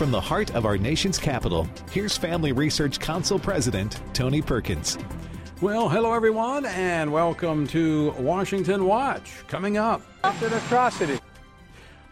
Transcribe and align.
From 0.00 0.10
the 0.10 0.18
heart 0.18 0.54
of 0.54 0.64
our 0.64 0.78
nation's 0.78 1.18
capital, 1.18 1.68
here's 1.92 2.16
Family 2.16 2.52
Research 2.52 2.98
Council 2.98 3.38
President 3.38 4.00
Tony 4.14 4.40
Perkins. 4.40 4.96
Well, 5.60 5.90
hello 5.90 6.14
everyone, 6.14 6.64
and 6.64 7.12
welcome 7.12 7.66
to 7.66 8.12
Washington 8.12 8.86
Watch. 8.86 9.30
Coming 9.46 9.76
up, 9.76 10.00
it's 10.24 10.40
an 10.40 10.54
atrocity. 10.54 11.18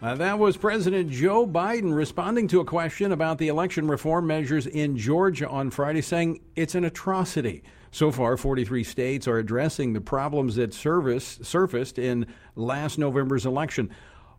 That 0.03 0.39
was 0.39 0.59
President 0.59 1.11
Joe 1.11 1.47
Biden 1.47 1.97
responding 1.97 2.47
to 2.49 2.61
a 2.61 2.65
question 2.67 3.13
about 3.13 3.39
the 3.39 3.49
election 3.49 3.89
reform 3.89 4.27
measures 4.27 4.67
in 4.67 4.99
Georgia 4.99 5.49
on 5.49 5.71
Friday, 5.71 6.03
saying 6.03 6.43
it's 6.57 6.75
an 6.75 6.85
atrocity. 6.85 7.63
So 7.91 8.13
far, 8.13 8.37
43 8.37 8.85
states 8.85 9.27
are 9.27 9.39
addressing 9.39 9.95
the 9.95 10.03
problems 10.03 10.57
that 10.57 10.75
service, 10.75 11.39
surfaced 11.43 11.99
in 11.99 12.27
last 12.55 12.99
November's 12.99 13.47
election. 13.47 13.89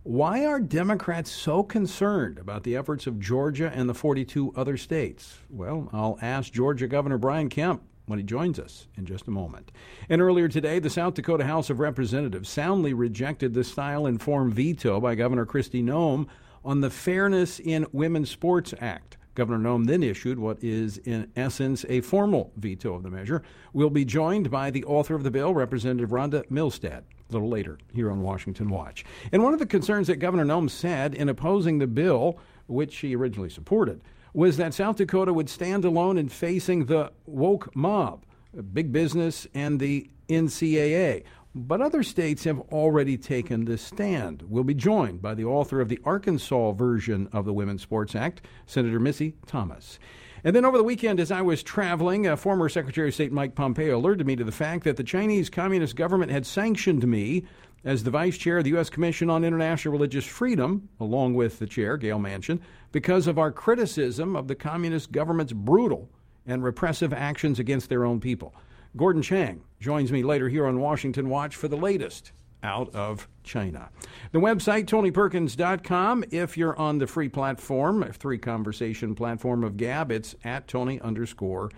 Why 0.03 0.45
are 0.45 0.61
Democrats 0.61 1.29
so 1.29 1.61
concerned 1.61 2.39
about 2.39 2.63
the 2.63 2.77
efforts 2.77 3.05
of 3.05 3.19
Georgia 3.19 3.69
and 3.75 3.89
the 3.89 3.93
42 3.93 4.53
other 4.55 4.77
states? 4.77 5.39
Well, 5.49 5.89
I'll 5.91 6.17
ask 6.21 6.53
Georgia 6.53 6.87
Governor 6.87 7.17
Brian 7.17 7.49
Kemp 7.49 7.83
when 8.05 8.17
he 8.17 8.23
joins 8.23 8.59
us 8.59 8.87
in 8.95 9.05
just 9.05 9.27
a 9.27 9.31
moment. 9.31 9.73
And 10.07 10.21
earlier 10.21 10.47
today, 10.47 10.79
the 10.79 10.89
South 10.89 11.15
Dakota 11.15 11.43
House 11.43 11.69
of 11.69 11.81
Representatives 11.81 12.47
soundly 12.47 12.93
rejected 12.93 13.53
the 13.53 13.63
style 13.65 14.05
and 14.05 14.21
form 14.21 14.53
veto 14.53 15.01
by 15.01 15.15
Governor 15.15 15.45
Kristi 15.45 15.83
Noem 15.83 16.27
on 16.63 16.79
the 16.79 16.89
Fairness 16.89 17.59
in 17.59 17.85
Women's 17.91 18.29
Sports 18.29 18.73
Act. 18.79 19.17
Governor 19.35 19.59
Noem 19.69 19.85
then 19.85 20.01
issued 20.01 20.39
what 20.39 20.63
is, 20.63 20.97
in 20.99 21.29
essence, 21.35 21.85
a 21.89 21.99
formal 21.99 22.53
veto 22.55 22.93
of 22.93 23.03
the 23.03 23.09
measure. 23.09 23.43
We'll 23.73 23.89
be 23.89 24.05
joined 24.05 24.49
by 24.49 24.71
the 24.71 24.85
author 24.85 25.15
of 25.15 25.23
the 25.23 25.31
bill, 25.31 25.53
Representative 25.53 26.11
Rhonda 26.11 26.47
Milstead 26.47 27.03
a 27.29 27.33
little 27.33 27.49
later 27.49 27.77
here 27.93 28.11
on 28.11 28.21
Washington 28.21 28.69
Watch. 28.69 29.05
And 29.31 29.43
one 29.43 29.53
of 29.53 29.59
the 29.59 29.65
concerns 29.65 30.07
that 30.07 30.17
Governor 30.17 30.45
Noem 30.45 30.69
said 30.69 31.13
in 31.13 31.29
opposing 31.29 31.79
the 31.79 31.87
bill, 31.87 32.37
which 32.67 32.93
she 32.93 33.15
originally 33.15 33.49
supported, 33.49 34.01
was 34.33 34.57
that 34.57 34.73
South 34.73 34.97
Dakota 34.97 35.33
would 35.33 35.49
stand 35.49 35.85
alone 35.85 36.17
in 36.17 36.29
facing 36.29 36.85
the 36.85 37.11
woke 37.25 37.75
mob, 37.75 38.25
big 38.73 38.91
business, 38.91 39.47
and 39.53 39.79
the 39.79 40.09
NCAA. 40.27 41.23
But 41.55 41.81
other 41.81 42.03
states 42.03 42.43
have 42.43 42.59
already 42.71 43.17
taken 43.17 43.65
this 43.65 43.81
stand. 43.81 44.43
We'll 44.47 44.63
be 44.63 44.75
joined 44.75 45.21
by 45.21 45.33
the 45.33 45.45
author 45.45 45.81
of 45.81 45.89
the 45.89 45.99
Arkansas 46.05 46.73
version 46.73 47.27
of 47.33 47.45
the 47.45 47.53
Women's 47.53 47.81
Sports 47.81 48.15
Act, 48.15 48.41
Senator 48.67 48.99
Missy 48.99 49.33
Thomas. 49.47 49.97
And 50.43 50.55
then 50.55 50.63
over 50.63 50.77
the 50.77 50.83
weekend, 50.83 51.19
as 51.19 51.31
I 51.31 51.41
was 51.41 51.63
traveling, 51.63 52.25
uh, 52.25 52.35
former 52.35 52.69
Secretary 52.69 53.09
of 53.09 53.13
State 53.13 53.31
Mike 53.31 53.55
Pompeo 53.55 53.97
alerted 53.97 54.25
me 54.25 54.35
to 54.37 54.43
the 54.43 54.51
fact 54.51 54.85
that 54.85 54.95
the 54.95 55.03
Chinese 55.03 55.49
Communist 55.49 55.95
government 55.95 56.31
had 56.31 56.45
sanctioned 56.45 57.05
me 57.05 57.43
as 57.83 58.03
the 58.03 58.11
vice 58.11 58.37
chair 58.37 58.57
of 58.57 58.63
the 58.63 58.69
U.S. 58.71 58.89
Commission 58.89 59.29
on 59.29 59.43
International 59.43 59.91
Religious 59.91 60.25
Freedom, 60.25 60.87
along 60.99 61.33
with 61.33 61.59
the 61.59 61.67
chair, 61.67 61.97
Gayle 61.97 62.19
Manchin, 62.19 62.59
because 62.91 63.27
of 63.27 63.37
our 63.37 63.51
criticism 63.51 64.35
of 64.35 64.47
the 64.47 64.55
communist 64.55 65.11
government's 65.11 65.53
brutal 65.53 66.09
and 66.45 66.63
repressive 66.63 67.13
actions 67.13 67.59
against 67.59 67.89
their 67.89 68.05
own 68.05 68.19
people. 68.19 68.53
Gordon 68.95 69.21
Chang 69.21 69.61
joins 69.79 70.11
me 70.11 70.23
later 70.23 70.49
here 70.49 70.65
on 70.65 70.79
Washington 70.79 71.29
Watch 71.29 71.55
for 71.55 71.67
the 71.67 71.77
latest 71.77 72.31
out 72.63 72.93
of 72.95 73.27
China. 73.43 73.89
The 74.31 74.39
website, 74.39 74.85
TonyPerkins.com. 74.85 76.25
If 76.31 76.57
you're 76.57 76.77
on 76.77 76.97
the 76.97 77.07
free 77.07 77.29
platform, 77.29 78.11
free 78.13 78.37
conversation 78.37 79.15
platform 79.15 79.63
of 79.63 79.77
Gab, 79.77 80.11
it's 80.11 80.35
at 80.43 80.67
Tony 80.67 80.99
underscore 81.01 81.71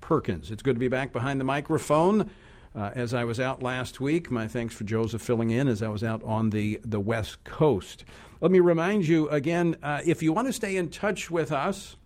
Perkins. 0.00 0.50
It's 0.50 0.62
good 0.62 0.76
to 0.76 0.80
be 0.80 0.88
back 0.88 1.12
behind 1.12 1.40
the 1.40 1.44
microphone. 1.44 2.30
Uh, 2.74 2.90
as 2.94 3.14
I 3.14 3.24
was 3.24 3.40
out 3.40 3.62
last 3.62 4.00
week, 4.00 4.30
my 4.30 4.46
thanks 4.46 4.74
for 4.74 4.84
Joseph 4.84 5.22
filling 5.22 5.50
in 5.50 5.66
as 5.66 5.82
I 5.82 5.88
was 5.88 6.04
out 6.04 6.22
on 6.22 6.50
the, 6.50 6.78
the 6.84 7.00
West 7.00 7.42
Coast. 7.44 8.04
Let 8.42 8.50
me 8.50 8.60
remind 8.60 9.08
you 9.08 9.30
again 9.30 9.76
uh, 9.82 10.02
if 10.04 10.22
you 10.22 10.34
want 10.34 10.46
to 10.48 10.52
stay 10.52 10.76
in 10.76 10.90
touch 10.90 11.30
with 11.30 11.52
us, 11.52 11.96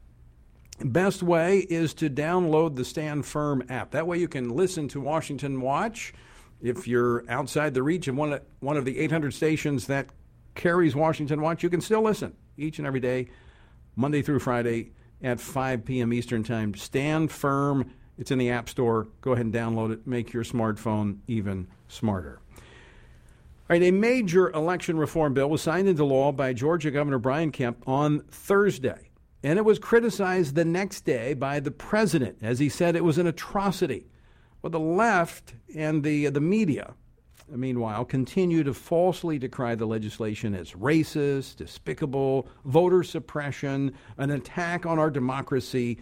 best 0.80 1.24
way 1.24 1.58
is 1.58 1.92
to 1.94 2.08
download 2.08 2.76
the 2.76 2.84
Stand 2.84 3.26
Firm 3.26 3.64
app. 3.68 3.90
That 3.90 4.06
way 4.06 4.18
you 4.18 4.28
can 4.28 4.50
listen 4.50 4.86
to 4.88 5.00
Washington 5.00 5.60
Watch 5.60 6.14
if 6.62 6.86
you're 6.86 7.24
outside 7.28 7.74
the 7.74 7.82
reach 7.82 8.08
of 8.08 8.16
one 8.16 8.32
of, 8.32 8.42
one 8.60 8.76
of 8.76 8.84
the 8.84 8.98
800 8.98 9.32
stations 9.32 9.86
that 9.86 10.06
carries 10.54 10.94
Washington 10.94 11.40
Watch, 11.40 11.62
you 11.62 11.70
can 11.70 11.80
still 11.80 12.02
listen 12.02 12.34
each 12.56 12.78
and 12.78 12.86
every 12.86 13.00
day, 13.00 13.28
Monday 13.96 14.22
through 14.22 14.40
Friday 14.40 14.92
at 15.22 15.40
5 15.40 15.84
p.m. 15.84 16.12
Eastern 16.12 16.42
Time. 16.42 16.74
Stand 16.74 17.30
firm. 17.30 17.92
It's 18.18 18.30
in 18.30 18.38
the 18.38 18.50
App 18.50 18.68
Store. 18.68 19.08
Go 19.22 19.32
ahead 19.32 19.46
and 19.46 19.54
download 19.54 19.92
it. 19.92 20.06
Make 20.06 20.32
your 20.32 20.44
smartphone 20.44 21.18
even 21.26 21.68
smarter. 21.88 22.40
All 23.70 23.76
right, 23.76 23.82
a 23.82 23.90
major 23.92 24.50
election 24.50 24.98
reform 24.98 25.32
bill 25.32 25.48
was 25.48 25.62
signed 25.62 25.88
into 25.88 26.04
law 26.04 26.32
by 26.32 26.52
Georgia 26.52 26.90
Governor 26.90 27.18
Brian 27.18 27.52
Kemp 27.52 27.88
on 27.88 28.20
Thursday, 28.30 29.10
and 29.44 29.58
it 29.58 29.64
was 29.64 29.78
criticized 29.78 30.54
the 30.54 30.64
next 30.64 31.02
day 31.02 31.34
by 31.34 31.60
the 31.60 31.70
president 31.70 32.38
as 32.42 32.58
he 32.58 32.68
said 32.68 32.96
it 32.96 33.04
was 33.04 33.16
an 33.16 33.28
atrocity. 33.28 34.09
Well, 34.62 34.70
the 34.70 34.78
left 34.78 35.54
and 35.74 36.02
the, 36.02 36.26
uh, 36.26 36.30
the 36.30 36.40
media, 36.40 36.94
meanwhile, 37.48 38.04
continue 38.04 38.62
to 38.62 38.74
falsely 38.74 39.38
decry 39.38 39.74
the 39.74 39.86
legislation 39.86 40.54
as 40.54 40.72
racist, 40.72 41.56
despicable, 41.56 42.46
voter 42.66 43.02
suppression, 43.02 43.94
an 44.18 44.30
attack 44.30 44.84
on 44.84 44.98
our 44.98 45.10
democracy. 45.10 45.98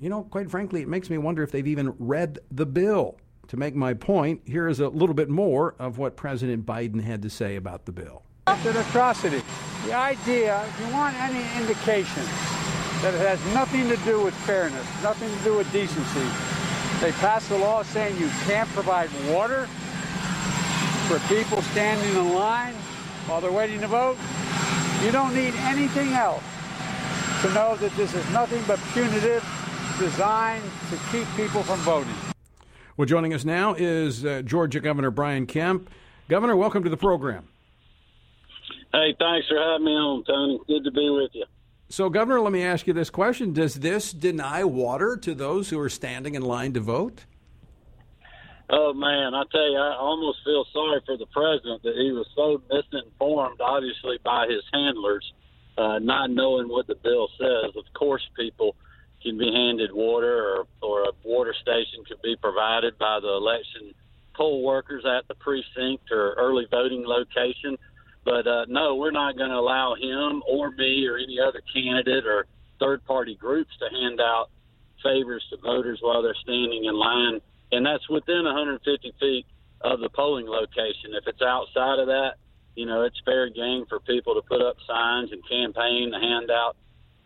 You 0.00 0.10
know, 0.10 0.24
quite 0.24 0.50
frankly, 0.50 0.82
it 0.82 0.88
makes 0.88 1.08
me 1.08 1.18
wonder 1.18 1.42
if 1.44 1.52
they've 1.52 1.66
even 1.66 1.94
read 1.98 2.40
the 2.50 2.66
bill. 2.66 3.18
To 3.48 3.56
make 3.56 3.76
my 3.76 3.94
point, 3.94 4.40
here 4.44 4.66
is 4.66 4.80
a 4.80 4.88
little 4.88 5.14
bit 5.14 5.28
more 5.28 5.76
of 5.78 5.98
what 5.98 6.16
President 6.16 6.66
Biden 6.66 7.00
had 7.00 7.22
to 7.22 7.30
say 7.30 7.54
about 7.54 7.84
the 7.86 7.92
bill. 7.92 8.24
It's 8.48 8.66
an 8.66 8.76
atrocity. 8.76 9.40
The 9.84 9.94
idea, 9.94 10.64
if 10.66 10.80
you 10.80 10.92
want 10.92 11.14
any 11.20 11.44
indication 11.56 12.24
that 13.02 13.14
it 13.14 13.20
has 13.20 13.38
nothing 13.54 13.88
to 13.88 13.96
do 13.98 14.20
with 14.20 14.34
fairness, 14.34 14.84
nothing 15.00 15.32
to 15.36 15.44
do 15.44 15.56
with 15.56 15.70
decency, 15.70 16.26
they 17.00 17.12
passed 17.12 17.50
a 17.50 17.56
law 17.56 17.82
saying 17.82 18.18
you 18.18 18.28
can't 18.44 18.68
provide 18.70 19.10
water 19.28 19.66
for 21.08 21.18
people 21.28 21.62
standing 21.62 22.10
in 22.16 22.34
line 22.34 22.74
while 23.26 23.40
they're 23.40 23.52
waiting 23.52 23.80
to 23.80 23.86
vote. 23.86 24.16
You 25.04 25.12
don't 25.12 25.34
need 25.34 25.54
anything 25.58 26.12
else 26.14 26.42
to 27.42 27.52
know 27.52 27.76
that 27.76 27.94
this 27.96 28.14
is 28.14 28.28
nothing 28.30 28.62
but 28.66 28.80
punitive, 28.92 29.44
designed 29.98 30.64
to 30.90 30.98
keep 31.12 31.28
people 31.36 31.62
from 31.62 31.78
voting. 31.80 32.14
Well, 32.96 33.06
joining 33.06 33.34
us 33.34 33.44
now 33.44 33.74
is 33.74 34.24
uh, 34.24 34.42
Georgia 34.42 34.80
Governor 34.80 35.10
Brian 35.10 35.46
Kemp. 35.46 35.90
Governor, 36.28 36.56
welcome 36.56 36.82
to 36.82 36.88
the 36.88 36.96
program. 36.96 37.46
Hey, 38.92 39.14
thanks 39.18 39.46
for 39.48 39.58
having 39.58 39.84
me 39.84 39.92
on, 39.92 40.24
Tony. 40.24 40.58
Good 40.66 40.84
to 40.84 40.90
be 40.90 41.10
with 41.10 41.30
you. 41.34 41.44
So, 41.88 42.08
Governor, 42.10 42.40
let 42.40 42.52
me 42.52 42.64
ask 42.64 42.86
you 42.86 42.92
this 42.92 43.10
question 43.10 43.52
Does 43.52 43.76
this 43.76 44.12
deny 44.12 44.64
water 44.64 45.16
to 45.18 45.34
those 45.34 45.70
who 45.70 45.78
are 45.78 45.88
standing 45.88 46.34
in 46.34 46.42
line 46.42 46.72
to 46.72 46.80
vote? 46.80 47.24
Oh, 48.68 48.92
man, 48.92 49.32
I 49.32 49.44
tell 49.52 49.70
you, 49.70 49.78
I 49.78 49.94
almost 49.94 50.38
feel 50.44 50.66
sorry 50.72 51.00
for 51.06 51.16
the 51.16 51.26
president 51.26 51.84
that 51.84 51.94
he 51.94 52.10
was 52.10 52.26
so 52.34 52.60
misinformed, 52.68 53.60
obviously, 53.60 54.18
by 54.24 54.48
his 54.48 54.62
handlers, 54.72 55.32
uh, 55.78 56.00
not 56.00 56.30
knowing 56.30 56.68
what 56.68 56.88
the 56.88 56.96
bill 56.96 57.28
says. 57.38 57.76
Of 57.76 57.84
course, 57.94 58.28
people 58.36 58.74
can 59.22 59.38
be 59.38 59.52
handed 59.52 59.92
water 59.92 60.56
or, 60.56 60.66
or 60.82 61.02
a 61.04 61.12
water 61.22 61.54
station 61.62 62.04
could 62.08 62.20
be 62.22 62.34
provided 62.36 62.98
by 62.98 63.20
the 63.20 63.28
election 63.28 63.94
poll 64.34 64.64
workers 64.64 65.04
at 65.06 65.26
the 65.28 65.34
precinct 65.34 66.10
or 66.10 66.34
early 66.34 66.66
voting 66.70 67.04
location 67.06 67.78
but 68.26 68.44
uh, 68.46 68.66
no, 68.68 68.96
we're 68.96 69.12
not 69.12 69.38
going 69.38 69.50
to 69.50 69.56
allow 69.56 69.94
him 69.94 70.42
or 70.50 70.72
me 70.72 71.06
or 71.06 71.16
any 71.16 71.38
other 71.38 71.62
candidate 71.72 72.26
or 72.26 72.46
third 72.80 73.04
party 73.06 73.36
groups 73.36 73.70
to 73.78 73.86
hand 73.88 74.20
out 74.20 74.48
favors 75.02 75.46
to 75.50 75.56
voters 75.58 76.00
while 76.02 76.22
they're 76.22 76.36
standing 76.42 76.84
in 76.84 76.94
line. 76.94 77.40
And 77.70 77.86
that's 77.86 78.06
within 78.10 78.44
150 78.44 78.82
feet 79.20 79.46
of 79.82 80.00
the 80.00 80.08
polling 80.08 80.46
location. 80.46 81.14
If 81.14 81.28
it's 81.28 81.40
outside 81.40 82.00
of 82.00 82.08
that, 82.08 82.34
you 82.74 82.84
know, 82.84 83.02
it's 83.02 83.16
fair 83.24 83.48
game 83.48 83.86
for 83.88 84.00
people 84.00 84.34
to 84.34 84.42
put 84.42 84.60
up 84.60 84.76
signs 84.86 85.30
and 85.30 85.40
campaign 85.48 86.10
to 86.12 86.18
hand 86.18 86.50
out 86.50 86.76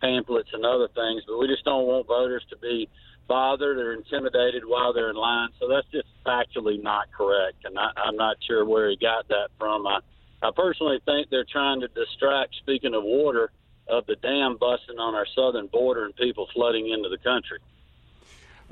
pamphlets 0.01 0.49
and 0.53 0.63
other 0.63 0.87
things. 0.93 1.23
But 1.27 1.39
we 1.39 1.47
just 1.47 1.65
don't 1.65 1.87
want 1.87 2.05
voters 2.05 2.45
to 2.51 2.57
be 2.57 2.87
bothered 3.27 3.77
or 3.77 3.93
intimidated 3.93 4.63
while 4.65 4.93
they're 4.93 5.09
in 5.09 5.15
line. 5.15 5.49
So 5.59 5.67
that's 5.67 5.87
just 5.91 6.07
factually 6.25 6.81
not 6.81 7.11
correct. 7.11 7.65
And 7.65 7.77
I, 7.79 7.89
I'm 7.97 8.15
not 8.15 8.37
sure 8.47 8.65
where 8.65 8.89
he 8.89 8.97
got 8.97 9.27
that 9.29 9.49
from. 9.57 9.87
I, 9.87 9.99
I 10.41 10.49
personally 10.55 10.99
think 11.05 11.29
they're 11.29 11.45
trying 11.45 11.81
to 11.81 11.87
distract, 11.89 12.55
speaking 12.55 12.93
of 12.93 13.03
water, 13.03 13.51
of 13.87 14.05
the 14.07 14.15
dam 14.15 14.57
busting 14.57 14.97
on 14.97 15.15
our 15.15 15.27
southern 15.35 15.67
border 15.67 16.05
and 16.05 16.15
people 16.15 16.47
flooding 16.53 16.89
into 16.89 17.09
the 17.09 17.17
country. 17.17 17.59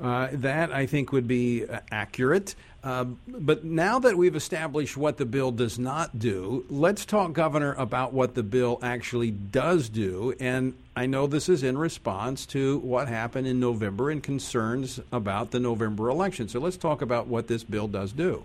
Uh, 0.00 0.28
that 0.32 0.72
I 0.72 0.86
think 0.86 1.12
would 1.12 1.28
be 1.28 1.66
uh, 1.66 1.80
accurate. 1.92 2.54
Uh, 2.82 3.04
but 3.28 3.64
now 3.64 3.98
that 3.98 4.16
we've 4.16 4.34
established 4.34 4.96
what 4.96 5.18
the 5.18 5.26
bill 5.26 5.52
does 5.52 5.78
not 5.78 6.18
do, 6.18 6.64
let's 6.70 7.04
talk, 7.04 7.34
Governor, 7.34 7.74
about 7.74 8.14
what 8.14 8.34
the 8.34 8.42
bill 8.42 8.78
actually 8.82 9.30
does 9.30 9.90
do. 9.90 10.34
And 10.40 10.72
I 10.96 11.04
know 11.04 11.26
this 11.26 11.50
is 11.50 11.62
in 11.62 11.76
response 11.76 12.46
to 12.46 12.78
what 12.78 13.08
happened 13.08 13.46
in 13.46 13.60
November 13.60 14.08
and 14.08 14.22
concerns 14.22 15.00
about 15.12 15.50
the 15.50 15.60
November 15.60 16.08
election. 16.08 16.48
So 16.48 16.60
let's 16.60 16.78
talk 16.78 17.02
about 17.02 17.26
what 17.26 17.46
this 17.46 17.62
bill 17.62 17.86
does 17.86 18.12
do. 18.12 18.44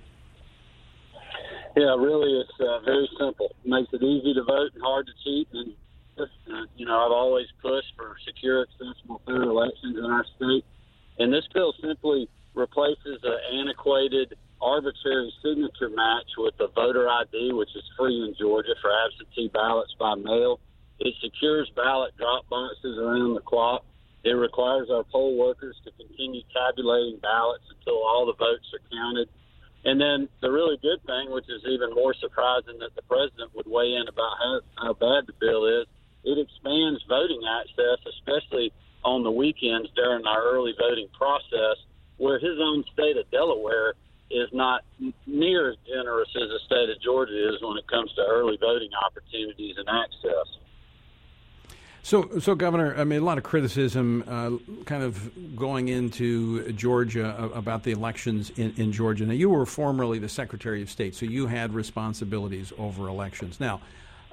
Yeah, 1.75 1.95
really, 1.99 2.39
it's 2.39 2.59
uh, 2.59 2.79
very 2.85 3.09
simple. 3.19 3.53
It 3.63 3.69
makes 3.69 3.91
it 3.91 4.01
easy 4.01 4.33
to 4.33 4.43
vote 4.43 4.71
and 4.73 4.83
hard 4.83 5.07
to 5.07 5.13
cheat, 5.23 5.47
and. 5.53 5.73
Uh, 6.17 6.23
you 6.77 6.85
know, 6.85 6.95
I've 6.95 7.11
always 7.11 7.47
pushed 7.61 7.91
for 7.97 8.15
secure, 8.25 8.63
accessible, 8.63 9.21
fair 9.25 9.43
elections 9.43 9.97
in 9.97 10.05
our 10.05 10.23
state, 10.37 10.63
and 11.19 11.33
this 11.33 11.43
bill 11.53 11.73
simply 11.83 12.29
replaces 12.53 13.19
an 13.23 13.59
antiquated, 13.59 14.33
arbitrary 14.61 15.31
signature 15.43 15.89
match 15.89 16.31
with 16.37 16.55
a 16.61 16.67
voter 16.73 17.09
ID, 17.09 17.51
which 17.51 17.69
is 17.75 17.83
free 17.99 18.15
in 18.15 18.33
Georgia 18.39 18.75
for 18.81 18.91
absentee 18.91 19.49
ballots 19.53 19.93
by 19.99 20.15
mail. 20.15 20.59
It 20.99 21.13
secures 21.21 21.69
ballot 21.75 22.15
drop 22.17 22.47
boxes 22.49 22.97
around 22.97 23.35
the 23.35 23.41
clock. 23.41 23.83
It 24.23 24.31
requires 24.31 24.87
our 24.89 25.03
poll 25.03 25.37
workers 25.37 25.75
to 25.83 25.91
continue 25.99 26.41
tabulating 26.55 27.19
ballots 27.21 27.65
until 27.77 27.99
all 28.01 28.25
the 28.25 28.39
votes 28.39 28.65
are 28.73 28.81
counted. 28.89 29.27
And 29.85 30.01
then 30.01 30.27
the 30.41 30.51
really 30.51 30.77
good 30.81 31.01
thing, 31.05 31.31
which 31.31 31.45
is 31.45 31.61
even 31.69 31.93
more 31.93 32.15
surprising 32.15 32.79
that 32.79 32.95
the 32.95 33.03
president 33.03 33.53
would 33.55 33.67
weigh 33.67 33.93
in 33.93 34.07
about 34.09 34.33
how, 34.41 34.59
how 34.81 34.93
bad 34.93 35.27
the 35.27 35.37
bill 35.39 35.65
is, 35.65 35.85
it 36.25 36.41
expands 36.41 37.05
voting 37.07 37.41
access, 37.45 38.01
especially 38.09 38.73
on 39.03 39.23
the 39.23 39.29
weekends 39.29 39.87
during 39.95 40.25
our 40.25 40.41
early 40.41 40.73
voting 40.77 41.07
process, 41.13 41.77
where 42.17 42.39
his 42.39 42.57
own 42.59 42.83
state 42.93 43.15
of 43.17 43.29
Delaware 43.29 43.93
is 44.31 44.49
not 44.51 44.81
near 45.27 45.69
as 45.69 45.77
generous 45.87 46.29
as 46.35 46.49
the 46.49 46.59
state 46.65 46.89
of 46.89 46.99
Georgia 47.01 47.53
is 47.53 47.61
when 47.61 47.77
it 47.77 47.87
comes 47.87 48.11
to 48.13 48.25
early 48.25 48.57
voting 48.57 48.89
opportunities 49.05 49.75
and 49.77 49.87
access. 49.87 50.49
So, 52.05 52.37
so 52.37 52.53
Governor, 52.53 52.95
I 52.95 53.03
mean, 53.03 53.19
a 53.19 53.25
lot 53.25 53.39
of 53.39 53.43
criticism, 53.43 54.23
uh, 54.27 54.83
kind 54.83 55.01
of 55.01 55.55
going 55.55 55.87
into 55.87 56.71
Georgia 56.73 57.49
about 57.51 57.81
the 57.81 57.93
elections 57.93 58.51
in, 58.57 58.75
in 58.77 58.91
Georgia. 58.91 59.25
Now, 59.25 59.33
you 59.33 59.49
were 59.49 59.65
formerly 59.65 60.19
the 60.19 60.29
Secretary 60.29 60.83
of 60.83 60.91
State, 60.91 61.15
so 61.15 61.25
you 61.25 61.47
had 61.47 61.73
responsibilities 61.73 62.71
over 62.77 63.07
elections. 63.07 63.59
Now, 63.59 63.81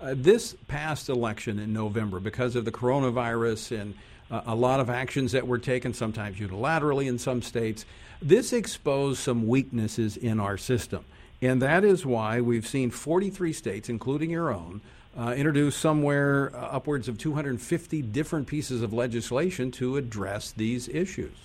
uh, 0.02 0.12
this 0.14 0.54
past 0.68 1.08
election 1.08 1.58
in 1.58 1.72
November, 1.72 2.20
because 2.20 2.56
of 2.56 2.66
the 2.66 2.72
coronavirus 2.72 3.80
and 3.80 3.94
uh, 4.30 4.42
a 4.48 4.54
lot 4.54 4.78
of 4.78 4.90
actions 4.90 5.32
that 5.32 5.46
were 5.46 5.56
taken, 5.56 5.94
sometimes 5.94 6.36
unilaterally 6.36 7.06
in 7.06 7.18
some 7.18 7.40
states, 7.40 7.86
this 8.20 8.52
exposed 8.52 9.20
some 9.20 9.46
weaknesses 9.48 10.18
in 10.18 10.40
our 10.40 10.58
system. 10.58 11.06
And 11.40 11.62
that 11.62 11.84
is 11.84 12.04
why 12.04 12.42
we've 12.42 12.66
seen 12.68 12.90
43 12.90 13.54
states, 13.54 13.88
including 13.88 14.28
your 14.28 14.52
own, 14.52 14.82
uh, 15.16 15.34
introduced 15.36 15.78
somewhere 15.78 16.50
uh, 16.54 16.58
upwards 16.58 17.08
of 17.08 17.18
250 17.18 18.02
different 18.02 18.46
pieces 18.46 18.82
of 18.82 18.92
legislation 18.92 19.70
to 19.72 19.96
address 19.96 20.52
these 20.52 20.88
issues. 20.88 21.36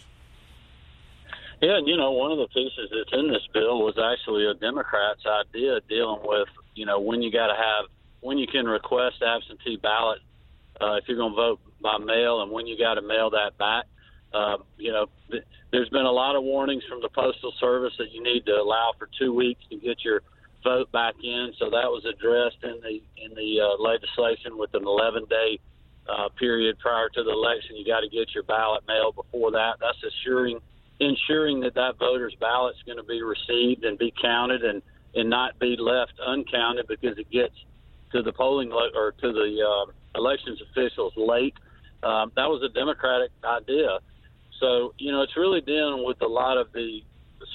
Yeah, 1.61 1.77
and 1.77 1.87
you 1.87 1.97
know, 1.97 2.11
one 2.11 2.31
of 2.31 2.37
the 2.37 2.47
pieces 2.47 2.89
that's 2.91 3.13
in 3.13 3.29
this 3.29 3.41
bill 3.53 3.79
was 3.79 3.97
actually 3.97 4.45
a 4.45 4.53
Democrat's 4.53 5.25
idea 5.25 5.79
dealing 5.89 6.21
with, 6.23 6.47
you 6.75 6.85
know, 6.85 6.99
when 6.99 7.21
you 7.21 7.31
got 7.31 7.47
to 7.47 7.55
have, 7.55 7.85
when 8.21 8.37
you 8.37 8.47
can 8.47 8.65
request 8.65 9.23
absentee 9.23 9.77
ballot 9.77 10.19
uh, 10.79 10.93
if 10.93 11.05
you're 11.07 11.17
going 11.17 11.31
to 11.31 11.35
vote 11.35 11.59
by 11.81 11.97
mail 11.97 12.41
and 12.41 12.51
when 12.51 12.67
you 12.67 12.77
got 12.77 12.95
to 12.95 13.01
mail 13.01 13.29
that 13.31 13.57
back. 13.57 13.85
Uh, 14.33 14.57
you 14.77 14.91
know, 14.91 15.07
th- 15.31 15.43
there's 15.71 15.89
been 15.89 16.05
a 16.05 16.11
lot 16.11 16.35
of 16.35 16.43
warnings 16.43 16.83
from 16.87 17.01
the 17.01 17.09
Postal 17.09 17.53
Service 17.59 17.93
that 17.97 18.11
you 18.11 18.21
need 18.21 18.45
to 18.45 18.51
allow 18.51 18.91
for 18.97 19.09
two 19.17 19.33
weeks 19.33 19.61
to 19.69 19.77
get 19.77 20.03
your 20.03 20.21
vote 20.63 20.92
back 20.92 21.15
in. 21.24 21.51
So 21.59 21.65
that 21.69 21.89
was 21.89 22.06
addressed 22.06 22.63
in 22.63 22.80
the 22.81 23.01
in 23.24 23.33
the 23.36 23.62
uh, 23.62 23.81
legislation 23.81 24.57
with 24.57 24.74
an 24.74 24.83
11 24.86 25.25
day 25.30 25.59
uh, 26.09 26.30
period 26.39 26.77
prior 26.80 27.09
to 27.09 27.24
the 27.24 27.31
election. 27.31 27.75
You 27.75 27.86
got 27.86 28.01
to 28.01 28.09
get 28.09 28.33
your 28.33 28.44
ballot 28.44 28.83
mailed 28.88 29.15
before 29.15 29.51
that. 29.51 29.77
That's 29.80 30.01
assuring 30.04 30.59
ensuring 31.00 31.59
that 31.62 31.75
that 31.75 32.00
voter's 32.00 32.36
ballot's 32.39 32.81
going 32.86 32.98
to 32.98 33.04
be 33.04 33.21
received 33.21 33.83
and 33.86 33.98
be 33.98 34.13
counted 34.21 34.63
and 34.63 34.81
and 35.15 35.30
not 35.30 35.57
be 35.59 35.75
left 35.77 36.13
uncounted 36.25 36.88
because 36.88 37.18
it 37.18 37.30
gets 37.31 37.56
to 38.12 38.21
the 38.21 38.31
polling 38.31 38.69
lo- 38.69 38.89
or 38.95 39.13
to 39.13 39.33
the 39.33 39.57
uh, 39.62 39.92
elections 40.19 40.60
officials 40.71 41.13
late. 41.15 41.56
Um, 42.03 42.31
that 42.36 42.48
was 42.48 42.62
a 42.63 42.69
Democratic 42.69 43.31
idea. 43.44 44.00
So 44.60 44.94
you 44.98 45.12
know, 45.12 45.21
it's 45.21 45.36
really 45.36 45.62
dealing 45.62 46.06
with 46.06 46.21
a 46.21 46.27
lot 46.27 46.57
of 46.57 46.68
the 46.74 47.01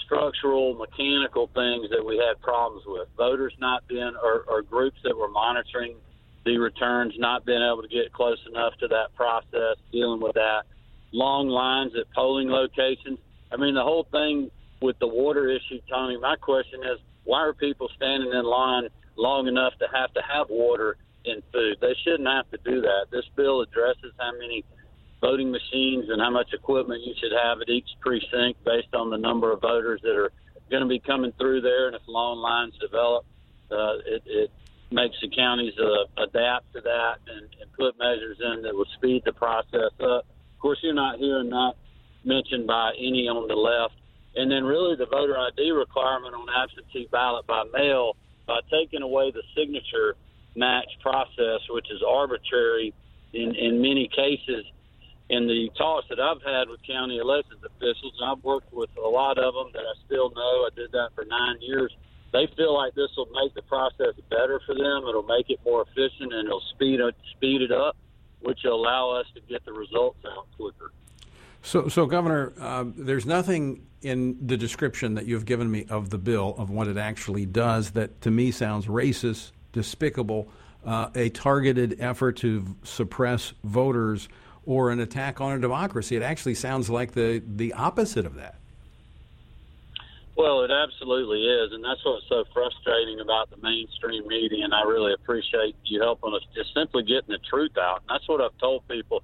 structural, 0.04 0.74
mechanical 0.74 1.48
things 1.54 1.90
that 1.90 2.04
we 2.04 2.16
had 2.18 2.40
problems 2.40 2.84
with. 2.86 3.08
Voters 3.16 3.54
not 3.58 3.86
being, 3.88 4.12
or, 4.22 4.44
or 4.48 4.62
groups 4.62 4.98
that 5.04 5.16
were 5.16 5.28
monitoring 5.28 5.96
the 6.44 6.58
returns 6.58 7.14
not 7.18 7.44
being 7.44 7.62
able 7.62 7.82
to 7.82 7.88
get 7.88 8.12
close 8.12 8.38
enough 8.48 8.74
to 8.80 8.88
that 8.88 9.14
process, 9.14 9.76
dealing 9.92 10.20
with 10.20 10.34
that. 10.34 10.62
Long 11.12 11.48
lines 11.48 11.92
at 11.98 12.10
polling 12.12 12.48
locations. 12.48 13.18
I 13.52 13.56
mean, 13.56 13.74
the 13.74 13.82
whole 13.82 14.06
thing 14.10 14.50
with 14.80 14.98
the 14.98 15.06
water 15.06 15.48
issue, 15.48 15.80
Tony, 15.88 16.18
my 16.18 16.36
question 16.36 16.80
is 16.82 16.98
why 17.24 17.40
are 17.40 17.52
people 17.52 17.88
standing 17.96 18.32
in 18.32 18.44
line 18.44 18.88
long 19.16 19.46
enough 19.46 19.74
to 19.78 19.86
have 19.94 20.12
to 20.14 20.20
have 20.22 20.48
water 20.50 20.96
and 21.24 21.42
food? 21.52 21.76
They 21.80 21.94
shouldn't 22.02 22.28
have 22.28 22.50
to 22.50 22.58
do 22.64 22.80
that. 22.80 23.06
This 23.12 23.24
bill 23.36 23.60
addresses 23.60 24.12
how 24.18 24.32
many 24.32 24.64
voting 25.22 25.50
machines 25.50 26.10
and 26.10 26.20
how 26.20 26.30
much 26.30 26.52
equipment 26.52 27.00
you 27.06 27.14
should 27.18 27.32
have 27.32 27.62
at 27.62 27.68
each 27.70 27.88
precinct 28.00 28.62
based 28.64 28.92
on 28.92 29.08
the 29.08 29.16
number 29.16 29.52
of 29.52 29.60
voters 29.62 30.00
that 30.02 30.16
are 30.16 30.32
going 30.68 30.82
to 30.82 30.88
be 30.88 30.98
coming 30.98 31.32
through 31.38 31.62
there. 31.62 31.86
And 31.86 31.96
if 31.96 32.02
long 32.08 32.38
lines 32.38 32.74
develop, 32.80 33.24
uh, 33.70 34.02
it, 34.04 34.22
it 34.26 34.50
makes 34.90 35.14
the 35.22 35.30
counties 35.30 35.72
uh, 35.78 36.22
adapt 36.22 36.72
to 36.74 36.80
that 36.82 37.14
and, 37.28 37.48
and 37.60 37.72
put 37.78 37.96
measures 37.98 38.36
in 38.42 38.62
that 38.62 38.74
will 38.74 38.90
speed 38.96 39.22
the 39.24 39.32
process 39.32 39.94
up. 40.02 40.26
Of 40.26 40.58
course, 40.60 40.78
you're 40.82 40.92
not 40.92 41.18
hearing 41.18 41.50
that 41.50 41.74
mentioned 42.24 42.66
by 42.66 42.92
any 42.98 43.28
on 43.28 43.48
the 43.48 43.54
left. 43.54 43.94
And 44.34 44.50
then, 44.50 44.64
really, 44.64 44.96
the 44.96 45.06
voter 45.06 45.36
ID 45.38 45.70
requirement 45.72 46.34
on 46.34 46.46
absentee 46.50 47.08
ballot 47.12 47.46
by 47.46 47.64
mail 47.72 48.16
by 48.46 48.60
taking 48.70 49.02
away 49.02 49.30
the 49.30 49.42
signature 49.56 50.16
match 50.56 50.88
process, 51.00 51.60
which 51.70 51.86
is 51.90 52.02
arbitrary 52.06 52.94
in, 53.32 53.54
in 53.54 53.80
many 53.80 54.08
cases 54.08 54.64
in 55.30 55.46
the 55.46 55.70
talks 55.76 56.06
that 56.08 56.20
I've 56.20 56.42
had 56.42 56.68
with 56.68 56.80
county 56.86 57.18
elected 57.18 57.58
officials, 57.64 58.14
and 58.20 58.30
I've 58.30 58.44
worked 58.44 58.72
with 58.72 58.90
a 59.02 59.08
lot 59.08 59.38
of 59.38 59.54
them 59.54 59.70
that 59.72 59.82
I 59.82 59.94
still 60.06 60.30
know. 60.30 60.66
I 60.66 60.68
did 60.74 60.92
that 60.92 61.10
for 61.14 61.24
nine 61.24 61.56
years. 61.60 61.94
They 62.32 62.48
feel 62.56 62.74
like 62.74 62.94
this 62.94 63.10
will 63.16 63.28
make 63.32 63.54
the 63.54 63.62
process 63.62 64.14
better 64.30 64.60
for 64.66 64.74
them. 64.74 65.04
It'll 65.08 65.22
make 65.22 65.50
it 65.50 65.60
more 65.64 65.82
efficient, 65.82 66.32
and 66.32 66.46
it'll 66.46 66.62
speed 66.74 67.00
it, 67.00 67.14
speed 67.36 67.62
it 67.62 67.72
up, 67.72 67.96
which 68.40 68.60
will 68.64 68.74
allow 68.74 69.10
us 69.10 69.26
to 69.34 69.40
get 69.42 69.64
the 69.64 69.72
results 69.72 70.18
out 70.26 70.46
quicker. 70.56 70.92
So, 71.62 71.88
so 71.88 72.06
Governor, 72.06 72.52
uh, 72.58 72.84
there's 72.86 73.26
nothing 73.26 73.86
in 74.02 74.36
the 74.44 74.56
description 74.56 75.14
that 75.14 75.26
you've 75.26 75.44
given 75.44 75.70
me 75.70 75.86
of 75.88 76.10
the 76.10 76.18
bill 76.18 76.54
of 76.58 76.70
what 76.70 76.88
it 76.88 76.96
actually 76.96 77.46
does 77.46 77.92
that 77.92 78.20
to 78.22 78.30
me 78.30 78.50
sounds 78.50 78.86
racist, 78.86 79.52
despicable, 79.72 80.48
uh, 80.84 81.10
a 81.14 81.28
targeted 81.30 81.96
effort 82.00 82.36
to 82.38 82.76
suppress 82.82 83.52
voters 83.62 84.28
or 84.66 84.90
an 84.90 85.00
attack 85.00 85.40
on 85.40 85.52
a 85.52 85.58
democracy. 85.58 86.16
It 86.16 86.22
actually 86.22 86.54
sounds 86.54 86.88
like 86.88 87.12
the, 87.12 87.42
the 87.46 87.72
opposite 87.72 88.26
of 88.26 88.34
that. 88.36 88.56
Well, 90.34 90.62
it 90.62 90.70
absolutely 90.70 91.44
is, 91.44 91.72
and 91.72 91.84
that's 91.84 92.02
what's 92.04 92.26
so 92.28 92.44
frustrating 92.54 93.20
about 93.20 93.50
the 93.50 93.58
mainstream 93.62 94.26
media. 94.26 94.64
And 94.64 94.72
I 94.72 94.82
really 94.82 95.12
appreciate 95.12 95.76
you 95.84 96.00
helping 96.00 96.32
us 96.34 96.42
just 96.54 96.72
simply 96.72 97.02
getting 97.02 97.28
the 97.28 97.38
truth 97.50 97.76
out. 97.78 98.00
And 98.00 98.08
that's 98.08 98.26
what 98.28 98.40
I've 98.40 98.56
told 98.58 98.86
people. 98.88 99.22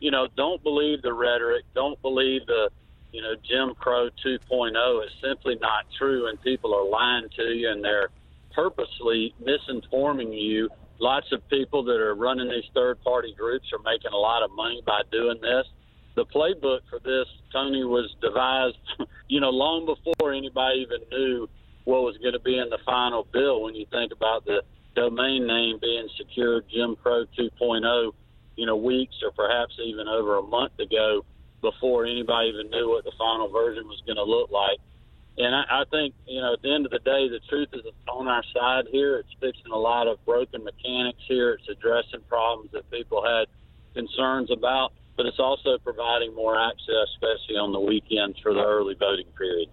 You 0.00 0.10
know, 0.10 0.28
don't 0.36 0.62
believe 0.62 1.02
the 1.02 1.14
rhetoric. 1.14 1.64
Don't 1.74 2.00
believe 2.02 2.46
the, 2.46 2.70
you 3.12 3.22
know, 3.22 3.34
Jim 3.42 3.74
Crow 3.74 4.10
2.0. 4.24 5.04
is 5.04 5.12
simply 5.22 5.56
not 5.60 5.86
true, 5.98 6.28
and 6.28 6.40
people 6.42 6.74
are 6.74 6.84
lying 6.84 7.28
to 7.36 7.44
you, 7.44 7.70
and 7.70 7.82
they're 7.82 8.10
purposely 8.54 9.34
misinforming 9.42 10.38
you 10.38 10.68
lots 11.00 11.26
of 11.32 11.46
people 11.48 11.82
that 11.84 12.00
are 12.00 12.14
running 12.14 12.48
these 12.48 12.68
third 12.74 13.02
party 13.02 13.34
groups 13.36 13.66
are 13.72 13.82
making 13.82 14.12
a 14.12 14.16
lot 14.16 14.42
of 14.42 14.50
money 14.52 14.82
by 14.86 15.00
doing 15.10 15.40
this. 15.40 15.66
The 16.14 16.26
playbook 16.26 16.80
for 16.90 17.00
this, 17.04 17.26
Tony, 17.52 17.84
was 17.84 18.14
devised, 18.20 18.76
you 19.28 19.40
know, 19.40 19.50
long 19.50 19.86
before 19.86 20.32
anybody 20.32 20.80
even 20.80 21.00
knew 21.10 21.48
what 21.84 22.02
was 22.02 22.16
going 22.18 22.34
to 22.34 22.40
be 22.40 22.58
in 22.58 22.68
the 22.68 22.78
final 22.84 23.26
bill. 23.32 23.62
When 23.62 23.74
you 23.74 23.86
think 23.90 24.12
about 24.12 24.44
the 24.44 24.62
domain 24.94 25.46
name 25.46 25.78
being 25.80 26.08
secured, 26.18 26.64
Jim 26.72 26.96
Crow 27.02 27.24
2.0, 27.38 28.12
you 28.56 28.66
know, 28.66 28.76
weeks 28.76 29.14
or 29.24 29.30
perhaps 29.32 29.74
even 29.82 30.06
over 30.08 30.38
a 30.38 30.42
month 30.42 30.78
ago, 30.78 31.24
before 31.62 32.06
anybody 32.06 32.48
even 32.48 32.70
knew 32.70 32.88
what 32.88 33.04
the 33.04 33.12
final 33.18 33.48
version 33.48 33.84
was 33.86 34.02
going 34.06 34.16
to 34.16 34.24
look 34.24 34.50
like. 34.50 34.78
And 35.40 35.54
I, 35.54 35.64
I 35.70 35.84
think, 35.90 36.14
you 36.26 36.40
know, 36.40 36.52
at 36.52 36.60
the 36.60 36.70
end 36.70 36.84
of 36.84 36.92
the 36.92 36.98
day, 36.98 37.28
the 37.28 37.40
truth 37.48 37.68
is 37.72 37.80
on 38.08 38.28
our 38.28 38.44
side 38.54 38.84
here. 38.92 39.16
It's 39.16 39.32
fixing 39.40 39.72
a 39.72 39.78
lot 39.78 40.06
of 40.06 40.22
broken 40.26 40.62
mechanics 40.62 41.20
here. 41.26 41.52
It's 41.52 41.68
addressing 41.68 42.20
problems 42.28 42.72
that 42.72 42.90
people 42.90 43.24
had 43.24 43.46
concerns 43.94 44.50
about, 44.50 44.92
but 45.16 45.24
it's 45.24 45.38
also 45.38 45.78
providing 45.78 46.34
more 46.34 46.60
access, 46.60 47.08
especially 47.14 47.56
on 47.56 47.72
the 47.72 47.80
weekends 47.80 48.38
for 48.40 48.52
the 48.52 48.62
early 48.62 48.94
voting 48.94 49.26
period. 49.38 49.70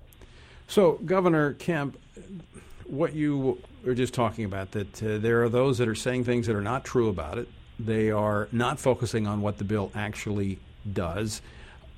So, 0.67 0.93
Governor 1.05 1.53
Kemp, 1.53 1.97
what 2.86 3.13
you 3.13 3.62
were 3.83 3.93
just 3.93 4.13
talking 4.13 4.45
about, 4.45 4.71
that 4.71 5.03
uh, 5.03 5.17
there 5.17 5.43
are 5.43 5.50
those 5.50 5.79
that 5.79 5.89
are 5.89 5.95
saying 5.95 6.24
things 6.24 6.47
that 6.47 6.55
are 6.55 6.62
not 6.62 6.86
true 6.86 7.09
about 7.09 7.38
it. 7.38 7.50
They 7.77 8.09
are 8.09 8.47
not 8.53 8.79
focusing 8.79 9.27
on 9.27 9.41
what 9.41 9.57
the 9.57 9.65
bill 9.65 9.91
actually 9.93 10.59
does. 10.93 11.41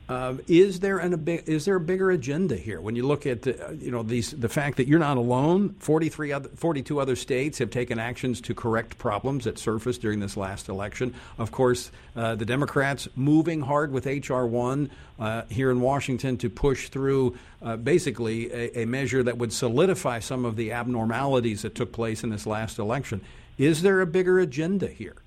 Uh, 0.10 0.34
is 0.48 0.80
there 0.80 0.98
an, 0.98 1.24
is 1.46 1.66
there 1.66 1.76
a 1.76 1.80
bigger 1.80 2.10
agenda 2.10 2.56
here 2.56 2.82
when 2.82 2.96
you 2.96 3.06
look 3.06 3.28
at 3.28 3.48
uh, 3.48 3.70
you 3.80 3.92
know 3.92 4.02
these 4.02 4.32
the 4.32 4.50
fact 4.50 4.78
that 4.78 4.88
you're 4.88 4.98
not 4.98 5.18
alone? 5.18 5.76
43 5.78 6.32
other, 6.32 6.50
42 6.50 7.00
other 7.00 7.16
states 7.16 7.60
have 7.60 7.70
taken 7.70 8.00
actions 8.00 8.42
to 8.42 8.56
correct 8.56 8.98
problems 8.98 9.44
that 9.44 9.60
surfaced 9.60 10.02
during 10.02 10.20
this 10.20 10.36
last 10.36 10.68
election. 10.68 11.14
Of 11.38 11.52
course, 11.52 11.92
uh, 12.16 12.34
the 12.34 12.46
Democrats 12.46 13.08
moving 13.16 13.62
hard 13.62 13.92
with 13.92 14.08
HR 14.08 14.46
one 14.46 14.90
uh, 15.20 15.44
here 15.48 15.70
in 15.70 15.80
Washington 15.80 16.38
to 16.38 16.50
push 16.50 16.90
through 16.90 17.38
uh, 17.62 17.78
basically 17.78 18.52
a, 18.52 18.82
a 18.82 18.86
measure 18.86 19.22
that 19.22 19.38
would 19.38 19.54
solidify 19.54 20.20
some 20.20 20.44
of 20.44 20.56
the 20.56 20.72
abnormalities 20.72 21.62
that 21.62 21.76
took 21.76 21.92
place 21.92 22.24
in 22.24 22.32
this 22.32 22.48
last 22.48 22.80
election. 22.80 23.22
Is 23.60 23.84
there 23.84 24.02
a 24.02 24.08
bigger 24.08 24.40
agenda 24.40 24.88
here? 24.88 25.18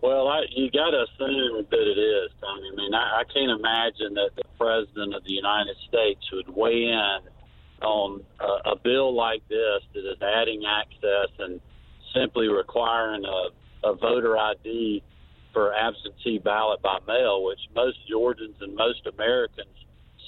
Well, 0.00 0.28
I, 0.28 0.42
you 0.50 0.70
got 0.70 0.90
to 0.90 1.06
assume 1.10 1.66
that 1.70 1.86
it 1.86 1.98
is, 1.98 2.30
Tony. 2.40 2.70
I 2.72 2.76
mean, 2.76 2.94
I, 2.94 3.20
I 3.20 3.24
can't 3.24 3.50
imagine 3.50 4.14
that 4.14 4.30
the 4.36 4.44
president 4.56 5.14
of 5.14 5.24
the 5.24 5.32
United 5.32 5.76
States 5.88 6.20
would 6.32 6.48
weigh 6.54 6.84
in 6.84 7.18
on 7.82 8.22
a, 8.38 8.70
a 8.70 8.76
bill 8.76 9.14
like 9.14 9.42
this 9.48 9.82
that 9.94 10.08
is 10.08 10.22
adding 10.22 10.62
access 10.66 11.30
and 11.40 11.60
simply 12.14 12.48
requiring 12.48 13.24
a, 13.24 13.88
a 13.88 13.94
voter 13.94 14.36
ID 14.36 15.02
for 15.52 15.74
absentee 15.74 16.38
ballot 16.38 16.80
by 16.80 16.98
mail, 17.08 17.42
which 17.44 17.60
most 17.74 17.98
Georgians 18.08 18.54
and 18.60 18.76
most 18.76 19.04
Americans 19.06 19.74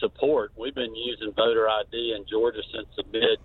support. 0.01 0.51
We've 0.59 0.75
been 0.75 0.97
using 0.97 1.33
voter 1.33 1.69
ID 1.69 2.17
in 2.19 2.25
Georgia 2.29 2.63
since 2.75 2.89
the 2.97 3.05
mid 3.13 3.39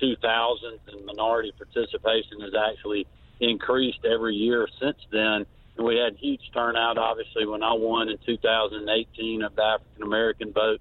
2000s, 0.00 0.78
and 0.92 1.06
minority 1.06 1.52
participation 1.56 2.40
has 2.42 2.52
actually 2.54 3.06
increased 3.40 4.04
every 4.04 4.36
year 4.36 4.68
since 4.80 4.98
then 5.10 5.44
we 5.78 5.96
had 5.96 6.16
huge 6.16 6.40
turnout, 6.52 6.98
obviously, 6.98 7.46
when 7.46 7.62
I 7.62 7.72
won 7.72 8.08
in 8.08 8.18
2018 8.24 9.42
of 9.42 9.56
the 9.56 9.62
African 9.62 10.02
American 10.02 10.52
vote. 10.52 10.80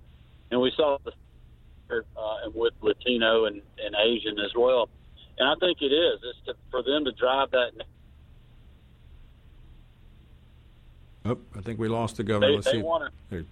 And 0.49 0.61
we 0.61 0.71
saw 0.75 0.97
the 1.03 1.11
uh, 1.91 2.49
with 2.53 2.73
Latino 2.81 3.45
and, 3.45 3.61
and 3.83 3.95
Asian 3.95 4.39
as 4.39 4.51
well. 4.55 4.89
And 5.37 5.49
I 5.49 5.55
think 5.59 5.81
it 5.81 5.93
is. 5.93 6.19
It's 6.23 6.45
to, 6.45 6.55
for 6.69 6.83
them 6.83 7.05
to 7.05 7.11
drive 7.11 7.51
that. 7.51 7.71
Oh, 11.25 11.37
I 11.55 11.61
think 11.61 11.79
we 11.79 11.87
lost 11.87 12.17
the 12.17 12.23
governor. 12.23 12.47
They, 12.47 12.55
Let's 12.55 12.65
they 12.67 12.81
see. 12.81 13.45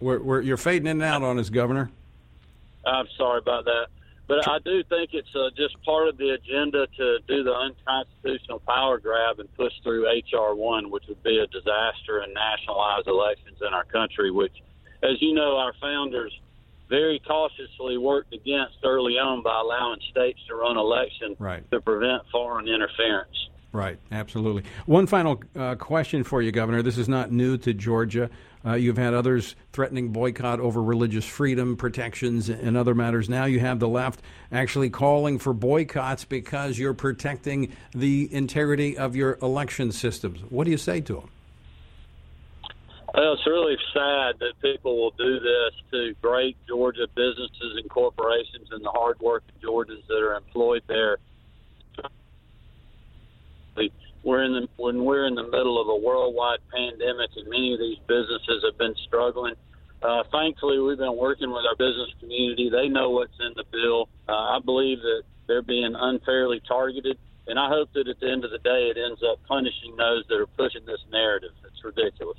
We're, 0.00 0.18
we're, 0.20 0.40
you're 0.40 0.56
fading 0.56 0.86
in 0.86 1.02
and 1.02 1.02
out 1.02 1.22
on 1.22 1.38
us, 1.38 1.48
Governor. 1.50 1.90
I'm 2.84 3.06
sorry 3.16 3.38
about 3.38 3.64
that. 3.64 3.86
But 4.26 4.48
I 4.48 4.58
do 4.64 4.82
think 4.84 5.10
it's 5.12 5.34
uh, 5.34 5.50
just 5.56 5.76
part 5.84 6.08
of 6.08 6.16
the 6.16 6.30
agenda 6.30 6.86
to 6.96 7.18
do 7.28 7.44
the 7.44 7.52
unconstitutional 7.52 8.60
power 8.60 8.98
grab 8.98 9.38
and 9.38 9.54
push 9.54 9.72
through 9.82 10.08
H.R. 10.08 10.54
1, 10.54 10.90
which 10.90 11.04
would 11.08 11.22
be 11.22 11.38
a 11.38 11.46
disaster 11.46 12.20
and 12.20 12.32
nationalize 12.32 13.04
elections 13.06 13.58
in 13.60 13.74
our 13.74 13.84
country, 13.84 14.30
which, 14.30 14.54
as 15.02 15.20
you 15.20 15.34
know, 15.34 15.58
our 15.58 15.74
founders 15.80 16.32
very 16.88 17.20
cautiously 17.26 17.98
worked 17.98 18.32
against 18.32 18.76
early 18.82 19.14
on 19.14 19.42
by 19.42 19.60
allowing 19.60 20.00
states 20.10 20.38
to 20.48 20.54
run 20.54 20.76
elections 20.76 21.36
right. 21.38 21.68
to 21.70 21.80
prevent 21.80 22.22
foreign 22.30 22.68
interference. 22.68 23.48
Right, 23.72 23.98
absolutely. 24.12 24.62
One 24.86 25.06
final 25.06 25.42
uh, 25.56 25.74
question 25.74 26.22
for 26.22 26.40
you, 26.40 26.52
Governor. 26.52 26.80
This 26.82 26.96
is 26.96 27.08
not 27.08 27.32
new 27.32 27.58
to 27.58 27.74
Georgia. 27.74 28.30
Uh, 28.66 28.74
you've 28.74 28.96
had 28.96 29.12
others 29.12 29.56
threatening 29.72 30.08
boycott 30.08 30.58
over 30.58 30.82
religious 30.82 31.24
freedom 31.24 31.76
protections 31.76 32.48
and 32.48 32.76
other 32.76 32.94
matters. 32.94 33.28
Now 33.28 33.44
you 33.44 33.60
have 33.60 33.78
the 33.78 33.88
left 33.88 34.22
actually 34.50 34.88
calling 34.88 35.38
for 35.38 35.52
boycotts 35.52 36.24
because 36.24 36.78
you're 36.78 36.94
protecting 36.94 37.72
the 37.94 38.32
integrity 38.32 38.96
of 38.96 39.14
your 39.14 39.38
election 39.42 39.92
systems. 39.92 40.40
What 40.48 40.64
do 40.64 40.70
you 40.70 40.78
say 40.78 41.02
to 41.02 41.14
them? 41.14 41.30
Well, 43.12 43.34
it's 43.34 43.46
really 43.46 43.76
sad 43.92 44.40
that 44.40 44.54
people 44.60 44.96
will 44.96 45.12
do 45.12 45.38
this 45.38 45.74
to 45.92 46.14
great 46.20 46.56
Georgia 46.66 47.06
businesses 47.14 47.76
and 47.76 47.88
corporations 47.88 48.68
and 48.72 48.84
the 48.84 48.90
hardworking 48.90 49.54
Georgians 49.60 50.02
that 50.08 50.16
are 50.16 50.34
employed 50.34 50.82
there 50.88 51.18
we're 54.24 54.42
in 54.42 54.52
the 54.52 54.68
when 54.76 55.04
we're 55.04 55.26
in 55.26 55.34
the 55.34 55.44
middle 55.44 55.80
of 55.80 55.88
a 55.88 55.96
worldwide 55.96 56.60
pandemic 56.72 57.30
and 57.36 57.48
many 57.48 57.74
of 57.74 57.78
these 57.78 57.98
businesses 58.06 58.64
have 58.64 58.78
been 58.78 58.94
struggling. 59.06 59.54
Uh, 60.02 60.22
thankfully, 60.32 60.78
we've 60.78 60.98
been 60.98 61.16
working 61.16 61.50
with 61.50 61.64
our 61.64 61.76
business 61.76 62.10
community. 62.20 62.68
They 62.68 62.88
know 62.88 63.10
what's 63.10 63.38
in 63.40 63.52
the 63.56 63.64
bill. 63.70 64.08
Uh, 64.28 64.56
I 64.56 64.58
believe 64.62 65.00
that 65.00 65.22
they're 65.46 65.62
being 65.62 65.94
unfairly 65.94 66.60
targeted, 66.66 67.18
and 67.46 67.58
I 67.58 67.68
hope 67.68 67.90
that 67.94 68.08
at 68.08 68.20
the 68.20 68.30
end 68.30 68.44
of 68.44 68.50
the 68.50 68.58
day, 68.58 68.92
it 68.94 68.98
ends 68.98 69.22
up 69.22 69.38
punishing 69.46 69.96
those 69.96 70.24
that 70.28 70.36
are 70.36 70.46
pushing 70.46 70.84
this 70.84 71.00
narrative. 71.10 71.52
It's 71.64 71.82
ridiculous. 71.82 72.38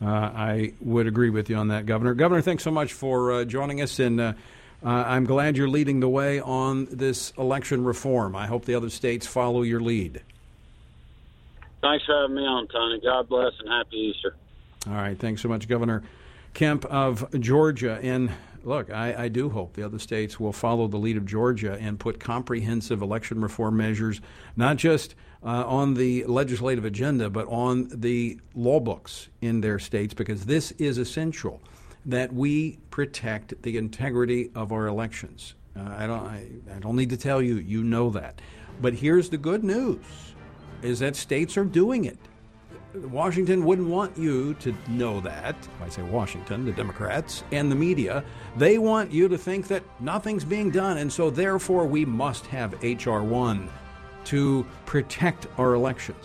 Uh, 0.00 0.06
I 0.06 0.72
would 0.80 1.06
agree 1.06 1.30
with 1.30 1.50
you 1.50 1.56
on 1.56 1.68
that, 1.68 1.86
Governor. 1.86 2.14
Governor, 2.14 2.42
thanks 2.42 2.62
so 2.62 2.70
much 2.70 2.92
for 2.92 3.32
uh, 3.32 3.44
joining 3.44 3.80
us, 3.80 3.98
and 3.98 4.20
uh, 4.20 4.32
uh, 4.84 4.88
I'm 4.88 5.24
glad 5.24 5.56
you're 5.56 5.68
leading 5.68 6.00
the 6.00 6.08
way 6.08 6.40
on 6.40 6.88
this 6.90 7.32
election 7.38 7.84
reform. 7.84 8.36
I 8.36 8.46
hope 8.46 8.64
the 8.64 8.74
other 8.74 8.90
states 8.90 9.26
follow 9.26 9.62
your 9.62 9.80
lead. 9.80 10.22
Thanks 11.80 12.04
for 12.04 12.20
having 12.20 12.36
me 12.36 12.42
on, 12.42 12.66
Tony. 12.68 13.00
God 13.00 13.28
bless 13.28 13.52
and 13.60 13.68
happy 13.68 13.96
Easter. 13.96 14.34
All 14.86 14.94
right. 14.94 15.18
Thanks 15.18 15.42
so 15.42 15.48
much, 15.48 15.68
Governor 15.68 16.02
Kemp 16.54 16.84
of 16.86 17.30
Georgia. 17.40 18.00
And 18.02 18.30
look, 18.64 18.90
I, 18.90 19.24
I, 19.24 19.28
do 19.28 19.50
hope 19.50 19.74
the 19.74 19.84
other 19.84 19.98
states 19.98 20.40
will 20.40 20.52
follow 20.52 20.88
the 20.88 20.96
lead 20.96 21.16
of 21.16 21.26
Georgia 21.26 21.76
and 21.80 22.00
put 22.00 22.18
comprehensive 22.18 23.02
election 23.02 23.40
reform 23.40 23.76
measures, 23.76 24.20
not 24.56 24.76
just 24.76 25.14
uh, 25.44 25.64
on 25.66 25.94
the 25.94 26.24
legislative 26.24 26.84
agenda, 26.84 27.30
but 27.30 27.46
on 27.48 27.88
the 27.92 28.40
law 28.54 28.80
books 28.80 29.28
in 29.40 29.60
their 29.60 29.78
states, 29.78 30.14
because 30.14 30.46
this 30.46 30.72
is 30.72 30.98
essential 30.98 31.60
that 32.06 32.32
we 32.32 32.78
protect 32.90 33.60
the 33.62 33.76
integrity 33.76 34.50
of 34.54 34.72
our 34.72 34.86
elections. 34.86 35.54
Uh, 35.76 35.82
I, 35.96 36.06
don't, 36.06 36.26
I, 36.26 36.46
I 36.74 36.78
don't 36.78 36.96
need 36.96 37.10
to 37.10 37.16
tell 37.16 37.42
you, 37.42 37.56
you 37.56 37.84
know 37.84 38.10
that. 38.10 38.40
But 38.80 38.94
here's 38.94 39.28
the 39.28 39.38
good 39.38 39.62
news 39.64 39.98
is 40.82 40.98
that 41.00 41.16
states 41.16 41.56
are 41.56 41.64
doing 41.64 42.04
it. 42.04 42.18
Washington 42.94 43.64
wouldn't 43.64 43.88
want 43.88 44.16
you 44.16 44.54
to 44.54 44.74
know 44.88 45.20
that. 45.20 45.56
I 45.82 45.88
say 45.88 46.02
Washington, 46.02 46.64
the 46.64 46.72
Democrats 46.72 47.44
and 47.52 47.70
the 47.70 47.76
media, 47.76 48.24
they 48.56 48.78
want 48.78 49.12
you 49.12 49.28
to 49.28 49.36
think 49.36 49.68
that 49.68 49.82
nothing's 50.00 50.44
being 50.44 50.70
done, 50.70 50.98
and 50.98 51.12
so 51.12 51.30
therefore 51.30 51.86
we 51.86 52.04
must 52.04 52.46
have 52.46 52.82
H.R. 52.82 53.22
1 53.22 53.68
to 54.24 54.66
protect 54.86 55.46
our 55.58 55.74
elections. 55.74 56.24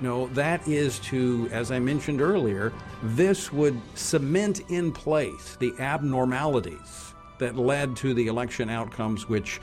No, 0.00 0.28
that 0.28 0.66
is 0.66 0.98
to, 1.00 1.48
as 1.52 1.70
I 1.70 1.78
mentioned 1.78 2.20
earlier, 2.20 2.72
this 3.02 3.52
would 3.52 3.78
cement 3.94 4.60
in 4.70 4.92
place 4.92 5.56
the 5.58 5.74
abnormalities 5.78 7.14
that 7.38 7.56
led 7.56 7.96
to 7.96 8.14
the 8.14 8.28
election 8.28 8.70
outcomes 8.70 9.28
which 9.28 9.60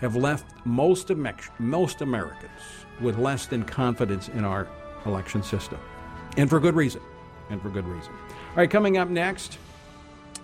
have 0.00 0.14
left 0.14 0.46
most, 0.66 1.10
most 1.58 2.02
Americans 2.02 2.85
with 3.00 3.18
less 3.18 3.46
than 3.46 3.64
confidence 3.64 4.28
in 4.28 4.44
our 4.44 4.68
election 5.04 5.42
system. 5.42 5.78
And 6.36 6.48
for 6.50 6.60
good 6.60 6.74
reason. 6.74 7.00
And 7.50 7.62
for 7.62 7.70
good 7.70 7.86
reason. 7.86 8.12
All 8.12 8.56
right, 8.56 8.70
coming 8.70 8.98
up 8.98 9.08
next, 9.08 9.58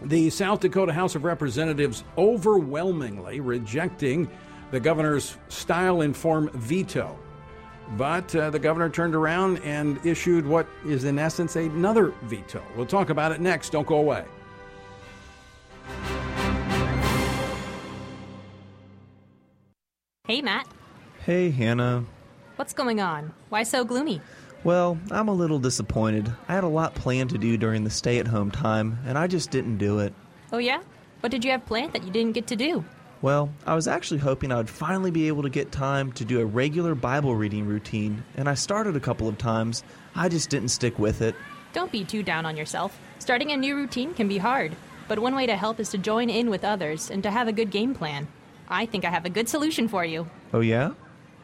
the 0.03 0.31
South 0.31 0.61
Dakota 0.61 0.93
House 0.93 1.15
of 1.15 1.25
Representatives 1.25 2.05
overwhelmingly 2.17 3.41
rejecting 3.41 4.29
the 4.71 4.81
governor's 4.81 5.37
style 5.49 6.01
and 6.01 6.17
form 6.17 6.51
veto. 6.55 7.19
But 7.97 8.35
uh, 8.35 8.51
the 8.51 8.59
governor 8.59 8.89
turned 8.89 9.15
around 9.15 9.59
and 9.59 10.05
issued 10.05 10.47
what 10.47 10.67
is, 10.87 11.05
in 11.05 11.19
essence, 11.19 11.57
another 11.57 12.15
veto. 12.23 12.63
We'll 12.77 12.87
talk 12.87 13.11
about 13.11 13.33
it 13.33 13.41
next. 13.41 13.71
Don't 13.71 13.87
go 13.87 13.97
away. 13.97 14.25
Hey, 20.27 20.41
Matt. 20.41 20.67
Hey, 21.27 21.51
Hannah. 21.51 22.05
What's 22.63 22.75
going 22.75 23.01
on? 23.01 23.33
Why 23.49 23.65
so 23.65 23.85
gloomy? 23.85 24.21
Well, 24.63 24.97
I'm 25.11 25.27
a 25.27 25.35
little 25.35 25.59
disappointed. 25.59 26.33
I 26.47 26.55
had 26.55 26.63
a 26.63 26.69
lot 26.69 26.95
planned 26.95 27.31
to 27.31 27.37
do 27.39 27.57
during 27.57 27.83
the 27.83 27.91
stay 27.91 28.21
at 28.21 28.29
home 28.29 28.53
time, 28.53 29.01
and 29.05 29.19
I 29.19 29.27
just 29.27 29.51
didn't 29.51 29.79
do 29.79 29.99
it. 29.99 30.15
Oh, 30.53 30.59
yeah? 30.59 30.81
What 31.19 31.33
did 31.33 31.45
you 31.45 31.51
have 31.51 31.67
planned 31.67 31.93
that 31.93 32.05
you 32.05 32.13
didn't 32.13 32.35
get 32.35 32.47
to 32.47 32.55
do? 32.55 32.85
Well, 33.21 33.51
I 33.67 33.75
was 33.75 33.89
actually 33.89 34.21
hoping 34.21 34.53
I 34.53 34.59
would 34.59 34.71
finally 34.71 35.11
be 35.11 35.27
able 35.27 35.43
to 35.43 35.51
get 35.51 35.73
time 35.73 36.13
to 36.13 36.25
do 36.25 36.39
a 36.39 36.47
regular 36.47 36.95
Bible 36.95 37.35
reading 37.35 37.67
routine, 37.67 38.23
and 38.37 38.49
I 38.49 38.55
started 38.55 38.95
a 38.95 39.01
couple 39.01 39.27
of 39.27 39.39
times. 39.39 39.83
I 40.15 40.29
just 40.29 40.49
didn't 40.49 40.69
stick 40.69 41.01
with 41.01 41.21
it. 41.21 41.35
Don't 41.73 41.91
be 41.91 42.05
too 42.05 42.23
down 42.23 42.47
on 42.47 42.57
yourself. 42.57 42.97
Starting 43.19 43.51
a 43.51 43.57
new 43.57 43.75
routine 43.75 44.15
can 44.15 44.29
be 44.29 44.39
hard, 44.39 44.77
but 45.09 45.19
one 45.19 45.35
way 45.35 45.47
to 45.47 45.57
help 45.57 45.81
is 45.81 45.89
to 45.89 45.99
join 45.99 46.31
in 46.31 46.49
with 46.49 46.63
others 46.63 47.11
and 47.11 47.25
to 47.25 47.31
have 47.33 47.49
a 47.49 47.53
good 47.53 47.73
game 47.73 47.93
plan. 47.93 48.29
I 48.69 48.87
think 48.87 49.05
I 49.05 49.11
have 49.11 49.25
a 49.25 49.31
good 49.31 49.49
solution 49.49 49.89
for 49.89 50.05
you. 50.05 50.31
Oh, 50.55 50.61
yeah? 50.61 50.93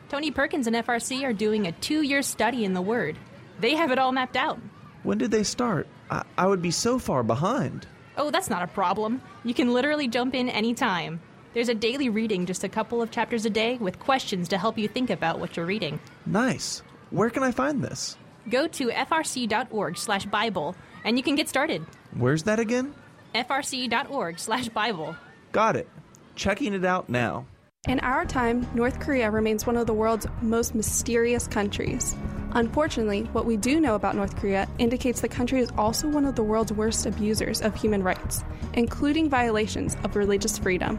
Tony 0.09 0.31
Perkins 0.31 0.67
and 0.67 0.75
FRC 0.77 1.23
are 1.23 1.35
doing 1.35 1.67
a 1.67 1.73
two 1.73 2.03
year 2.03 2.23
study 2.23 2.65
in 2.65 2.73
the 2.73 2.81
Word. 2.81 3.19
They 3.61 3.75
have 3.75 3.91
it 3.91 3.99
all 3.99 4.13
mapped 4.13 4.37
out. 4.37 4.59
When 5.03 5.19
did 5.19 5.31
they 5.31 5.43
start? 5.43 5.87
I, 6.11 6.25
I 6.37 6.47
would 6.47 6.63
be 6.63 6.71
so 6.71 6.99
far 6.99 7.23
behind. 7.23 7.87
Oh, 8.17 8.31
that's 8.31 8.51
not 8.51 8.63
a 8.63 8.69
problem. 8.69 9.21
You 9.45 9.55
can 9.55 9.73
literally 9.73 10.09
jump 10.09 10.35
in 10.35 10.49
anytime. 10.49 11.21
There's 11.55 11.69
a 11.69 11.75
daily 11.75 12.09
reading, 12.09 12.47
just 12.47 12.65
a 12.65 12.69
couple 12.69 13.03
of 13.03 13.11
chapters 13.11 13.45
a 13.45 13.51
day, 13.51 13.77
with 13.79 13.99
questions 13.99 14.49
to 14.49 14.59
help 14.59 14.79
you 14.79 14.89
think 14.89 15.11
about 15.11 15.41
what 15.41 15.57
you're 15.57 15.67
reading. 15.67 16.01
Nice. 16.27 16.83
Where 17.11 17.31
can 17.31 17.43
I 17.43 17.53
find 17.53 17.83
this? 17.83 18.17
Go 18.49 18.67
to 18.69 18.89
frc.org 18.89 19.97
slash 19.99 20.27
Bible, 20.27 20.75
and 21.05 21.17
you 21.17 21.23
can 21.23 21.37
get 21.37 21.49
started. 21.49 21.85
Where's 22.15 22.45
that 22.45 22.59
again? 22.59 22.95
frc.org 23.35 24.39
slash 24.39 24.69
Bible. 24.69 25.17
Got 25.53 25.77
it. 25.77 25.89
Checking 26.35 26.75
it 26.75 26.85
out 26.85 27.09
now. 27.09 27.47
In 27.87 28.01
our 28.01 28.27
time, 28.27 28.67
North 28.75 28.99
Korea 28.99 29.31
remains 29.31 29.65
one 29.65 29.77
of 29.77 29.87
the 29.87 29.95
world's 29.95 30.27
most 30.43 30.75
mysterious 30.75 31.47
countries. 31.47 32.17
Unfortunately, 32.51 33.23
what 33.33 33.47
we 33.47 33.57
do 33.57 33.81
know 33.81 33.95
about 33.95 34.17
North 34.17 34.35
Korea 34.35 34.69
indicates 34.79 35.21
the 35.21 35.29
country 35.29 35.61
is 35.61 35.71
also 35.79 36.09
one 36.09 36.25
of 36.25 36.35
the 36.35 36.43
world's 36.43 36.73
worst 36.73 37.07
abusers 37.07 37.63
of 37.63 37.77
human 37.77 38.03
rights, 38.03 38.43
including 38.75 39.31
violations 39.31 39.97
of 40.03 40.17
religious 40.17 40.59
freedom. 40.59 40.99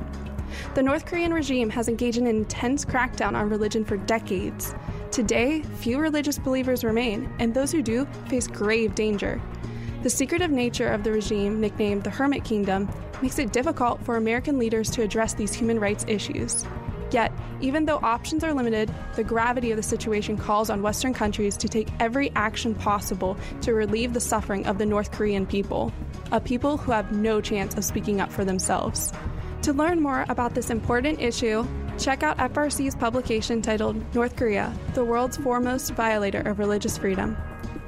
The 0.73 0.81
North 0.81 1.05
Korean 1.05 1.33
regime 1.33 1.69
has 1.69 1.89
engaged 1.89 2.17
in 2.17 2.27
an 2.27 2.37
intense 2.37 2.85
crackdown 2.85 3.33
on 3.33 3.49
religion 3.49 3.83
for 3.83 3.97
decades. 3.97 4.73
Today, 5.11 5.63
few 5.79 5.99
religious 5.99 6.39
believers 6.39 6.85
remain, 6.85 7.29
and 7.39 7.53
those 7.53 7.73
who 7.73 7.81
do 7.81 8.05
face 8.29 8.47
grave 8.47 8.95
danger. 8.95 9.41
The 10.01 10.09
secretive 10.09 10.49
nature 10.49 10.87
of 10.87 11.03
the 11.03 11.11
regime, 11.11 11.59
nicknamed 11.59 12.05
the 12.05 12.09
Hermit 12.09 12.45
Kingdom, 12.45 12.87
makes 13.21 13.39
it 13.39 13.51
difficult 13.51 14.03
for 14.03 14.15
American 14.15 14.57
leaders 14.57 14.89
to 14.91 15.01
address 15.01 15.33
these 15.33 15.53
human 15.53 15.79
rights 15.79 16.05
issues. 16.07 16.65
Yet, 17.11 17.31
even 17.59 17.85
though 17.85 17.97
options 17.97 18.43
are 18.43 18.53
limited, 18.53 18.93
the 19.15 19.23
gravity 19.23 19.71
of 19.71 19.77
the 19.77 19.83
situation 19.83 20.37
calls 20.37 20.69
on 20.69 20.81
Western 20.81 21.13
countries 21.13 21.57
to 21.57 21.67
take 21.67 21.89
every 21.99 22.31
action 22.35 22.75
possible 22.75 23.37
to 23.61 23.73
relieve 23.73 24.13
the 24.13 24.19
suffering 24.19 24.67
of 24.67 24.77
the 24.77 24.85
North 24.85 25.11
Korean 25.11 25.45
people, 25.45 25.91
a 26.31 26.39
people 26.39 26.77
who 26.77 26.91
have 26.91 27.11
no 27.11 27.41
chance 27.41 27.75
of 27.75 27.83
speaking 27.83 28.21
up 28.21 28.31
for 28.31 28.45
themselves. 28.45 29.11
To 29.63 29.73
learn 29.73 30.01
more 30.01 30.25
about 30.29 30.53
this 30.53 30.69
important 30.69 31.19
issue, 31.19 31.67
check 31.97 32.23
out 32.23 32.37
FRC's 32.37 32.95
publication 32.95 33.61
titled 33.61 34.01
North 34.15 34.35
Korea, 34.35 34.73
the 34.93 35.03
world's 35.03 35.37
foremost 35.37 35.93
violator 35.93 36.41
of 36.41 36.59
religious 36.59 36.97
freedom. 36.97 37.35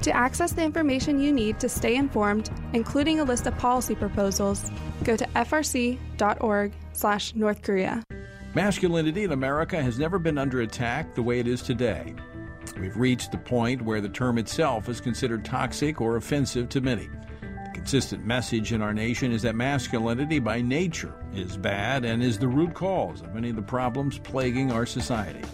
To 0.02 0.14
access 0.14 0.52
the 0.52 0.64
information 0.64 1.20
you 1.20 1.32
need 1.32 1.60
to 1.60 1.68
stay 1.68 1.94
informed, 1.94 2.50
including 2.72 3.20
a 3.20 3.24
list 3.24 3.46
of 3.46 3.56
policy 3.56 3.94
proposals, 3.94 4.68
go 5.04 5.16
to 5.16 5.24
frc.org/north 5.26 7.62
korea. 7.62 8.02
Masculinity 8.54 9.22
in 9.22 9.32
America 9.32 9.80
has 9.80 10.00
never 10.00 10.18
been 10.18 10.38
under 10.38 10.60
attack 10.60 11.14
the 11.14 11.22
way 11.22 11.38
it 11.38 11.46
is 11.46 11.62
today. 11.62 12.16
We've 12.80 12.96
reached 12.96 13.30
the 13.30 13.38
point 13.38 13.82
where 13.82 14.00
the 14.00 14.08
term 14.08 14.38
itself 14.38 14.88
is 14.88 15.00
considered 15.00 15.44
toxic 15.44 16.00
or 16.00 16.16
offensive 16.16 16.68
to 16.70 16.80
many. 16.80 17.08
The 17.40 17.70
consistent 17.72 18.26
message 18.26 18.72
in 18.72 18.82
our 18.82 18.92
nation 18.92 19.30
is 19.30 19.42
that 19.42 19.54
masculinity 19.54 20.40
by 20.40 20.62
nature 20.62 21.14
is 21.32 21.56
bad 21.56 22.04
and 22.04 22.24
is 22.24 22.40
the 22.40 22.48
root 22.48 22.74
cause 22.74 23.22
of 23.22 23.34
many 23.34 23.50
of 23.50 23.56
the 23.56 23.62
problems 23.62 24.18
plaguing 24.18 24.72
our 24.72 24.84
society. 24.84 25.44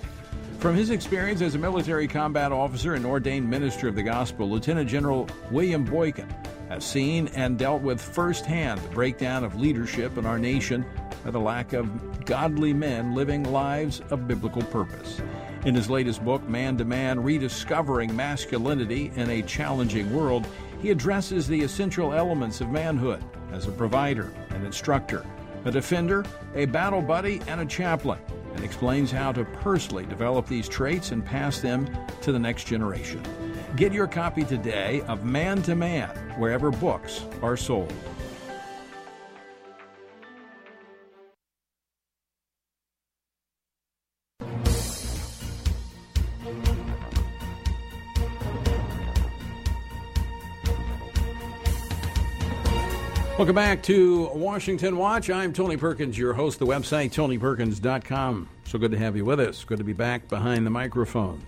From 0.58 0.74
his 0.74 0.90
experience 0.90 1.40
as 1.40 1.54
a 1.54 1.58
military 1.58 2.08
combat 2.08 2.50
officer 2.50 2.94
and 2.94 3.06
ordained 3.06 3.48
minister 3.48 3.86
of 3.86 3.94
the 3.94 4.02
gospel, 4.02 4.50
Lieutenant 4.50 4.90
General 4.90 5.28
William 5.52 5.84
Boykin 5.84 6.28
has 6.68 6.84
seen 6.84 7.28
and 7.28 7.56
dealt 7.56 7.80
with 7.80 8.02
firsthand 8.02 8.80
the 8.80 8.88
breakdown 8.88 9.44
of 9.44 9.54
leadership 9.54 10.18
in 10.18 10.26
our 10.26 10.36
nation 10.38 10.84
by 11.24 11.30
the 11.30 11.38
lack 11.38 11.74
of 11.74 12.24
godly 12.24 12.72
men 12.72 13.14
living 13.14 13.44
lives 13.44 14.02
of 14.10 14.26
biblical 14.26 14.62
purpose. 14.62 15.22
In 15.64 15.76
his 15.76 15.88
latest 15.88 16.24
book, 16.24 16.42
Man 16.48 16.76
to 16.78 16.84
Man 16.84 17.22
Rediscovering 17.22 18.14
Masculinity 18.16 19.12
in 19.14 19.30
a 19.30 19.42
Challenging 19.42 20.12
World, 20.12 20.44
he 20.82 20.90
addresses 20.90 21.46
the 21.46 21.62
essential 21.62 22.12
elements 22.12 22.60
of 22.60 22.68
manhood 22.68 23.22
as 23.52 23.68
a 23.68 23.72
provider, 23.72 24.32
an 24.50 24.66
instructor, 24.66 25.24
a 25.64 25.70
defender, 25.70 26.24
a 26.56 26.64
battle 26.64 27.00
buddy, 27.00 27.40
and 27.46 27.60
a 27.60 27.66
chaplain 27.66 28.18
and 28.58 28.64
explains 28.64 29.12
how 29.12 29.30
to 29.30 29.44
personally 29.44 30.04
develop 30.06 30.44
these 30.48 30.68
traits 30.68 31.12
and 31.12 31.24
pass 31.24 31.60
them 31.60 31.88
to 32.20 32.32
the 32.32 32.38
next 32.40 32.64
generation. 32.64 33.22
Get 33.76 33.92
your 33.92 34.08
copy 34.08 34.42
today 34.42 35.02
of 35.02 35.24
Man 35.24 35.62
to 35.62 35.76
Man 35.76 36.08
wherever 36.38 36.72
books 36.72 37.24
are 37.40 37.56
sold. 37.56 37.92
Welcome 53.38 53.54
back 53.54 53.84
to 53.84 54.30
Washington 54.34 54.96
Watch. 54.96 55.30
I'm 55.30 55.52
Tony 55.52 55.76
Perkins, 55.76 56.18
your 56.18 56.32
host. 56.32 56.58
The 56.58 56.66
website, 56.66 57.12
tonyperkins.com. 57.12 58.48
So 58.64 58.80
good 58.80 58.90
to 58.90 58.98
have 58.98 59.16
you 59.16 59.24
with 59.24 59.38
us. 59.38 59.62
Good 59.62 59.78
to 59.78 59.84
be 59.84 59.92
back 59.92 60.26
behind 60.26 60.66
the 60.66 60.70
microphone. 60.70 61.40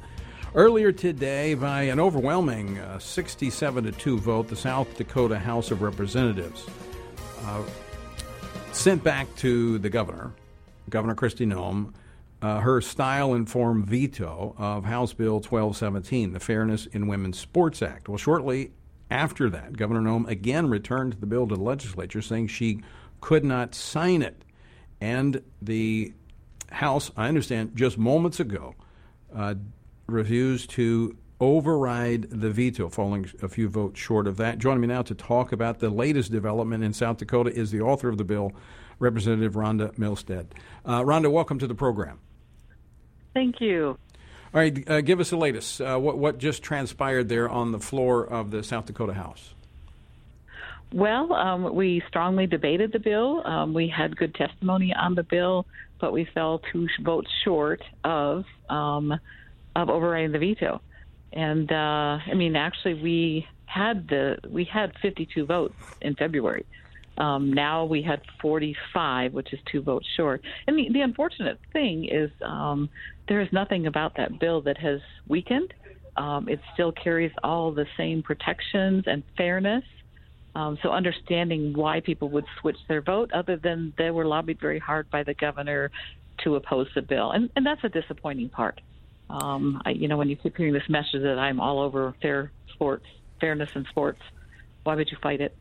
Earlier 0.54 0.92
today, 0.92 1.54
by 1.54 1.82
an 1.82 1.98
overwhelming 1.98 2.78
uh, 2.78 3.00
67 3.00 3.82
to 3.82 3.90
2 3.90 4.18
vote, 4.18 4.46
the 4.46 4.54
South 4.54 4.96
Dakota 4.96 5.36
House 5.36 5.72
of 5.72 5.82
Representatives 5.82 6.64
uh, 7.44 7.64
sent 8.70 9.02
back 9.02 9.26
to 9.38 9.78
the 9.78 9.90
governor, 9.90 10.32
Governor 10.90 11.16
Kristi 11.16 11.44
Noem, 11.44 11.92
uh, 12.40 12.60
her 12.60 12.80
style 12.80 13.34
and 13.34 13.50
form 13.50 13.82
veto 13.82 14.54
of 14.58 14.84
House 14.84 15.12
Bill 15.12 15.40
1217, 15.40 16.34
the 16.34 16.40
Fairness 16.40 16.86
in 16.86 17.08
Women's 17.08 17.40
Sports 17.40 17.82
Act. 17.82 18.08
Well, 18.08 18.16
shortly 18.16 18.70
after 19.10 19.50
that, 19.50 19.76
Governor 19.76 20.00
Noem 20.00 20.28
again 20.28 20.68
returned 20.68 21.14
the 21.14 21.26
bill 21.26 21.48
to 21.48 21.56
the 21.56 21.62
legislature, 21.62 22.22
saying 22.22 22.48
she 22.48 22.82
could 23.20 23.44
not 23.44 23.74
sign 23.74 24.22
it. 24.22 24.44
And 25.00 25.42
the 25.60 26.12
House, 26.70 27.10
I 27.16 27.26
understand, 27.26 27.72
just 27.74 27.98
moments 27.98 28.38
ago, 28.38 28.74
uh, 29.34 29.54
refused 30.06 30.70
to 30.70 31.16
override 31.40 32.28
the 32.30 32.50
veto, 32.50 32.88
falling 32.88 33.28
a 33.42 33.48
few 33.48 33.68
votes 33.68 33.98
short 33.98 34.26
of 34.26 34.36
that. 34.36 34.58
Joining 34.58 34.82
me 34.82 34.86
now 34.86 35.02
to 35.02 35.14
talk 35.14 35.52
about 35.52 35.80
the 35.80 35.88
latest 35.88 36.30
development 36.30 36.84
in 36.84 36.92
South 36.92 37.16
Dakota 37.16 37.50
is 37.50 37.70
the 37.70 37.80
author 37.80 38.08
of 38.08 38.18
the 38.18 38.24
bill, 38.24 38.52
Representative 38.98 39.54
Rhonda 39.54 39.94
Milstead. 39.96 40.46
Uh, 40.84 41.00
Rhonda, 41.00 41.32
welcome 41.32 41.58
to 41.58 41.66
the 41.66 41.74
program. 41.74 42.20
Thank 43.34 43.60
you. 43.60 43.96
All 44.52 44.60
right, 44.60 44.90
uh, 44.90 45.00
give 45.00 45.20
us 45.20 45.30
the 45.30 45.36
latest. 45.36 45.80
Uh, 45.80 45.96
what, 45.98 46.18
what 46.18 46.38
just 46.38 46.62
transpired 46.62 47.28
there 47.28 47.48
on 47.48 47.70
the 47.70 47.78
floor 47.78 48.26
of 48.26 48.50
the 48.50 48.64
South 48.64 48.86
Dakota 48.86 49.14
House? 49.14 49.54
Well, 50.92 51.32
um, 51.32 51.72
we 51.72 52.02
strongly 52.08 52.48
debated 52.48 52.90
the 52.90 52.98
bill. 52.98 53.46
Um, 53.46 53.74
we 53.74 53.86
had 53.88 54.16
good 54.16 54.34
testimony 54.34 54.92
on 54.92 55.14
the 55.14 55.22
bill, 55.22 55.66
but 56.00 56.12
we 56.12 56.24
fell 56.34 56.60
two 56.72 56.88
votes 57.00 57.30
short 57.44 57.80
of 58.02 58.44
um, 58.68 59.12
of 59.76 59.88
overriding 59.88 60.32
the 60.32 60.40
veto. 60.40 60.80
And 61.32 61.70
uh, 61.70 62.18
I 62.26 62.34
mean, 62.34 62.56
actually, 62.56 62.94
we 62.94 63.46
had 63.66 64.08
the 64.08 64.38
we 64.48 64.64
had 64.64 64.94
52 65.00 65.46
votes 65.46 65.76
in 66.00 66.16
February. 66.16 66.66
Um, 67.18 67.52
now 67.52 67.84
we 67.84 68.02
had 68.02 68.22
45, 68.40 69.34
which 69.34 69.52
is 69.52 69.60
two 69.70 69.82
votes 69.82 70.08
short. 70.16 70.42
And 70.66 70.76
the, 70.76 70.88
the 70.90 71.02
unfortunate 71.02 71.60
thing 71.72 72.06
is 72.06 72.30
um, 72.40 72.88
there 73.30 73.40
is 73.40 73.48
nothing 73.52 73.86
about 73.86 74.16
that 74.16 74.40
bill 74.40 74.60
that 74.62 74.76
has 74.76 75.00
weakened. 75.28 75.72
Um, 76.16 76.48
it 76.48 76.60
still 76.74 76.90
carries 76.90 77.30
all 77.44 77.70
the 77.70 77.86
same 77.96 78.24
protections 78.24 79.04
and 79.06 79.22
fairness. 79.36 79.84
Um, 80.56 80.76
so 80.82 80.90
understanding 80.90 81.72
why 81.72 82.00
people 82.00 82.28
would 82.30 82.44
switch 82.60 82.76
their 82.88 83.00
vote, 83.00 83.30
other 83.32 83.56
than 83.56 83.94
they 83.96 84.10
were 84.10 84.26
lobbied 84.26 84.58
very 84.60 84.80
hard 84.80 85.08
by 85.10 85.22
the 85.22 85.34
governor 85.34 85.92
to 86.42 86.56
oppose 86.56 86.88
the 86.96 87.02
bill, 87.02 87.30
and, 87.30 87.50
and 87.54 87.64
that's 87.64 87.84
a 87.84 87.88
disappointing 87.88 88.48
part. 88.48 88.80
Um, 89.28 89.80
I, 89.84 89.90
you 89.90 90.08
know, 90.08 90.16
when 90.16 90.28
you 90.28 90.34
keep 90.34 90.56
hearing 90.56 90.72
this 90.72 90.88
message 90.88 91.22
that 91.22 91.38
I'm 91.38 91.60
all 91.60 91.78
over 91.78 92.12
fair 92.20 92.50
sports, 92.72 93.06
fairness 93.40 93.70
in 93.76 93.84
sports, 93.90 94.20
why 94.82 94.96
would 94.96 95.08
you 95.08 95.18
fight 95.22 95.40
it? 95.40 95.56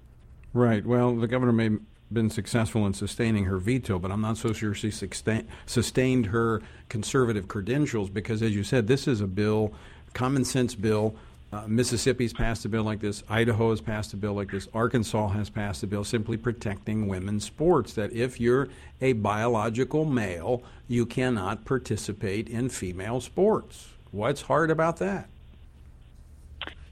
Right. 0.54 0.84
Well, 0.84 1.16
the 1.16 1.28
governor 1.28 1.52
may 1.52 1.70
been 2.12 2.30
successful 2.30 2.86
in 2.86 2.94
sustaining 2.94 3.46
her 3.46 3.58
veto, 3.58 4.00
but 4.00 4.12
I'm 4.12 4.22
not 4.22 4.38
so 4.38 4.54
sure 4.54 4.74
she 4.74 4.92
sustained 4.92 6.26
her 6.28 6.62
conservative 6.90 7.48
credentials 7.48 8.10
because, 8.10 8.42
as 8.42 8.56
you 8.56 8.64
said, 8.64 8.88
this 8.88 9.08
is 9.08 9.22
a 9.22 9.28
bill, 9.28 9.74
common 10.14 10.46
sense 10.46 10.76
bill. 10.76 11.16
Uh, 11.52 11.66
Mississippi's 11.68 12.32
passed 12.32 12.64
a 12.66 12.70
bill 12.70 12.84
like 12.84 13.00
this. 13.00 13.24
Idaho 13.28 13.72
has 13.72 13.82
passed 13.82 14.14
a 14.14 14.18
bill 14.18 14.34
like 14.34 14.52
this. 14.52 14.68
Arkansas 14.74 15.30
has 15.30 15.50
passed 15.50 15.82
a 15.82 15.88
bill 15.88 16.04
simply 16.04 16.38
protecting 16.38 17.08
women's 17.08 17.44
sports. 17.44 17.94
That 17.94 18.14
if 18.14 18.40
you're 18.40 18.70
a 19.02 19.14
biological 19.14 20.06
male, 20.06 20.62
you 20.88 21.08
cannot 21.08 21.66
participate 21.66 22.48
in 22.48 22.70
female 22.70 23.20
sports. 23.20 23.90
What's 24.12 24.44
hard 24.44 24.70
about 24.70 24.98
that? 24.98 25.30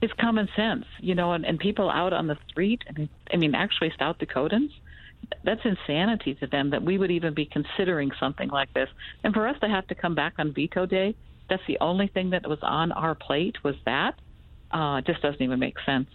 it's 0.00 0.12
common 0.14 0.48
sense, 0.54 0.84
you 1.00 1.14
know, 1.14 1.32
and, 1.32 1.44
and 1.44 1.58
people 1.58 1.90
out 1.90 2.12
on 2.12 2.26
the 2.26 2.38
street. 2.48 2.82
I 2.88 2.92
mean, 2.92 3.08
I 3.32 3.36
mean, 3.36 3.54
actually, 3.54 3.92
South 3.98 4.18
Dakotans, 4.18 4.70
that's 5.44 5.60
insanity 5.64 6.34
to 6.36 6.46
them 6.46 6.70
that 6.70 6.82
we 6.82 6.98
would 6.98 7.10
even 7.10 7.34
be 7.34 7.46
considering 7.46 8.10
something 8.18 8.48
like 8.48 8.72
this. 8.74 8.88
And 9.24 9.34
for 9.34 9.46
us 9.46 9.56
to 9.60 9.68
have 9.68 9.86
to 9.88 9.94
come 9.94 10.14
back 10.14 10.34
on 10.38 10.52
veto 10.52 10.86
day, 10.86 11.14
that's 11.48 11.62
the 11.66 11.78
only 11.80 12.08
thing 12.08 12.30
that 12.30 12.48
was 12.48 12.58
on 12.62 12.92
our 12.92 13.14
plate 13.14 13.56
was 13.64 13.74
that. 13.84 14.14
Uh, 14.70 15.00
just 15.00 15.22
doesn't 15.22 15.40
even 15.40 15.58
make 15.58 15.76
sense. 15.86 16.08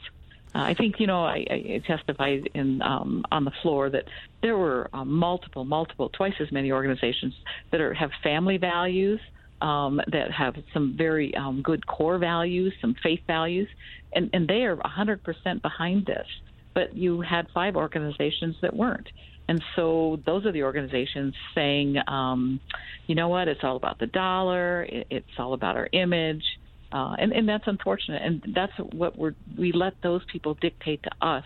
Uh, 0.53 0.59
I 0.59 0.75
think 0.75 0.99
you 0.99 1.07
know 1.07 1.23
I, 1.23 1.45
I 1.49 1.81
testified 1.87 2.49
in 2.53 2.81
um, 2.83 3.25
on 3.31 3.43
the 3.43 3.51
floor 3.63 3.89
that 3.89 4.05
there 4.43 4.55
were 4.55 4.87
uh, 4.93 5.03
multiple, 5.03 5.65
multiple, 5.65 6.09
twice 6.09 6.35
as 6.39 6.51
many 6.51 6.71
organizations 6.71 7.33
that 7.71 7.81
are 7.81 7.95
have 7.95 8.11
family 8.21 8.57
values 8.57 9.19
um, 9.63 10.01
that 10.11 10.31
have 10.31 10.55
some 10.73 10.95
very 10.95 11.33
um, 11.35 11.61
good 11.63 11.87
core 11.87 12.19
values, 12.19 12.73
some 12.81 12.95
faith 13.01 13.21
values, 13.25 13.67
and, 14.13 14.29
and 14.33 14.47
they 14.47 14.63
are 14.65 14.75
100% 14.75 15.61
behind 15.61 16.05
this. 16.05 16.27
But 16.73 16.95
you 16.95 17.21
had 17.21 17.47
five 17.53 17.75
organizations 17.75 18.55
that 18.61 18.75
weren't. 18.75 19.07
And 19.47 19.61
so 19.75 20.19
those 20.25 20.45
are 20.45 20.51
the 20.51 20.63
organizations 20.63 21.33
saying, 21.53 21.97
um, 22.07 22.59
you 23.07 23.15
know 23.15 23.27
what, 23.27 23.47
it's 23.47 23.63
all 23.63 23.75
about 23.75 23.99
the 23.99 24.07
dollar, 24.07 24.87
it's 24.89 25.27
all 25.37 25.53
about 25.53 25.75
our 25.75 25.89
image. 25.91 26.43
Uh, 26.91 27.15
and, 27.17 27.33
and 27.33 27.49
that's 27.49 27.67
unfortunate. 27.67 28.21
And 28.21 28.53
that's 28.55 28.71
what 28.93 29.17
we're, 29.17 29.35
we 29.57 29.71
let 29.71 29.93
those 30.01 30.21
people 30.31 30.53
dictate 30.61 31.03
to 31.03 31.11
us 31.21 31.43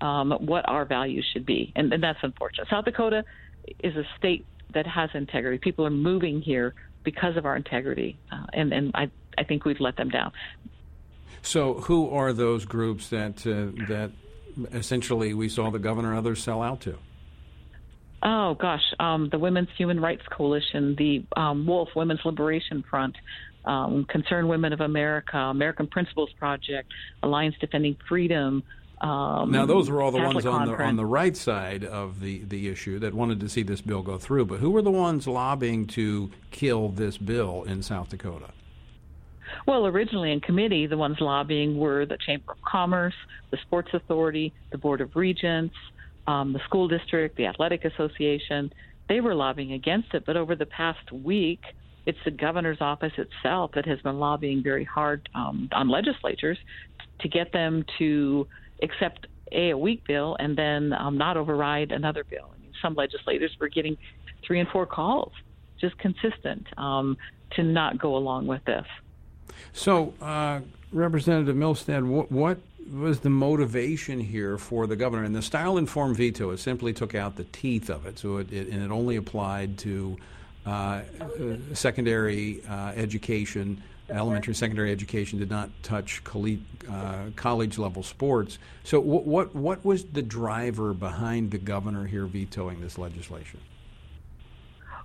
um, 0.00 0.32
what 0.40 0.68
our 0.68 0.84
values 0.84 1.26
should 1.32 1.46
be. 1.46 1.72
And, 1.74 1.92
and 1.92 2.02
that's 2.02 2.18
unfortunate. 2.22 2.68
South 2.68 2.84
Dakota 2.84 3.24
is 3.82 3.96
a 3.96 4.04
state 4.18 4.44
that 4.74 4.86
has 4.86 5.10
integrity. 5.14 5.58
People 5.58 5.86
are 5.86 5.90
moving 5.90 6.42
here 6.42 6.74
because 7.02 7.36
of 7.36 7.46
our 7.46 7.56
integrity. 7.56 8.18
Uh, 8.30 8.44
and 8.52 8.72
and 8.72 8.90
I, 8.94 9.10
I 9.38 9.44
think 9.44 9.64
we've 9.64 9.80
let 9.80 9.96
them 9.96 10.10
down. 10.10 10.32
So, 11.42 11.74
who 11.74 12.10
are 12.10 12.32
those 12.32 12.64
groups 12.64 13.08
that, 13.10 13.46
uh, 13.46 13.86
that 13.88 14.10
essentially 14.72 15.34
we 15.34 15.48
saw 15.48 15.70
the 15.70 15.78
governor 15.78 16.10
and 16.10 16.18
others 16.18 16.42
sell 16.42 16.62
out 16.62 16.80
to? 16.82 16.98
Oh 18.22 18.54
gosh, 18.54 18.82
um, 18.98 19.28
the 19.30 19.38
Women's 19.38 19.68
Human 19.76 20.00
Rights 20.00 20.24
Coalition, 20.30 20.96
the 20.96 21.24
um, 21.36 21.66
Wolf 21.66 21.90
Women's 21.94 22.20
Liberation 22.24 22.82
Front, 22.88 23.16
um, 23.64 24.04
Concerned 24.04 24.48
Women 24.48 24.72
of 24.72 24.80
America, 24.80 25.36
American 25.36 25.86
Principles 25.86 26.30
Project, 26.38 26.90
Alliance 27.22 27.54
Defending 27.60 27.96
Freedom. 28.08 28.62
Um, 29.00 29.50
now, 29.50 29.66
those 29.66 29.90
were 29.90 30.00
all 30.00 30.10
the 30.10 30.18
Catholic 30.18 30.44
ones 30.44 30.46
on 30.46 30.68
the, 30.68 30.82
on 30.82 30.96
the 30.96 31.04
right 31.04 31.36
side 31.36 31.84
of 31.84 32.20
the, 32.20 32.38
the 32.44 32.68
issue 32.68 32.98
that 33.00 33.12
wanted 33.12 33.40
to 33.40 33.48
see 33.48 33.62
this 33.62 33.82
bill 33.82 34.02
go 34.02 34.16
through. 34.16 34.46
But 34.46 34.60
who 34.60 34.70
were 34.70 34.82
the 34.82 34.90
ones 34.90 35.26
lobbying 35.26 35.86
to 35.88 36.30
kill 36.50 36.88
this 36.88 37.18
bill 37.18 37.64
in 37.64 37.82
South 37.82 38.08
Dakota? 38.08 38.52
Well, 39.66 39.86
originally 39.86 40.32
in 40.32 40.40
committee, 40.40 40.86
the 40.86 40.96
ones 40.96 41.16
lobbying 41.20 41.78
were 41.78 42.06
the 42.06 42.18
Chamber 42.24 42.52
of 42.52 42.58
Commerce, 42.66 43.14
the 43.50 43.58
Sports 43.62 43.90
Authority, 43.92 44.52
the 44.72 44.78
Board 44.78 45.00
of 45.00 45.14
Regents, 45.14 45.74
um, 46.26 46.52
the 46.52 46.60
school 46.64 46.88
district, 46.88 47.36
the 47.36 47.46
Athletic 47.46 47.84
Association. 47.84 48.72
They 49.08 49.20
were 49.20 49.34
lobbying 49.34 49.72
against 49.72 50.14
it, 50.14 50.24
but 50.26 50.36
over 50.36 50.56
the 50.56 50.66
past 50.66 51.10
week, 51.12 51.60
it's 52.06 52.18
the 52.24 52.30
governor's 52.30 52.78
office 52.80 53.12
itself 53.18 53.72
that 53.74 53.86
has 53.86 54.00
been 54.00 54.18
lobbying 54.18 54.62
very 54.62 54.84
hard 54.84 55.28
um, 55.34 55.68
on 55.72 55.88
legislatures 55.88 56.58
to 57.20 57.28
get 57.28 57.52
them 57.52 57.84
to 57.98 58.46
accept 58.82 59.26
a, 59.52 59.70
a 59.70 59.78
weak 59.78 60.02
bill 60.06 60.36
and 60.38 60.56
then 60.56 60.92
um, 60.92 61.18
not 61.18 61.36
override 61.36 61.92
another 61.92 62.24
bill. 62.24 62.52
I 62.54 62.60
mean, 62.60 62.72
some 62.82 62.94
legislators 62.94 63.50
were 63.60 63.68
getting 63.68 63.96
three 64.46 64.60
and 64.60 64.68
four 64.68 64.86
calls, 64.86 65.32
just 65.80 65.96
consistent, 65.98 66.66
um, 66.76 67.16
to 67.56 67.62
not 67.62 67.98
go 67.98 68.16
along 68.16 68.46
with 68.46 68.64
this. 68.64 68.84
So, 69.72 70.14
uh, 70.20 70.60
Representative 70.92 71.56
Milstead, 71.56 72.06
what, 72.06 72.30
what 72.30 72.58
was 72.92 73.20
the 73.20 73.30
motivation 73.30 74.20
here 74.20 74.58
for 74.58 74.86
the 74.86 74.96
governor? 74.96 75.24
And 75.24 75.34
the 75.34 75.42
style 75.42 75.76
and 75.76 75.88
form 75.88 76.14
veto, 76.14 76.50
it 76.50 76.58
simply 76.58 76.92
took 76.92 77.14
out 77.14 77.36
the 77.36 77.44
teeth 77.44 77.90
of 77.90 78.06
it, 78.06 78.18
so 78.18 78.38
it, 78.38 78.52
it 78.52 78.68
and 78.68 78.82
it 78.82 78.90
only 78.90 79.16
applied 79.16 79.78
to 79.78 80.16
uh, 80.66 80.70
uh, 80.70 81.02
secondary 81.74 82.64
uh, 82.68 82.88
education, 82.96 83.82
elementary 84.08 84.50
and 84.50 84.56
secondary 84.56 84.90
education, 84.92 85.38
did 85.38 85.50
not 85.50 85.70
touch 85.82 86.22
colle- 86.24 86.58
uh, 86.90 87.26
college 87.36 87.78
level 87.78 88.02
sports. 88.02 88.58
So, 88.82 89.00
what 89.00 89.54
what 89.54 89.84
was 89.84 90.04
the 90.04 90.22
driver 90.22 90.92
behind 90.92 91.50
the 91.50 91.58
governor 91.58 92.06
here 92.06 92.26
vetoing 92.26 92.80
this 92.80 92.98
legislation? 92.98 93.60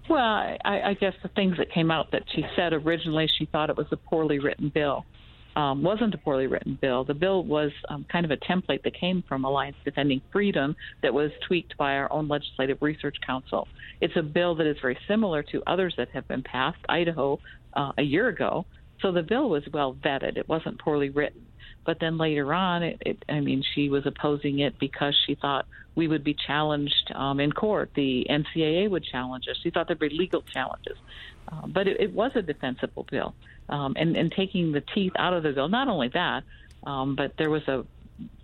Well, 0.09 0.19
I, 0.19 0.57
I 0.65 0.93
guess 0.99 1.13
the 1.23 1.29
things 1.29 1.57
that 1.57 1.71
came 1.71 1.91
out 1.91 2.11
that 2.11 2.23
she 2.33 2.43
said 2.55 2.73
originally, 2.73 3.27
she 3.37 3.45
thought 3.45 3.69
it 3.69 3.77
was 3.77 3.87
a 3.91 3.97
poorly 3.97 4.39
written 4.39 4.69
bill. 4.73 5.05
Um, 5.55 5.83
wasn't 5.83 6.13
a 6.13 6.17
poorly 6.17 6.47
written 6.47 6.77
bill. 6.81 7.03
The 7.03 7.13
bill 7.13 7.43
was 7.43 7.71
um, 7.89 8.05
kind 8.09 8.23
of 8.23 8.31
a 8.31 8.37
template 8.37 8.83
that 8.83 8.93
came 8.97 9.21
from 9.27 9.43
Alliance 9.43 9.75
Defending 9.83 10.21
Freedom 10.31 10.75
that 11.03 11.13
was 11.13 11.29
tweaked 11.45 11.77
by 11.77 11.95
our 11.95 12.11
own 12.11 12.27
Legislative 12.29 12.77
Research 12.81 13.17
Council. 13.25 13.67
It's 13.99 14.15
a 14.15 14.21
bill 14.21 14.55
that 14.55 14.67
is 14.67 14.77
very 14.81 14.97
similar 15.07 15.43
to 15.43 15.61
others 15.67 15.93
that 15.97 16.09
have 16.13 16.27
been 16.27 16.41
passed, 16.43 16.79
Idaho, 16.87 17.39
uh, 17.73 17.91
a 17.97 18.01
year 18.01 18.29
ago. 18.29 18.65
So 19.01 19.11
the 19.11 19.23
bill 19.23 19.49
was 19.49 19.63
well 19.73 19.93
vetted. 19.93 20.37
It 20.37 20.47
wasn't 20.47 20.79
poorly 20.79 21.09
written. 21.09 21.41
But 21.85 21.97
then 21.99 22.17
later 22.17 22.53
on, 22.53 22.83
it, 22.83 22.97
it, 23.05 23.23
I 23.29 23.39
mean, 23.39 23.63
she 23.73 23.89
was 23.89 24.03
opposing 24.05 24.59
it 24.59 24.77
because 24.79 25.15
she 25.25 25.35
thought 25.35 25.65
we 25.95 26.07
would 26.07 26.23
be 26.23 26.35
challenged 26.47 27.11
um, 27.15 27.39
in 27.39 27.51
court. 27.51 27.91
The 27.95 28.25
NCAA 28.29 28.89
would 28.89 29.03
challenge 29.03 29.45
us. 29.49 29.57
She 29.61 29.71
thought 29.71 29.87
there'd 29.87 29.99
be 29.99 30.09
legal 30.09 30.43
challenges. 30.53 30.97
Uh, 31.51 31.67
but 31.67 31.87
it, 31.87 31.99
it 31.99 32.13
was 32.13 32.31
a 32.35 32.41
defensible 32.41 33.05
bill. 33.11 33.35
Um, 33.69 33.95
and, 33.97 34.15
and 34.15 34.31
taking 34.35 34.71
the 34.71 34.83
teeth 34.93 35.13
out 35.17 35.33
of 35.33 35.43
the 35.43 35.51
bill, 35.51 35.69
not 35.69 35.87
only 35.87 36.09
that, 36.13 36.43
um, 36.85 37.15
but 37.15 37.33
there 37.37 37.49
was 37.49 37.61
a 37.67 37.83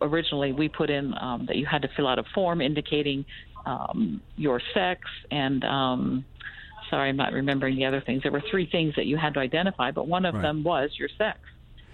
originally 0.02 0.54
we 0.54 0.67
put 0.69 0.89
in 0.89 1.13
um, 1.21 1.45
that 1.47 1.56
you 1.56 1.65
had 1.65 1.84
to 1.84 1.89
fill 1.95 2.08
out 2.08 2.17
a 2.17 2.23
form 2.34 2.62
indicating 2.62 3.23
um, 3.65 4.21
your 4.36 4.60
sex 4.73 5.02
and 5.30 5.63
um, 5.65 6.26
sorry, 6.89 7.10
I'm 7.10 7.17
not 7.17 7.34
remembering 7.34 7.76
the 7.76 7.86
other 7.86 8.02
things. 8.02 8.23
There 8.23 8.32
were 8.32 8.43
three 8.50 8.67
things 8.71 8.93
that 8.95 9.06
you 9.06 9.17
had 9.17 9.34
to 9.36 9.39
identify, 9.39 9.91
but 9.91 10.08
one 10.08 10.26
of 10.26 10.36
Right. 10.36 10.41
them 10.41 10.63
was 10.63 10.89
your 10.97 11.10
sex. 11.17 11.39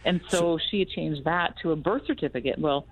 And 0.06 0.22
so, 0.28 0.60
she 0.70 0.80
had 0.80 0.90
changed 0.90 1.24
that 1.26 1.56
to 1.62 1.72
a 1.72 1.76
birth 1.76 2.06
certificate. 2.06 2.60
Well, 2.60 2.86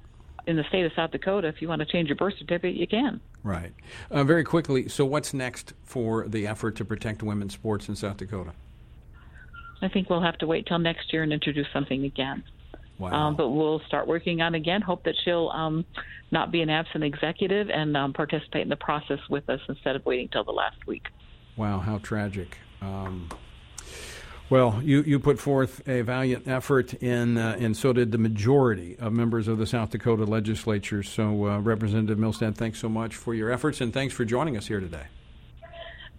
in 0.47 0.55
the 0.55 0.63
state 0.69 0.85
of 0.85 0.91
South 0.95 1.11
Dakota, 1.11 1.47
if 1.47 1.61
you 1.61 1.67
want 1.67 1.79
to 1.79 1.85
change 1.85 2.09
your 2.09 2.15
birth 2.15 2.33
certificate, 2.39 2.75
you 2.75 2.87
can. 2.87 3.21
Right. 3.43 3.73
Uh, 4.09 4.23
very 4.23 4.43
quickly, 4.43 4.87
so 4.87 5.05
what's 5.05 5.33
next 5.33 5.73
for 5.83 6.27
the 6.27 6.47
effort 6.47 6.75
to 6.77 6.85
protect 6.85 7.23
women's 7.23 7.53
sports 7.53 7.89
in 7.89 7.95
South 7.95 8.17
Dakota? 8.17 8.53
I 9.81 9.87
think 9.87 10.09
we'll 10.09 10.21
have 10.21 10.37
to 10.39 10.47
wait 10.47 10.67
till 10.67 10.79
next 10.79 11.11
year 11.11 11.23
and 11.23 11.33
introduce 11.33 11.67
something 11.73 12.05
again. 12.05 12.43
Wow. 12.99 13.13
Um, 13.13 13.35
but 13.35 13.49
we'll 13.49 13.81
start 13.87 14.07
working 14.07 14.41
on 14.41 14.53
again. 14.53 14.81
Hope 14.81 15.03
that 15.05 15.15
she'll 15.25 15.49
um, 15.49 15.85
not 16.29 16.51
be 16.51 16.61
an 16.61 16.69
absent 16.69 17.03
executive 17.03 17.69
and 17.71 17.97
um, 17.97 18.13
participate 18.13 18.61
in 18.61 18.69
the 18.69 18.75
process 18.75 19.19
with 19.27 19.49
us 19.49 19.59
instead 19.67 19.95
of 19.95 20.05
waiting 20.05 20.29
till 20.29 20.43
the 20.43 20.51
last 20.51 20.85
week. 20.85 21.07
Wow, 21.55 21.79
how 21.79 21.97
tragic. 21.97 22.59
Well, 24.51 24.81
you, 24.83 25.01
you 25.03 25.17
put 25.17 25.39
forth 25.39 25.81
a 25.87 26.01
valiant 26.01 26.45
effort, 26.45 26.93
in, 26.95 27.37
uh, 27.37 27.55
and 27.57 27.75
so 27.75 27.93
did 27.93 28.11
the 28.11 28.17
majority 28.17 28.97
of 28.99 29.13
members 29.13 29.47
of 29.47 29.57
the 29.57 29.65
South 29.65 29.91
Dakota 29.91 30.25
legislature. 30.25 31.03
So, 31.03 31.47
uh, 31.47 31.59
Representative 31.59 32.17
Milstead, 32.17 32.55
thanks 32.55 32.77
so 32.77 32.89
much 32.89 33.15
for 33.15 33.33
your 33.33 33.49
efforts, 33.49 33.79
and 33.79 33.93
thanks 33.93 34.13
for 34.13 34.25
joining 34.25 34.57
us 34.57 34.67
here 34.67 34.81
today. 34.81 35.05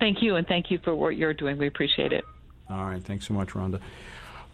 Thank 0.00 0.22
you, 0.22 0.36
and 0.36 0.46
thank 0.46 0.70
you 0.70 0.78
for 0.82 0.94
what 0.94 1.14
you're 1.14 1.34
doing. 1.34 1.58
We 1.58 1.66
appreciate 1.66 2.14
it. 2.14 2.24
All 2.70 2.86
right, 2.86 3.04
thanks 3.04 3.28
so 3.28 3.34
much, 3.34 3.48
Rhonda. 3.48 3.80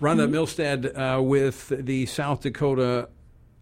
Rhonda 0.02 0.28
Milstead 0.28 0.98
uh, 0.98 1.22
with 1.22 1.68
the 1.68 2.06
South 2.06 2.40
Dakota 2.40 3.08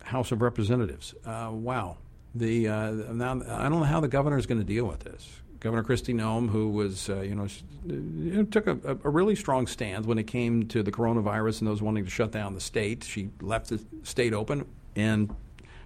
House 0.03 0.33
of 0.33 0.41
Representatives. 0.41 1.15
Uh, 1.27 1.51
wow, 1.53 1.99
the 2.35 2.69
uh, 2.69 2.91
now 3.13 3.33
I 3.33 3.69
don't 3.69 3.81
know 3.81 3.83
how 3.83 4.01
the 4.01 4.09
governor 4.09 4.39
is 4.39 4.47
going 4.47 4.63
to 4.63 4.67
deal 4.67 4.87
with 4.87 5.01
this. 5.01 5.43
Governor 5.61 5.83
Kristi 5.83 6.15
Noem, 6.15 6.51
who 6.51 6.69
was 6.69 7.09
uh, 7.09 7.21
you 7.21 7.35
know 7.35 7.47
know, 7.85 8.45
took 8.45 8.67
a, 8.67 8.79
a 9.05 9.11
really 9.11 9.35
strong 9.35 9.67
stand 9.67 10.07
when 10.07 10.19
it 10.19 10.27
came 10.27 10.67
to 10.69 10.83
the 10.83 10.93
coronavirus 10.93 11.61
and 11.61 11.69
those 11.69 11.83
wanting 11.83 12.05
to 12.05 12.11
shut 12.11 12.33
down 12.33 12.55
the 12.55 12.61
state. 12.61 13.05
She 13.05 13.31
left 13.41 13.69
the 13.69 13.85
state 14.03 14.33
open, 14.33 14.67
and 14.95 15.35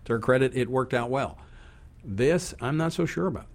to 0.05 0.13
her 0.15 0.19
credit, 0.19 0.57
it 0.57 0.69
worked 0.69 0.95
out 0.95 1.11
well. 1.11 1.39
This, 2.05 2.55
I'm 2.61 2.77
not 2.77 2.93
so 2.93 3.07
sure 3.07 3.27
about. 3.27 3.47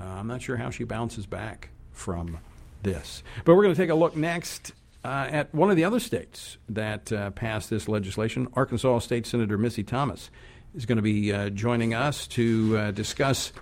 Uh, 0.00 0.04
I'm 0.04 0.26
not 0.26 0.42
sure 0.42 0.56
how 0.56 0.70
she 0.70 0.84
bounces 0.84 1.26
back 1.26 1.70
from 1.92 2.38
this. 2.82 3.22
But 3.44 3.54
we're 3.54 3.64
going 3.64 3.74
to 3.74 3.80
take 3.80 3.90
a 3.90 3.94
look 3.94 4.16
next 4.16 4.72
uh, 5.04 5.28
at 5.30 5.54
one 5.54 5.70
of 5.70 5.76
the 5.76 5.84
other 5.84 6.00
states 6.00 6.58
that 6.68 7.12
uh, 7.12 7.30
passed 7.30 7.70
this 7.70 7.88
legislation. 7.88 8.48
Arkansas 8.54 9.00
State 9.00 9.26
Senator 9.26 9.58
Missy 9.58 9.82
Thomas 9.82 10.30
is 10.74 10.86
going 10.86 10.96
to 10.96 11.02
be 11.02 11.32
uh, 11.32 11.50
joining 11.50 11.94
us 11.94 12.26
to 12.28 12.76
uh, 12.76 12.90
discuss 12.92 13.52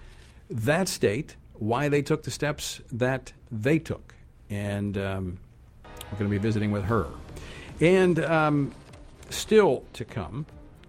that 0.51 0.89
state, 0.89 1.37
why 1.59 1.89
they 1.89 2.03
took 2.03 2.23
the 2.23 2.31
steps 2.31 2.81
that 2.93 3.33
they 3.51 3.79
took. 3.79 4.15
And 4.51 4.97
um, 4.97 5.39
we're 6.11 6.19
going 6.19 6.31
to 6.31 6.37
be 6.37 6.39
visiting 6.39 6.71
with 6.71 6.85
her. 6.85 7.07
And 7.81 8.25
um, 8.25 8.73
still 9.31 9.85
to 9.95 10.05
come, 10.05 10.47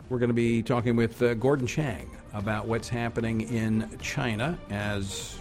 we're 0.09 0.19
going 0.19 0.29
to 0.29 0.33
be 0.35 0.63
talking 0.63 0.95
with 0.95 1.21
uh, 1.21 1.33
Gordon 1.35 1.67
Chang 1.67 2.09
about 2.33 2.67
what's 2.67 2.89
happening 2.89 3.41
in 3.41 3.89
China 4.01 4.57
as 4.69 5.39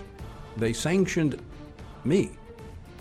they 0.57 0.73
sanctioned 0.73 1.41
me, 2.05 2.31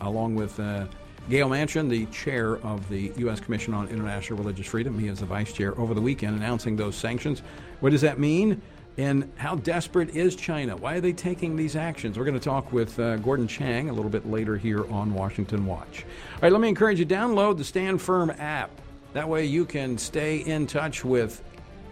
along 0.02 0.36
with 0.36 0.60
uh, 0.60 0.86
Gayle 1.30 1.50
Manchin, 1.50 1.90
the 1.90 2.06
chair 2.08 2.58
of 2.58 2.88
the 2.90 3.12
U.S. 3.18 3.40
Commission 3.40 3.74
on 3.74 3.88
International 3.90 4.40
Religious 4.40 4.68
Freedom. 4.68 4.98
He 4.98 5.08
is 5.08 5.20
the 5.20 5.26
vice 5.26 5.52
chair 5.52 5.78
over 5.80 5.94
the 5.94 6.02
weekend 6.02 6.38
announcing 6.38 6.78
those 6.78 6.96
sanctions. 6.96 7.42
What 7.80 7.90
does 7.90 8.02
that 8.02 8.18
mean? 8.20 8.62
And 8.98 9.32
how 9.38 9.56
desperate 9.56 10.16
is 10.16 10.36
China? 10.36 10.76
Why 10.76 10.96
are 10.96 11.02
they 11.02 11.14
taking 11.14 11.56
these 11.56 11.76
actions? 11.76 12.18
We're 12.18 12.26
going 12.26 12.40
to 12.40 12.44
talk 12.44 12.74
with 12.74 13.00
uh, 13.00 13.18
Gordon 13.18 13.48
Chang 13.48 13.90
a 13.90 13.94
little 13.94 14.10
bit 14.10 14.30
later 14.30 14.58
here 14.58 14.92
on 14.92 15.14
Washington 15.14 15.68
Watch. 15.68 16.04
All 16.36 16.40
right, 16.42 16.52
let 16.52 16.62
me 16.62 16.68
encourage 16.68 16.98
you 16.98 17.06
to 17.06 17.16
download 17.16 17.58
the 17.58 17.64
Stand 17.64 18.02
Firm 18.02 18.32
app. 18.32 18.72
That 19.14 19.30
way 19.30 19.46
you 19.46 19.66
can 19.66 20.00
stay 20.00 20.38
in 20.38 20.66
touch 20.66 21.06
with 21.06 21.44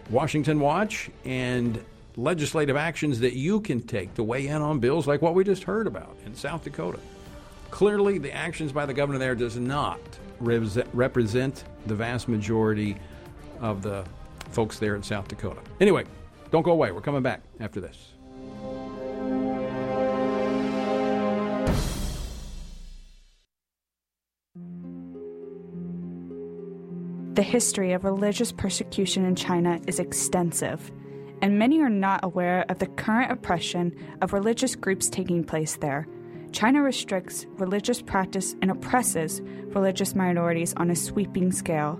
Washington 0.10 0.60
Watch 0.60 1.12
and 1.26 1.84
legislative 2.18 2.76
actions 2.76 3.20
that 3.20 3.34
you 3.34 3.60
can 3.62 3.82
take 3.82 4.16
to 4.16 4.24
weigh 4.24 4.48
in 4.48 4.62
on 4.62 4.80
bills 4.80 5.06
like 5.06 5.22
what 5.22 5.36
we 5.36 5.44
just 5.44 5.64
heard 5.64 5.86
about 5.86 6.18
in 6.26 6.34
South 6.34 6.64
Dakota. 6.64 7.00
Clearly, 7.70 8.18
the 8.18 8.34
actions 8.34 8.72
by 8.72 8.86
the 8.86 8.94
governor 8.94 9.20
there 9.20 9.36
does 9.36 9.58
not 9.58 10.00
represent 10.40 11.64
the 11.86 11.96
vast 11.96 12.28
majority 12.28 12.98
of 13.60 13.82
the 13.82 14.06
folks 14.52 14.80
there 14.80 14.96
in 14.96 15.04
South 15.04 15.28
Dakota. 15.28 15.60
Anyway, 15.80 16.06
don't 16.56 16.64
go 16.64 16.72
away. 16.72 16.90
We're 16.94 17.02
coming 17.02 17.22
back 17.22 17.42
after 17.60 17.82
this. 17.82 18.14
The 27.34 27.44
history 27.44 27.92
of 27.92 28.06
religious 28.06 28.54
persecution 28.54 29.26
in 29.26 29.36
China 29.36 29.82
is 29.86 30.00
extensive, 30.00 30.90
and 31.42 31.60
many 31.60 31.82
are 31.82 31.90
not 31.90 32.24
aware 32.24 32.64
of 32.70 32.80
the 32.80 32.88
current 32.88 33.34
oppression 33.34 33.94
of 34.22 34.32
religious 34.32 34.78
groups 34.78 35.10
taking 35.10 35.44
place 35.44 35.76
there. 35.76 36.08
China 36.54 36.82
restricts 36.82 37.46
religious 37.58 38.02
practice 38.02 38.56
and 38.62 38.72
oppresses 38.72 39.42
religious 39.76 40.16
minorities 40.16 40.74
on 40.78 40.90
a 40.90 40.96
sweeping 40.96 41.52
scale. 41.52 42.00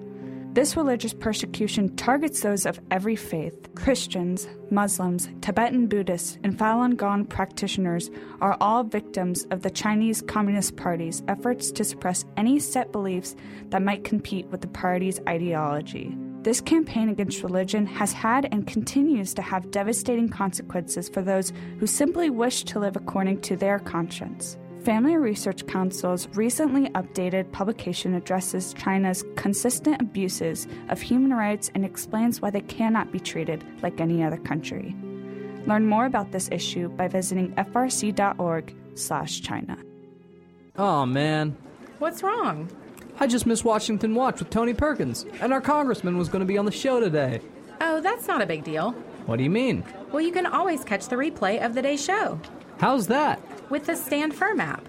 This 0.56 0.78
religious 0.78 1.14
persecution 1.14 1.94
targets 1.98 2.40
those 2.40 2.66
of 2.66 2.80
every 2.90 3.18
faith. 3.18 3.76
Christians, 3.76 4.48
Muslims, 4.72 5.28
Tibetan 5.42 5.88
Buddhists, 5.88 6.38
and 6.46 6.58
Falun 6.58 6.96
Gong 6.96 7.26
practitioners 7.26 8.10
are 8.40 8.56
all 8.62 8.86
victims 8.86 9.46
of 9.52 9.64
the 9.64 9.70
Chinese 9.70 10.22
Communist 10.22 10.78
Party's 10.78 11.22
efforts 11.28 11.72
to 11.72 11.84
suppress 11.84 12.24
any 12.38 12.58
set 12.62 12.94
beliefs 12.94 13.36
that 13.72 13.82
might 13.82 14.06
compete 14.06 14.46
with 14.48 14.62
the 14.62 14.70
party's 14.70 15.20
ideology. 15.28 16.16
This 16.44 16.62
campaign 16.62 17.10
against 17.10 17.44
religion 17.44 17.86
has 17.88 18.14
had 18.14 18.48
and 18.54 18.66
continues 18.66 19.34
to 19.34 19.42
have 19.42 19.72
devastating 19.72 20.30
consequences 20.30 21.10
for 21.10 21.22
those 21.22 21.52
who 21.80 21.86
simply 21.86 22.30
wish 22.30 22.64
to 22.64 22.80
live 22.80 22.96
according 22.96 23.42
to 23.42 23.58
their 23.58 23.80
conscience. 23.80 24.56
Family 24.86 25.18
Research 25.18 25.66
Council's 25.66 26.30
recently 26.36 26.90
updated 26.90 27.52
publication 27.52 28.14
addresses 28.14 28.76
China's 28.76 29.26
consistent 29.36 30.00
abuses 30.00 30.68
of 30.90 31.02
human 31.02 31.34
rights 31.34 31.72
and 31.74 31.84
explains 31.84 32.40
why 32.40 32.52
they 32.52 32.62
cannot 32.62 33.12
be 33.12 33.20
treated 33.20 33.66
like 33.82 34.00
any 34.00 34.24
other 34.24 34.38
country. 34.38 34.96
Learn 35.66 35.88
more 35.88 36.06
about 36.06 36.32
this 36.32 36.50
issue 36.52 36.90
by 36.90 37.08
visiting 37.08 37.52
frc.org/china. 37.56 39.78
Oh 40.78 41.06
man, 41.08 41.58
what's 41.98 42.22
wrong? 42.22 42.70
I 43.20 43.26
just 43.26 43.48
missed 43.48 43.66
Washington 43.66 44.14
Watch 44.14 44.38
with 44.38 44.52
Tony 44.52 44.76
Perkins, 44.76 45.26
and 45.42 45.52
our 45.52 45.62
congressman 45.62 46.16
was 46.16 46.30
going 46.30 46.42
to 46.42 46.46
be 46.46 46.60
on 46.60 46.66
the 46.66 46.72
show 46.72 47.00
today. 47.00 47.40
Oh, 47.82 48.02
that's 48.02 48.28
not 48.28 48.44
a 48.44 48.46
big 48.46 48.64
deal. 48.64 48.92
What 49.26 49.38
do 49.38 49.44
you 49.44 49.50
mean? 49.50 49.84
Well, 50.12 50.22
you 50.22 50.32
can 50.32 50.46
always 50.46 50.84
catch 50.84 51.08
the 51.08 51.16
replay 51.16 51.66
of 51.66 51.74
the 51.74 51.82
day's 51.82 52.06
show. 52.06 52.40
How's 52.78 53.08
that? 53.08 53.42
With 53.70 53.86
the 53.86 53.96
Stand 53.96 54.34
Firm 54.36 54.60
app. 54.60 54.88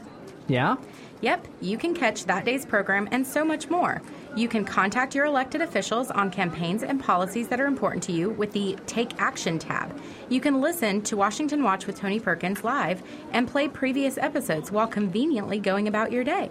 Yeah? 0.48 0.76
Yep, 1.22 1.48
you 1.62 1.78
can 1.78 1.94
catch 1.94 2.24
that 2.26 2.44
day's 2.44 2.66
program 2.66 3.08
and 3.10 3.26
so 3.26 3.44
much 3.44 3.70
more. 3.70 4.02
You 4.36 4.48
can 4.48 4.66
contact 4.66 5.14
your 5.14 5.24
elected 5.24 5.62
officials 5.62 6.10
on 6.10 6.30
campaigns 6.30 6.82
and 6.82 7.02
policies 7.02 7.48
that 7.48 7.60
are 7.60 7.66
important 7.66 8.02
to 8.04 8.12
you 8.12 8.30
with 8.30 8.52
the 8.52 8.76
Take 8.86 9.18
Action 9.18 9.58
tab. 9.58 9.98
You 10.28 10.40
can 10.40 10.60
listen 10.60 11.00
to 11.02 11.16
Washington 11.16 11.62
Watch 11.62 11.86
with 11.86 11.98
Tony 11.98 12.20
Perkins 12.20 12.62
live 12.62 13.02
and 13.32 13.48
play 13.48 13.66
previous 13.66 14.18
episodes 14.18 14.70
while 14.70 14.86
conveniently 14.86 15.58
going 15.58 15.88
about 15.88 16.12
your 16.12 16.22
day. 16.22 16.50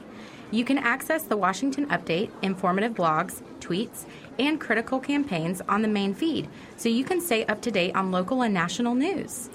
You 0.49 0.65
can 0.65 0.79
access 0.79 1.23
the 1.23 1.37
Washington 1.37 1.85
Update, 1.87 2.31
informative 2.41 2.93
blogs, 2.93 3.43
tweets, 3.59 4.05
and 4.39 4.59
critical 4.59 4.99
campaigns 4.99 5.61
on 5.69 5.83
the 5.83 5.87
main 5.87 6.13
feed 6.15 6.49
so 6.75 6.89
you 6.89 7.03
can 7.03 7.21
stay 7.21 7.45
up 7.45 7.61
to 7.61 7.71
date 7.71 7.95
on 7.95 8.11
local 8.11 8.41
and 8.41 8.53
national 8.53 8.95
news. 8.95 9.49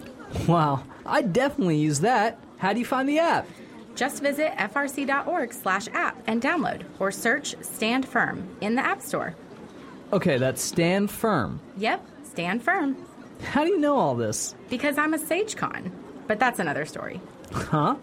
Wow, 0.46 0.84
I 1.04 1.22
definitely 1.22 1.78
use 1.78 2.00
that. 2.00 2.38
How 2.60 2.74
do 2.74 2.78
you 2.78 2.84
find 2.84 3.08
the 3.08 3.18
app? 3.18 3.48
Just 3.96 4.22
visit 4.22 4.52
frc.org 4.52 5.52
slash 5.52 5.88
app 5.94 6.22
and 6.26 6.40
download 6.42 6.84
or 6.98 7.10
search 7.10 7.54
Stand 7.62 8.06
Firm 8.06 8.46
in 8.60 8.74
the 8.74 8.84
App 8.84 9.00
Store. 9.00 9.34
Okay, 10.12 10.36
that's 10.36 10.62
Stand 10.62 11.10
Firm. 11.10 11.60
Yep, 11.78 12.04
Stand 12.24 12.62
Firm. 12.62 12.96
How 13.42 13.64
do 13.64 13.70
you 13.70 13.78
know 13.78 13.96
all 13.96 14.14
this? 14.14 14.54
Because 14.68 14.98
I'm 14.98 15.14
a 15.14 15.18
SageCon. 15.18 15.90
But 16.26 16.38
that's 16.38 16.58
another 16.58 16.84
story. 16.84 17.20
Huh? 17.50 17.96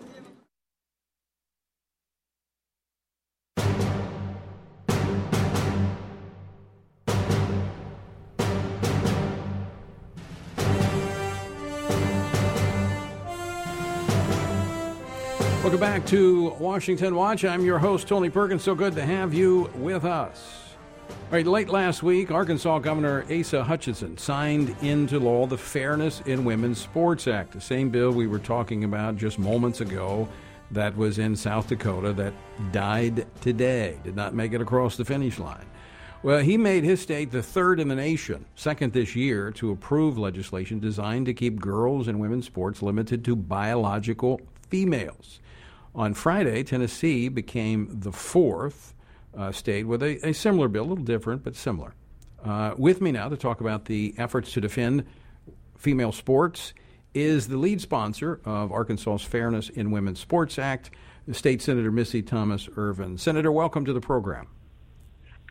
Welcome 15.67 15.81
back 15.81 16.05
to 16.05 16.51
Washington 16.59 17.13
Watch. 17.13 17.43
I'm 17.43 17.65
your 17.65 17.77
host, 17.77 18.07
Tony 18.07 18.29
Perkins. 18.29 18.63
So 18.63 18.73
good 18.73 18.95
to 18.95 19.05
have 19.05 19.33
you 19.33 19.69
with 19.75 20.05
us. 20.05 20.63
All 21.09 21.15
right, 21.31 21.45
late 21.45 21.67
last 21.67 22.01
week, 22.01 22.31
Arkansas 22.31 22.79
Governor 22.79 23.25
Asa 23.29 23.65
Hutchinson 23.65 24.17
signed 24.17 24.73
into 24.81 25.19
law 25.19 25.45
the 25.45 25.57
Fairness 25.57 26.21
in 26.21 26.45
Women's 26.45 26.79
Sports 26.79 27.27
Act, 27.27 27.51
the 27.51 27.59
same 27.59 27.89
bill 27.89 28.11
we 28.11 28.27
were 28.27 28.39
talking 28.39 28.85
about 28.85 29.17
just 29.17 29.39
moments 29.39 29.81
ago 29.81 30.29
that 30.71 30.95
was 30.95 31.19
in 31.19 31.35
South 31.35 31.67
Dakota 31.67 32.13
that 32.13 32.31
died 32.71 33.27
today, 33.41 33.99
did 34.05 34.15
not 34.15 34.33
make 34.33 34.53
it 34.53 34.61
across 34.61 34.95
the 34.95 35.03
finish 35.03 35.37
line. 35.37 35.65
Well, 36.23 36.39
he 36.39 36.55
made 36.55 36.85
his 36.85 37.01
state 37.01 37.29
the 37.29 37.43
third 37.43 37.81
in 37.81 37.89
the 37.89 37.95
nation, 37.95 38.45
second 38.55 38.93
this 38.93 39.17
year, 39.17 39.51
to 39.51 39.71
approve 39.71 40.17
legislation 40.17 40.79
designed 40.79 41.25
to 41.25 41.33
keep 41.33 41.59
girls 41.59 42.07
and 42.07 42.21
women's 42.21 42.45
sports 42.45 42.81
limited 42.81 43.25
to 43.25 43.35
biological 43.35 44.39
females. 44.69 45.41
On 45.97 46.13
Friday, 46.13 46.63
Tennessee 46.63 47.27
became 47.27 47.89
the 47.91 48.11
fourth 48.11 48.93
uh, 49.35 49.51
state 49.51 49.87
with 49.87 50.03
a, 50.03 50.27
a, 50.27 50.31
similar 50.31 50.67
bill, 50.67 50.83
a 50.83 50.89
little 50.89 51.03
different, 51.03 51.43
but 51.43 51.55
similar. 51.55 51.95
Uh, 52.45 52.75
with 52.77 53.01
me 53.01 53.11
now 53.11 53.27
to 53.27 53.35
talk 53.35 53.61
about 53.61 53.85
the 53.85 54.13
efforts 54.15 54.51
to 54.53 54.61
defend 54.61 55.05
female 55.75 56.11
sports 56.11 56.75
is 57.15 57.47
the 57.47 57.57
lead 57.57 57.81
sponsor 57.81 58.39
of 58.45 58.71
Arkansas's 58.71 59.23
Fairness 59.23 59.69
in 59.69 59.89
Women's 59.89 60.19
Sports 60.19 60.59
Act, 60.59 60.91
State 61.31 61.63
Senator 61.63 61.91
Missy 61.91 62.21
Thomas 62.21 62.69
Irvin. 62.77 63.17
Senator, 63.17 63.51
welcome 63.51 63.83
to 63.83 63.91
the 63.91 63.99
program. 63.99 64.47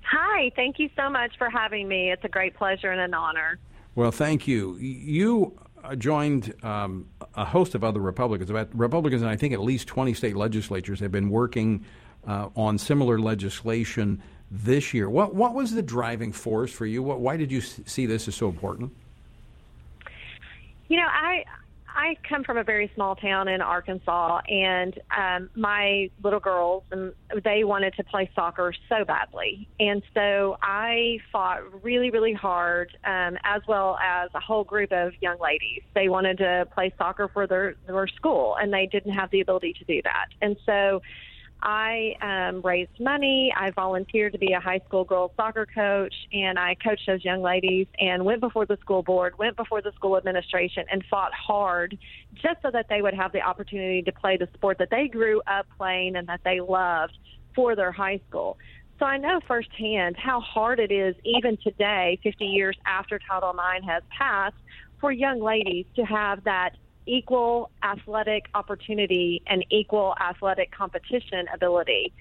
Hi, 0.04 0.52
thank 0.54 0.78
you 0.78 0.88
so 0.94 1.10
much 1.10 1.32
for 1.38 1.50
having 1.50 1.88
me. 1.88 2.12
It's 2.12 2.24
a 2.24 2.28
great 2.28 2.54
pleasure 2.54 2.92
and 2.92 3.00
an 3.00 3.14
honor. 3.14 3.58
Well, 3.96 4.12
thank 4.12 4.46
you. 4.46 4.76
You 4.76 5.58
joined 5.94 6.54
um, 6.64 7.08
a 7.34 7.44
host 7.44 7.74
of 7.74 7.84
other 7.84 8.00
Republicans. 8.00 8.50
About 8.50 8.68
Republicans, 8.76 9.22
and 9.22 9.30
I 9.30 9.36
think 9.36 9.54
at 9.54 9.60
least 9.60 9.86
20 9.88 10.14
state 10.14 10.36
legislatures 10.36 11.00
have 11.00 11.12
been 11.12 11.30
working 11.30 11.84
uh, 12.26 12.48
on 12.56 12.78
similar 12.78 13.18
legislation 13.18 14.22
this 14.50 14.94
year. 14.94 15.08
What 15.08 15.34
what 15.34 15.54
was 15.54 15.72
the 15.72 15.82
driving 15.82 16.32
force 16.32 16.72
for 16.72 16.86
you? 16.86 17.02
What, 17.02 17.20
why 17.20 17.36
did 17.36 17.50
you 17.52 17.60
see 17.60 18.06
this 18.06 18.28
as 18.28 18.34
so 18.34 18.48
important? 18.48 18.92
You 20.88 20.98
know, 20.98 21.06
I 21.08 21.44
I 21.96 22.16
come 22.28 22.44
from 22.44 22.58
a 22.58 22.62
very 22.62 22.90
small 22.94 23.16
town 23.16 23.48
in 23.48 23.62
Arkansas, 23.62 24.42
and 24.48 25.00
um, 25.16 25.48
my 25.56 26.10
little 26.22 26.40
girls 26.40 26.84
and 26.90 27.12
they 27.42 27.64
wanted 27.64 27.94
to 27.94 28.04
play 28.04 28.30
soccer 28.34 28.74
so 28.88 29.04
badly, 29.04 29.66
and 29.80 30.02
so 30.12 30.58
I 30.62 31.18
fought 31.32 31.60
really, 31.82 32.10
really 32.10 32.34
hard, 32.34 32.96
um, 33.04 33.38
as 33.44 33.62
well 33.66 33.96
as 34.02 34.28
a 34.34 34.40
whole 34.40 34.62
group 34.62 34.92
of 34.92 35.14
young 35.22 35.38
ladies. 35.40 35.82
They 35.94 36.10
wanted 36.10 36.36
to 36.38 36.68
play 36.74 36.92
soccer 36.98 37.28
for 37.28 37.46
their 37.46 37.76
their 37.86 38.06
school, 38.08 38.56
and 38.60 38.70
they 38.70 38.86
didn't 38.86 39.12
have 39.12 39.30
the 39.30 39.40
ability 39.40 39.74
to 39.78 39.84
do 39.84 40.02
that, 40.02 40.26
and 40.42 40.56
so 40.66 41.00
I 41.62 42.14
um, 42.20 42.60
raised 42.62 43.00
money. 43.00 43.52
I 43.56 43.70
volunteered 43.70 44.32
to 44.32 44.38
be 44.38 44.52
a 44.52 44.60
high 44.60 44.80
school 44.86 45.04
girls 45.04 45.32
soccer 45.36 45.66
coach, 45.66 46.14
and 46.32 46.58
I 46.58 46.76
coached 46.76 47.06
those 47.06 47.24
young 47.24 47.42
ladies 47.42 47.86
and 47.98 48.24
went 48.24 48.40
before 48.40 48.66
the 48.66 48.76
school 48.80 49.02
board, 49.02 49.38
went 49.38 49.56
before 49.56 49.80
the 49.80 49.92
school 49.92 50.16
administration, 50.16 50.84
and 50.90 51.02
fought 51.10 51.32
hard 51.32 51.98
just 52.34 52.62
so 52.62 52.70
that 52.70 52.86
they 52.88 53.02
would 53.02 53.14
have 53.14 53.32
the 53.32 53.40
opportunity 53.40 54.02
to 54.02 54.12
play 54.12 54.36
the 54.36 54.48
sport 54.54 54.78
that 54.78 54.90
they 54.90 55.08
grew 55.08 55.40
up 55.46 55.66
playing 55.76 56.16
and 56.16 56.28
that 56.28 56.40
they 56.44 56.60
loved 56.60 57.16
for 57.54 57.74
their 57.74 57.92
high 57.92 58.20
school. 58.28 58.58
So 58.98 59.04
I 59.04 59.18
know 59.18 59.40
firsthand 59.46 60.16
how 60.16 60.40
hard 60.40 60.78
it 60.78 60.90
is, 60.90 61.14
even 61.24 61.58
today, 61.62 62.18
50 62.22 62.44
years 62.44 62.76
after 62.86 63.18
Title 63.18 63.50
IX 63.50 63.84
has 63.86 64.02
passed, 64.16 64.56
for 65.00 65.12
young 65.12 65.40
ladies 65.40 65.86
to 65.96 66.02
have 66.02 66.44
that 66.44 66.70
equal 67.06 67.70
athletic 67.82 68.46
opportunity 68.54 69.42
and 69.46 69.64
equal 69.70 70.14
athletic 70.20 70.70
competition 70.70 71.46
ability. 71.52 72.12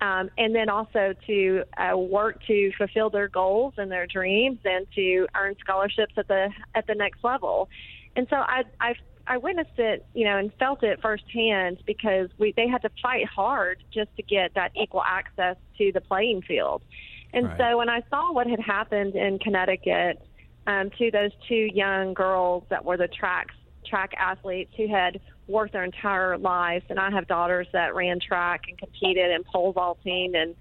Um, 0.00 0.30
and 0.36 0.52
then 0.52 0.68
also 0.68 1.14
to 1.28 1.62
uh, 1.76 1.96
work 1.96 2.44
to 2.48 2.72
fulfill 2.76 3.08
their 3.08 3.28
goals 3.28 3.74
and 3.76 3.90
their 3.90 4.06
dreams 4.06 4.58
and 4.64 4.84
to 4.96 5.28
earn 5.36 5.54
scholarships 5.60 6.14
at 6.16 6.26
the 6.26 6.50
at 6.74 6.88
the 6.88 6.94
next 6.96 7.22
level. 7.22 7.68
And 8.16 8.26
so 8.28 8.36
I 8.36 8.64
I 8.80 8.94
I 9.28 9.36
witnessed 9.36 9.78
it, 9.78 10.04
you 10.12 10.24
know, 10.24 10.38
and 10.38 10.52
felt 10.58 10.82
it 10.82 11.00
firsthand 11.00 11.78
because 11.86 12.30
we 12.36 12.52
they 12.56 12.66
had 12.66 12.82
to 12.82 12.90
fight 13.00 13.26
hard 13.26 13.84
just 13.94 14.14
to 14.16 14.22
get 14.24 14.54
that 14.54 14.72
equal 14.74 15.02
access 15.06 15.56
to 15.78 15.92
the 15.92 16.00
playing 16.00 16.42
field. 16.42 16.82
And 17.32 17.46
right. 17.46 17.58
so 17.58 17.78
when 17.78 17.88
I 17.88 18.02
saw 18.10 18.32
what 18.32 18.48
had 18.48 18.60
happened 18.60 19.14
in 19.14 19.38
Connecticut 19.38 20.20
um, 20.66 20.90
to 20.98 21.10
those 21.10 21.30
two 21.48 21.68
young 21.72 22.12
girls 22.14 22.64
that 22.70 22.84
were 22.84 22.96
the 22.96 23.08
tracks 23.08 23.54
track 23.92 24.14
athletes 24.18 24.72
who 24.76 24.88
had 24.88 25.20
worked 25.46 25.74
their 25.74 25.84
entire 25.84 26.38
lives, 26.38 26.84
and 26.88 26.98
I 26.98 27.10
have 27.10 27.26
daughters 27.26 27.66
that 27.74 27.94
ran 27.94 28.20
track 28.26 28.62
and 28.68 28.78
competed 28.78 29.30
in 29.30 29.44
pole 29.44 29.72
vaulting 29.72 30.32
and 30.34 30.54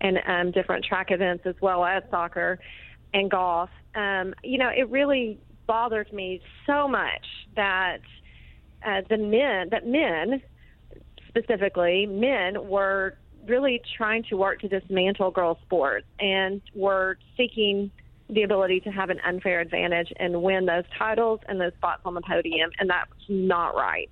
and 0.00 0.18
um, 0.26 0.52
different 0.52 0.84
track 0.84 1.10
events 1.10 1.44
as 1.46 1.54
well 1.60 1.84
as 1.84 2.02
soccer 2.10 2.60
and 3.14 3.30
golf. 3.30 3.70
Um, 3.94 4.34
you 4.44 4.58
know, 4.58 4.68
it 4.68 4.88
really 4.90 5.38
bothered 5.66 6.12
me 6.12 6.42
so 6.66 6.86
much 6.86 7.26
that 7.56 7.98
uh, 8.86 9.00
the 9.08 9.16
men 9.16 9.70
that 9.70 9.86
men 9.86 10.40
specifically 11.28 12.06
men 12.06 12.68
were 12.68 13.16
really 13.48 13.82
trying 13.96 14.22
to 14.24 14.36
work 14.36 14.60
to 14.60 14.68
dismantle 14.68 15.32
girls 15.32 15.58
sports 15.64 16.06
and 16.20 16.60
were 16.74 17.18
seeking 17.36 17.90
the 18.28 18.42
ability 18.42 18.80
to 18.80 18.90
have 18.90 19.10
an 19.10 19.20
unfair 19.24 19.60
advantage 19.60 20.12
and 20.18 20.42
win 20.42 20.66
those 20.66 20.84
titles 20.98 21.40
and 21.48 21.60
those 21.60 21.72
spots 21.74 22.02
on 22.04 22.14
the 22.14 22.22
podium 22.22 22.70
and 22.78 22.90
that's 22.90 23.10
not 23.28 23.74
right 23.76 24.10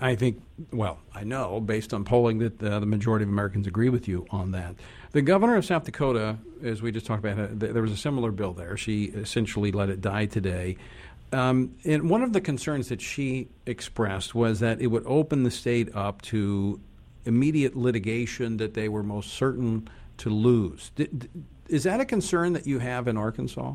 I 0.00 0.14
think, 0.14 0.40
well, 0.72 1.00
I 1.12 1.24
know 1.24 1.60
based 1.60 1.92
on 1.92 2.04
polling 2.04 2.38
that 2.38 2.62
uh, 2.62 2.78
the 2.78 2.86
majority 2.86 3.24
of 3.24 3.28
Americans 3.28 3.66
agree 3.66 3.88
with 3.88 4.06
you 4.06 4.26
on 4.30 4.52
that. 4.52 4.76
The 5.10 5.22
governor 5.22 5.56
of 5.56 5.64
South 5.64 5.84
Dakota, 5.84 6.38
as 6.62 6.82
we 6.82 6.92
just 6.92 7.04
talked 7.04 7.24
about, 7.24 7.38
uh, 7.38 7.48
there 7.52 7.82
was 7.82 7.90
a 7.90 7.96
similar 7.96 8.30
bill 8.30 8.52
there. 8.52 8.76
She 8.76 9.06
essentially 9.06 9.72
let 9.72 9.88
it 9.88 10.00
die 10.00 10.26
today. 10.26 10.76
Um, 11.32 11.74
and 11.84 12.08
one 12.08 12.22
of 12.22 12.32
the 12.32 12.40
concerns 12.40 12.90
that 12.90 13.00
she 13.00 13.48
expressed 13.66 14.34
was 14.34 14.60
that 14.60 14.80
it 14.80 14.86
would 14.88 15.04
open 15.06 15.42
the 15.42 15.50
state 15.50 15.94
up 15.96 16.22
to 16.22 16.80
immediate 17.24 17.74
litigation 17.74 18.58
that 18.58 18.74
they 18.74 18.88
were 18.88 19.02
most 19.02 19.32
certain 19.32 19.88
to 20.18 20.30
lose. 20.30 20.92
Is 21.68 21.84
that 21.84 22.00
a 22.00 22.04
concern 22.04 22.52
that 22.52 22.66
you 22.66 22.78
have 22.78 23.08
in 23.08 23.16
Arkansas? 23.16 23.74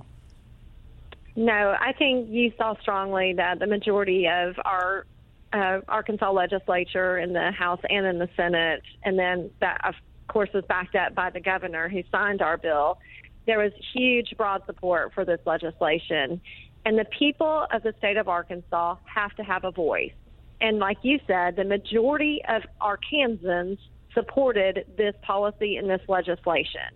No, 1.36 1.76
I 1.80 1.94
think 1.94 2.30
you 2.30 2.52
saw 2.58 2.76
strongly 2.82 3.34
that 3.34 3.60
the 3.60 3.68
majority 3.68 4.28
of 4.28 4.56
our 4.66 5.06
uh, 5.54 5.82
Arkansas 5.88 6.32
legislature 6.32 7.20
in 7.20 7.34
the 7.34 7.52
House 7.52 7.80
and 7.90 8.06
in 8.06 8.18
the 8.18 8.30
Senate, 8.36 8.82
and 9.04 9.18
then 9.18 9.52
that, 9.62 9.80
of 9.84 9.94
course, 10.28 10.50
was 10.54 10.64
backed 10.68 10.96
up 10.96 11.16
by 11.16 11.30
the 11.30 11.40
governor 11.40 11.90
who 11.90 12.02
signed 12.12 12.42
our 12.42 12.58
bill. 12.58 12.98
There 13.46 13.60
was 13.60 13.72
huge, 13.94 14.34
broad 14.36 14.64
support 14.66 15.14
for 15.14 15.26
this 15.26 15.40
legislation. 15.46 16.42
And 16.86 16.98
the 16.98 17.06
people 17.18 17.68
of 17.72 17.84
the 17.84 17.94
state 17.98 18.18
of 18.18 18.28
Arkansas 18.28 18.96
have 19.06 19.36
to 19.36 19.44
have 19.44 19.64
a 19.64 19.72
voice. 19.72 20.14
And 20.60 20.80
like 20.80 20.98
you 21.04 21.20
said, 21.28 21.56
the 21.56 21.64
majority 21.64 22.42
of 22.50 22.64
Arkansans 22.82 23.78
supported 24.14 24.86
this 24.98 25.14
policy 25.22 25.78
and 25.78 25.90
this 25.90 26.02
legislation. 26.08 26.90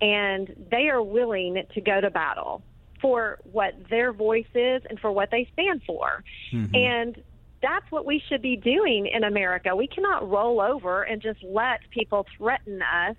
And 0.00 0.66
they 0.70 0.88
are 0.88 1.02
willing 1.02 1.62
to 1.74 1.80
go 1.80 2.00
to 2.00 2.10
battle 2.10 2.62
for 3.00 3.38
what 3.44 3.74
their 3.90 4.12
voice 4.12 4.46
is 4.54 4.82
and 4.88 4.98
for 4.98 5.10
what 5.12 5.30
they 5.30 5.48
stand 5.52 5.82
for. 5.86 6.24
Mm-hmm. 6.52 6.74
And 6.74 7.22
that's 7.62 7.90
what 7.90 8.06
we 8.06 8.22
should 8.28 8.42
be 8.42 8.56
doing 8.56 9.06
in 9.06 9.24
America. 9.24 9.74
We 9.74 9.88
cannot 9.88 10.28
roll 10.28 10.60
over 10.60 11.02
and 11.02 11.20
just 11.20 11.42
let 11.42 11.80
people 11.90 12.26
threaten 12.36 12.80
us 12.82 13.16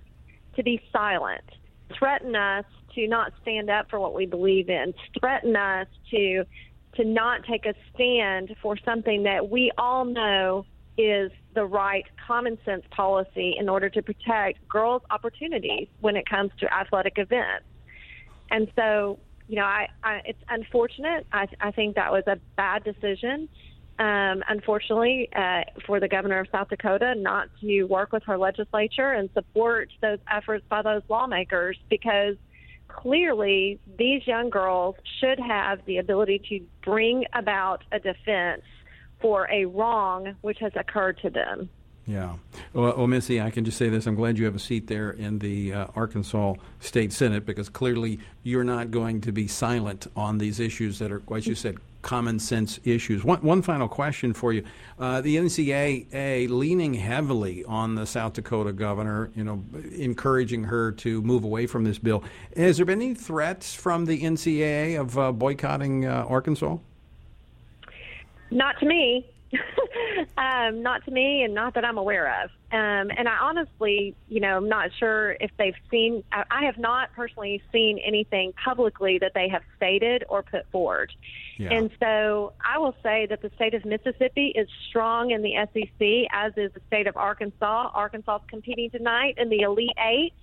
to 0.56 0.64
be 0.64 0.82
silent, 0.92 1.44
threaten 1.98 2.36
us 2.36 2.66
to 2.96 3.08
not 3.08 3.34
stand 3.42 3.70
up 3.70 3.90
for 3.90 4.00
what 4.00 4.14
we 4.14 4.26
believe 4.26 4.70
in, 4.70 4.94
threaten 5.20 5.56
us 5.56 5.88
to 6.12 6.46
to 6.96 7.06
not 7.06 7.46
take 7.46 7.66
a 7.66 7.76
stand 7.94 8.56
for 8.62 8.76
something 8.84 9.24
that 9.24 9.50
we 9.50 9.72
all 9.78 10.06
know 10.06 10.66
is 10.98 11.32
the 11.54 11.66
right 11.66 12.06
common 12.28 12.58
sense 12.64 12.84
policy 12.92 13.56
in 13.60 13.70
order 13.70 13.90
to 13.90 14.02
protect 14.02 14.68
girls' 14.68 15.02
opportunities 15.10 15.88
when 16.02 16.16
it 16.16 16.28
comes 16.30 16.52
to 16.60 16.74
athletic 16.74 17.14
events. 17.18 17.66
And 18.52 18.72
so, 18.76 19.20
you 19.48 19.56
know, 19.56 19.64
I, 19.64 19.88
I 20.04 20.22
it's 20.26 20.44
unfortunate. 20.50 21.26
I, 21.32 21.48
I 21.60 21.72
think 21.72 21.96
that 21.96 22.12
was 22.12 22.24
a 22.28 22.38
bad 22.56 22.84
decision. 22.84 23.50
Um, 24.00 24.44
unfortunately, 24.48 25.28
uh, 25.36 25.64
for 25.86 26.00
the 26.00 26.08
governor 26.08 26.40
of 26.40 26.48
South 26.52 26.70
Dakota 26.70 27.16
not 27.16 27.50
to 27.60 27.84
work 27.84 28.14
with 28.14 28.24
her 28.24 28.38
legislature 28.38 29.12
and 29.12 29.30
support 29.34 29.90
those 30.02 30.20
efforts 30.32 30.64
by 30.70 30.82
those 30.82 31.02
lawmakers 31.10 31.78
because 31.90 32.38
clearly 32.88 33.80
these 33.98 34.26
young 34.26 34.50
girls 34.50 34.96
should 35.20 35.40
have 35.40 35.80
the 35.86 35.98
ability 35.98 36.42
to 36.50 36.62
bring 36.84 37.26
about 37.34 37.84
a 37.92 38.00
defense 38.00 38.64
for 39.22 39.50
a 39.52 39.66
wrong 39.66 40.36
which 40.42 40.60
has 40.60 40.72
occurred 40.76 41.20
to 41.22 41.30
them. 41.30 41.70
Yeah. 42.10 42.38
Well, 42.74 42.96
well, 42.98 43.06
Missy, 43.08 43.40
I 43.40 43.52
can 43.52 43.64
just 43.64 43.78
say 43.78 43.88
this. 43.88 44.08
I'm 44.08 44.16
glad 44.16 44.40
you 44.40 44.46
have 44.46 44.56
a 44.56 44.60
seat 44.60 44.88
there 44.88 45.12
in 45.12 45.38
the 45.38 45.74
uh, 45.74 45.88
Arkansas 45.96 46.56
State 46.80 47.14
Senate 47.14 47.46
because 47.46 47.70
clearly 47.70 48.20
you're 48.42 48.64
not 48.64 48.90
going 48.90 49.22
to 49.22 49.32
be 49.32 49.48
silent 49.48 50.08
on 50.16 50.40
these 50.40 50.60
issues 50.60 50.98
that 50.98 51.12
are, 51.12 51.22
as 51.36 51.46
you 51.46 51.54
said, 51.54 51.78
common 52.02 52.40
sense 52.40 52.80
issues. 52.84 53.24
One, 53.24 53.42
one 53.42 53.62
final 53.62 53.88
question 53.88 54.34
for 54.34 54.54
you. 54.54 54.64
Uh, 54.98 55.22
the 55.22 55.36
NCAA 55.36 56.50
leaning 56.50 56.96
heavily 56.96 57.64
on 57.66 57.94
the 57.94 58.06
South 58.06 58.34
Dakota 58.34 58.74
governor, 58.74 59.30
you 59.36 59.44
know, 59.44 59.64
encouraging 59.96 60.64
her 60.64 60.92
to 60.94 61.22
move 61.22 61.44
away 61.44 61.68
from 61.68 61.84
this 61.84 62.00
bill. 62.00 62.24
Has 62.58 62.78
there 62.78 62.88
been 62.88 63.04
any 63.04 63.14
threats 63.14 63.76
from 63.76 64.06
the 64.06 64.22
NCAA 64.22 65.00
of 65.00 65.16
uh, 65.18 65.32
boycotting 65.32 66.06
uh, 66.06 66.26
Arkansas? 66.28 66.78
Not 68.52 68.80
to 68.80 68.86
me. 68.86 69.30
um, 70.38 70.84
not 70.84 71.04
to 71.06 71.12
me, 71.12 71.44
and 71.44 71.56
not 71.56 71.74
that 71.74 71.84
I'm 71.84 71.98
aware 71.98 72.44
of. 72.44 72.52
Um, 72.72 73.10
and 73.18 73.28
I 73.28 73.38
honestly, 73.42 74.16
you 74.28 74.40
know, 74.40 74.58
I'm 74.58 74.70
not 74.70 74.92
sure 75.00 75.32
if 75.40 75.50
they've 75.58 75.74
seen. 75.90 76.24
I 76.32 76.66
have 76.66 76.78
not 76.78 77.12
personally 77.14 77.62
seen 77.72 78.00
anything 78.06 78.54
publicly 78.64 79.18
that 79.20 79.32
they 79.34 79.50
have 79.50 79.64
stated 79.76 80.24
or 80.30 80.44
put 80.44 80.70
forward. 80.72 81.12
Yeah. 81.58 81.74
And 81.74 81.90
so 82.00 82.54
I 82.64 82.78
will 82.78 82.96
say 83.02 83.26
that 83.26 83.42
the 83.42 83.50
state 83.56 83.74
of 83.74 83.86
Mississippi 83.86 84.54
is 84.56 84.68
strong 84.88 85.32
in 85.32 85.42
the 85.42 85.56
SEC, 85.74 86.30
as 86.32 86.54
is 86.56 86.72
the 86.74 86.82
state 86.88 87.08
of 87.08 87.18
Arkansas. 87.18 87.90
Arkansas 87.94 88.36
is 88.36 88.42
competing 88.50 88.92
tonight 88.92 89.36
in 89.38 89.50
the 89.50 89.62
Elite 89.62 89.98
Eight 89.98 90.34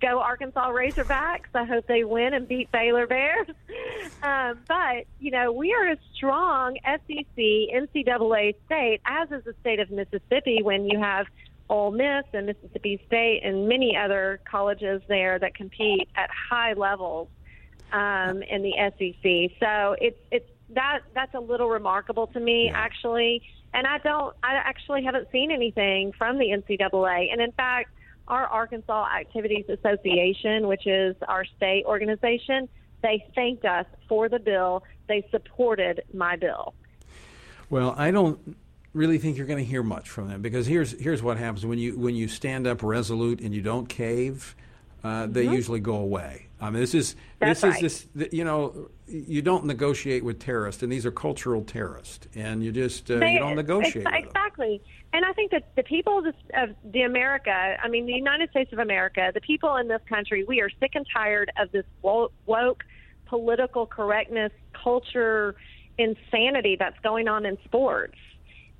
go 0.00 0.20
Arkansas 0.20 0.70
Razorbacks. 0.70 1.48
I 1.54 1.64
hope 1.64 1.86
they 1.86 2.04
win 2.04 2.34
and 2.34 2.46
beat 2.46 2.70
Baylor 2.72 3.06
Bears. 3.06 3.48
Um, 4.22 4.58
but, 4.68 5.06
you 5.18 5.30
know, 5.30 5.50
we 5.50 5.72
are 5.72 5.92
a 5.92 5.96
strong 6.14 6.76
SEC, 6.84 7.36
NCAA 7.36 8.54
state, 8.66 9.00
as 9.06 9.30
is 9.32 9.44
the 9.44 9.54
state 9.62 9.80
of 9.80 9.90
Mississippi 9.90 10.60
when 10.62 10.84
you 10.84 10.98
have 10.98 11.26
Ole 11.70 11.92
Miss 11.92 12.24
and 12.34 12.46
Mississippi 12.46 13.00
State 13.06 13.40
and 13.44 13.66
many 13.66 13.96
other 13.96 14.40
colleges 14.44 15.00
there 15.08 15.38
that 15.38 15.54
compete 15.54 16.08
at 16.16 16.28
high 16.30 16.74
levels 16.74 17.28
um, 17.92 18.42
in 18.42 18.62
the 18.62 18.74
SEC. 18.76 19.56
So 19.58 19.96
it's 20.00 20.18
it's 20.30 20.50
that 20.70 21.00
that's 21.14 21.34
a 21.34 21.40
little 21.40 21.70
remarkable 21.70 22.26
to 22.28 22.40
me 22.40 22.66
yeah. 22.66 22.78
actually, 22.78 23.42
and 23.72 23.86
I 23.86 23.98
don't 23.98 24.34
I 24.42 24.54
actually 24.54 25.04
haven't 25.04 25.28
seen 25.30 25.50
anything 25.50 26.12
from 26.12 26.38
the 26.38 26.46
NCAA, 26.46 27.32
and 27.32 27.40
in 27.40 27.52
fact 27.52 27.90
our 28.30 28.46
Arkansas 28.46 29.08
Activities 29.08 29.66
Association, 29.68 30.68
which 30.68 30.86
is 30.86 31.16
our 31.28 31.44
state 31.44 31.84
organization, 31.84 32.68
they 33.02 33.26
thanked 33.34 33.64
us 33.64 33.86
for 34.08 34.28
the 34.28 34.38
bill. 34.38 34.84
They 35.08 35.26
supported 35.30 36.02
my 36.14 36.36
bill. 36.36 36.74
Well, 37.68 37.94
I 37.98 38.10
don't 38.10 38.56
really 38.94 39.18
think 39.18 39.36
you're 39.36 39.46
going 39.46 39.58
to 39.58 39.64
hear 39.64 39.82
much 39.82 40.08
from 40.08 40.28
them 40.28 40.42
because 40.42 40.66
here's 40.66 40.98
here's 41.00 41.22
what 41.22 41.36
happens 41.36 41.66
when 41.66 41.78
you 41.78 41.98
when 41.98 42.14
you 42.14 42.28
stand 42.28 42.66
up 42.66 42.82
resolute 42.82 43.40
and 43.40 43.54
you 43.54 43.62
don't 43.62 43.88
cave, 43.88 44.54
uh, 45.02 45.26
they 45.26 45.44
mm-hmm. 45.44 45.54
usually 45.54 45.80
go 45.80 45.96
away. 45.96 46.46
I 46.60 46.70
mean, 46.70 46.80
this 46.80 46.94
is 46.94 47.16
That's 47.38 47.62
this 47.62 47.74
right. 47.74 47.82
is 47.82 48.06
this. 48.14 48.32
You 48.32 48.44
know, 48.44 48.90
you 49.06 49.42
don't 49.42 49.64
negotiate 49.64 50.24
with 50.24 50.38
terrorists, 50.38 50.82
and 50.82 50.92
these 50.92 51.06
are 51.06 51.10
cultural 51.10 51.64
terrorists, 51.64 52.28
and 52.34 52.62
you 52.62 52.70
just 52.70 53.10
uh, 53.10 53.18
they, 53.18 53.32
you 53.32 53.38
don't 53.38 53.56
negotiate. 53.56 54.06
exactly. 54.12 54.82
And 55.12 55.24
I 55.24 55.32
think 55.32 55.50
that 55.50 55.74
the 55.74 55.82
people 55.82 56.22
of, 56.54 56.70
the 56.92 57.02
America, 57.02 57.50
I 57.50 57.88
mean, 57.88 58.06
the 58.06 58.12
United 58.12 58.50
States 58.50 58.72
of 58.72 58.78
America, 58.78 59.30
the 59.34 59.40
people 59.40 59.76
in 59.76 59.88
this 59.88 60.00
country, 60.08 60.44
we 60.46 60.60
are 60.60 60.70
sick 60.78 60.92
and 60.94 61.04
tired 61.12 61.50
of 61.58 61.70
this 61.72 61.84
woke, 62.02 62.84
political 63.26 63.86
correctness 63.86 64.52
culture 64.82 65.54
insanity 65.98 66.76
that's 66.78 66.98
going 67.02 67.28
on 67.28 67.44
in 67.44 67.58
sports 67.64 68.16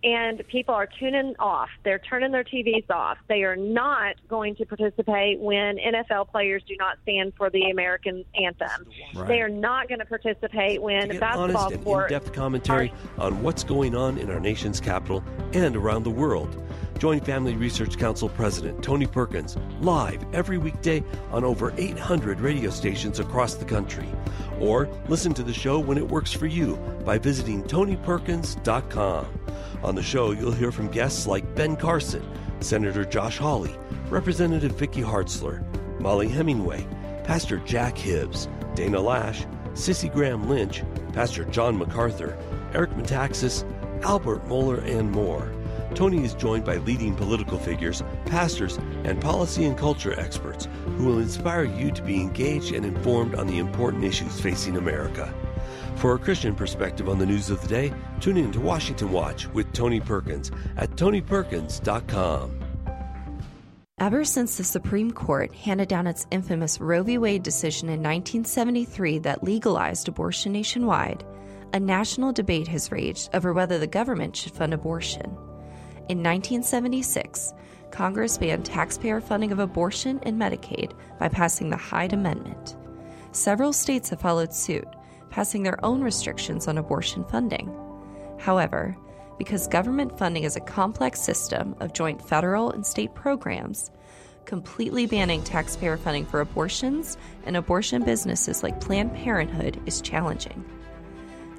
and 0.03 0.47
people 0.49 0.75
are 0.75 0.87
tuning 0.87 1.35
off. 1.39 1.69
They're 1.85 1.99
turning 1.99 2.33
their 2.33 2.45
TVs 2.45 2.91
off. 2.91 3.19
They 3.29 3.43
are 3.43 3.57
not 3.57 4.17
going 4.29 4.57
to 4.57 4.67
participate 4.67 5.39
when 5.39 5.77
NFL 5.77 6.31
players 6.31 6.63
do 6.67 6.75
not 6.79 6.99
stand 7.03 7.35
for 7.37 7.51
the 7.51 7.71
American 7.71 8.25
anthem. 8.35 8.87
Right. 9.15 9.29
They 9.29 9.41
are 9.41 9.49
not 9.49 9.89
going 9.89 9.99
to 9.99 10.07
participate 10.07 10.81
when 10.81 11.09
to 11.09 11.13
get 11.15 11.21
basketball 11.21 11.65
honest 11.65 11.87
and 11.87 12.03
in-depth 12.03 12.33
commentary 12.33 12.93
are, 13.19 13.27
on 13.27 13.43
what's 13.43 13.65
going 13.65 13.95
on 13.95 14.17
in 14.19 14.31
our 14.31 14.41
nation's 14.41 14.81
capital 14.81 15.23
and 15.53 15.77
around 15.77 16.05
the 16.05 16.11
world. 16.11 16.57
Join 17.01 17.19
Family 17.21 17.57
Research 17.57 17.97
Council 17.97 18.29
President 18.29 18.85
Tony 18.85 19.07
Perkins 19.07 19.57
live 19.81 20.23
every 20.35 20.59
weekday 20.59 21.03
on 21.33 21.45
over 21.45 21.73
800 21.79 22.41
radio 22.41 22.69
stations 22.69 23.19
across 23.19 23.55
the 23.55 23.65
country. 23.65 24.07
Or 24.61 24.87
listen 25.09 25.33
to 25.33 25.43
the 25.43 25.55
show 25.55 25.79
when 25.79 25.97
it 25.97 26.07
works 26.07 26.31
for 26.31 26.45
you 26.45 26.77
by 27.07 27.17
visiting 27.17 27.63
tonyperkins.com. 27.63 29.27
On 29.83 29.95
the 29.95 30.03
show, 30.03 30.33
you'll 30.33 30.53
hear 30.53 30.71
from 30.71 30.89
guests 30.89 31.27
like 31.27 31.55
Ben 31.55 31.75
Carson, 31.75 32.23
Senator 32.61 33.07
Josh 33.07 33.39
Hawley, 33.39 33.75
Representative 34.11 34.73
Vicky 34.73 35.01
Hartzler, 35.01 35.65
Mollie 36.01 36.29
Hemingway, 36.29 36.87
Pastor 37.25 37.63
Jack 37.65 37.97
Hibbs, 37.97 38.47
Dana 38.75 38.99
Loesch, 38.99 39.47
Cissie 39.75 40.11
Graham 40.11 40.51
Lynch, 40.51 40.83
Pastor 41.15 41.47
John 41.47 41.79
MacArthur, 41.79 42.37
Eric 42.75 42.91
Metaxas, 42.91 43.65
Albert 44.05 44.47
Mohler, 44.49 44.85
and 44.85 45.11
more. 45.11 45.51
Tony 45.95 46.25
is 46.25 46.35
joined 46.35 46.65
by 46.65 46.77
leading 46.77 47.15
political 47.15 47.59
figures, 47.59 48.03
pastors, 48.27 48.79
and 49.05 49.21
policy 49.21 49.65
and 49.65 49.77
culture 49.77 50.19
experts 50.19 50.69
who 50.97 51.05
will 51.05 51.19
inspire 51.19 51.65
you 51.65 51.91
to 51.93 52.03
be 52.03 52.21
engaged 52.21 52.73
and 52.73 52.85
informed 52.85 53.35
on 53.35 53.47
the 53.47 53.59
important 53.59 54.05
issues 54.05 54.41
facing 54.41 54.77
America. 54.77 55.33
For 55.97 56.15
a 56.15 56.19
Christian 56.19 56.55
perspective 56.55 57.09
on 57.09 57.19
the 57.19 57.27
news 57.27 57.51
of 57.51 57.61
the 57.61 57.69
day, 57.69 57.93
tune 58.21 58.37
in 58.39 58.53
to 58.53 58.61
Washington 58.61 59.13
Watch 59.13 59.47
with 59.49 59.73
Tony 59.73 60.01
Perkins 60.01 60.51
at 60.77 60.91
tonyperkins.com. 60.93 62.61
Ever 63.99 64.25
since 64.25 64.57
the 64.57 64.65
Supreme 64.65 65.11
Court 65.11 65.55
handed 65.55 65.89
down 65.89 66.07
its 66.07 66.27
infamous 66.31 66.81
Roe 66.81 67.03
v. 67.03 67.19
Wade 67.19 67.43
decision 67.43 67.89
in 67.89 68.01
1973 68.01 69.19
that 69.19 69.45
legalized 69.45 70.09
abortion 70.09 70.53
nationwide, 70.53 71.23
a 71.75 71.81
national 71.81 72.33
debate 72.33 72.67
has 72.69 72.91
raged 72.91 73.29
over 73.35 73.53
whether 73.53 73.79
the 73.79 73.87
government 73.87 74.35
should 74.35 74.53
fund 74.53 74.73
abortion. 74.73 75.37
In 76.11 76.25
1976, 76.25 77.55
Congress 77.93 78.37
banned 78.37 78.65
taxpayer 78.65 79.21
funding 79.21 79.53
of 79.53 79.61
abortion 79.61 80.19
and 80.25 80.37
Medicaid 80.37 80.91
by 81.21 81.29
passing 81.29 81.71
the 81.71 81.77
Hyde 81.77 82.13
Amendment. 82.13 82.77
Several 83.31 83.73
states 83.73 84.09
have 84.09 84.21
followed 84.21 84.53
suit, 84.53 84.89
passing 85.29 85.63
their 85.63 85.79
own 85.85 86.03
restrictions 86.03 86.67
on 86.67 86.79
abortion 86.79 87.23
funding. 87.27 87.73
However, 88.41 88.97
because 89.39 89.69
government 89.69 90.19
funding 90.19 90.43
is 90.43 90.57
a 90.57 90.61
complex 90.61 91.21
system 91.21 91.77
of 91.79 91.93
joint 91.93 92.21
federal 92.21 92.73
and 92.73 92.85
state 92.85 93.15
programs, 93.15 93.93
completely 94.47 95.07
banning 95.07 95.45
taxpayer 95.45 95.97
funding 95.97 96.27
for 96.27 96.41
abortions 96.41 97.19
and 97.47 97.57
abortion 97.57 98.03
businesses 98.03 98.65
like 98.65 98.81
Planned 98.81 99.15
Parenthood 99.15 99.81
is 99.87 100.01
challenging. 100.01 100.65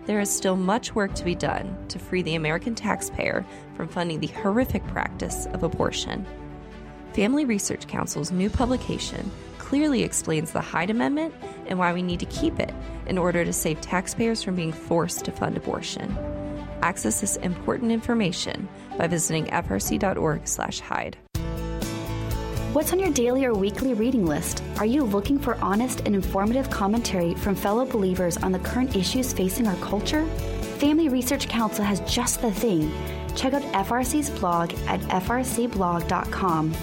There 0.05 0.19
is 0.19 0.29
still 0.29 0.55
much 0.55 0.95
work 0.95 1.13
to 1.15 1.23
be 1.23 1.35
done 1.35 1.77
to 1.89 1.99
free 1.99 2.21
the 2.21 2.35
American 2.35 2.73
taxpayer 2.73 3.45
from 3.75 3.87
funding 3.87 4.19
the 4.19 4.27
horrific 4.27 4.85
practice 4.87 5.45
of 5.47 5.63
abortion. 5.63 6.25
Family 7.13 7.45
Research 7.45 7.87
Council's 7.87 8.31
new 8.31 8.49
publication 8.49 9.29
clearly 9.57 10.03
explains 10.03 10.51
the 10.51 10.61
Hyde 10.61 10.89
Amendment 10.89 11.33
and 11.67 11.77
why 11.77 11.93
we 11.93 12.01
need 12.01 12.19
to 12.19 12.25
keep 12.25 12.59
it 12.59 12.73
in 13.05 13.17
order 13.17 13.45
to 13.45 13.53
save 13.53 13.79
taxpayers 13.79 14.41
from 14.41 14.55
being 14.55 14.71
forced 14.71 15.25
to 15.25 15.31
fund 15.31 15.55
abortion. 15.55 16.17
Access 16.81 17.21
this 17.21 17.35
important 17.37 17.91
information 17.91 18.67
by 18.97 19.07
visiting 19.07 19.45
frc.org/hyde. 19.45 21.17
What's 22.73 22.93
on 22.93 22.99
your 22.99 23.11
daily 23.11 23.43
or 23.43 23.53
weekly 23.53 23.93
reading 23.93 24.25
list? 24.25 24.63
Are 24.77 24.85
you 24.85 25.03
looking 25.03 25.37
for 25.37 25.55
honest 25.61 26.03
and 26.05 26.15
informative 26.15 26.69
commentary 26.69 27.35
from 27.35 27.53
fellow 27.53 27.85
believers 27.85 28.37
on 28.37 28.53
the 28.53 28.59
current 28.59 28.95
issues 28.95 29.33
facing 29.33 29.67
our 29.67 29.75
culture? 29.75 30.25
Family 30.79 31.09
Research 31.09 31.49
Council 31.49 31.83
has 31.83 31.99
just 32.09 32.41
the 32.41 32.49
thing. 32.49 32.89
Check 33.35 33.51
out 33.53 33.61
FRC's 33.73 34.29
blog 34.29 34.71
at 34.87 35.01
frcblog.com. 35.01 36.73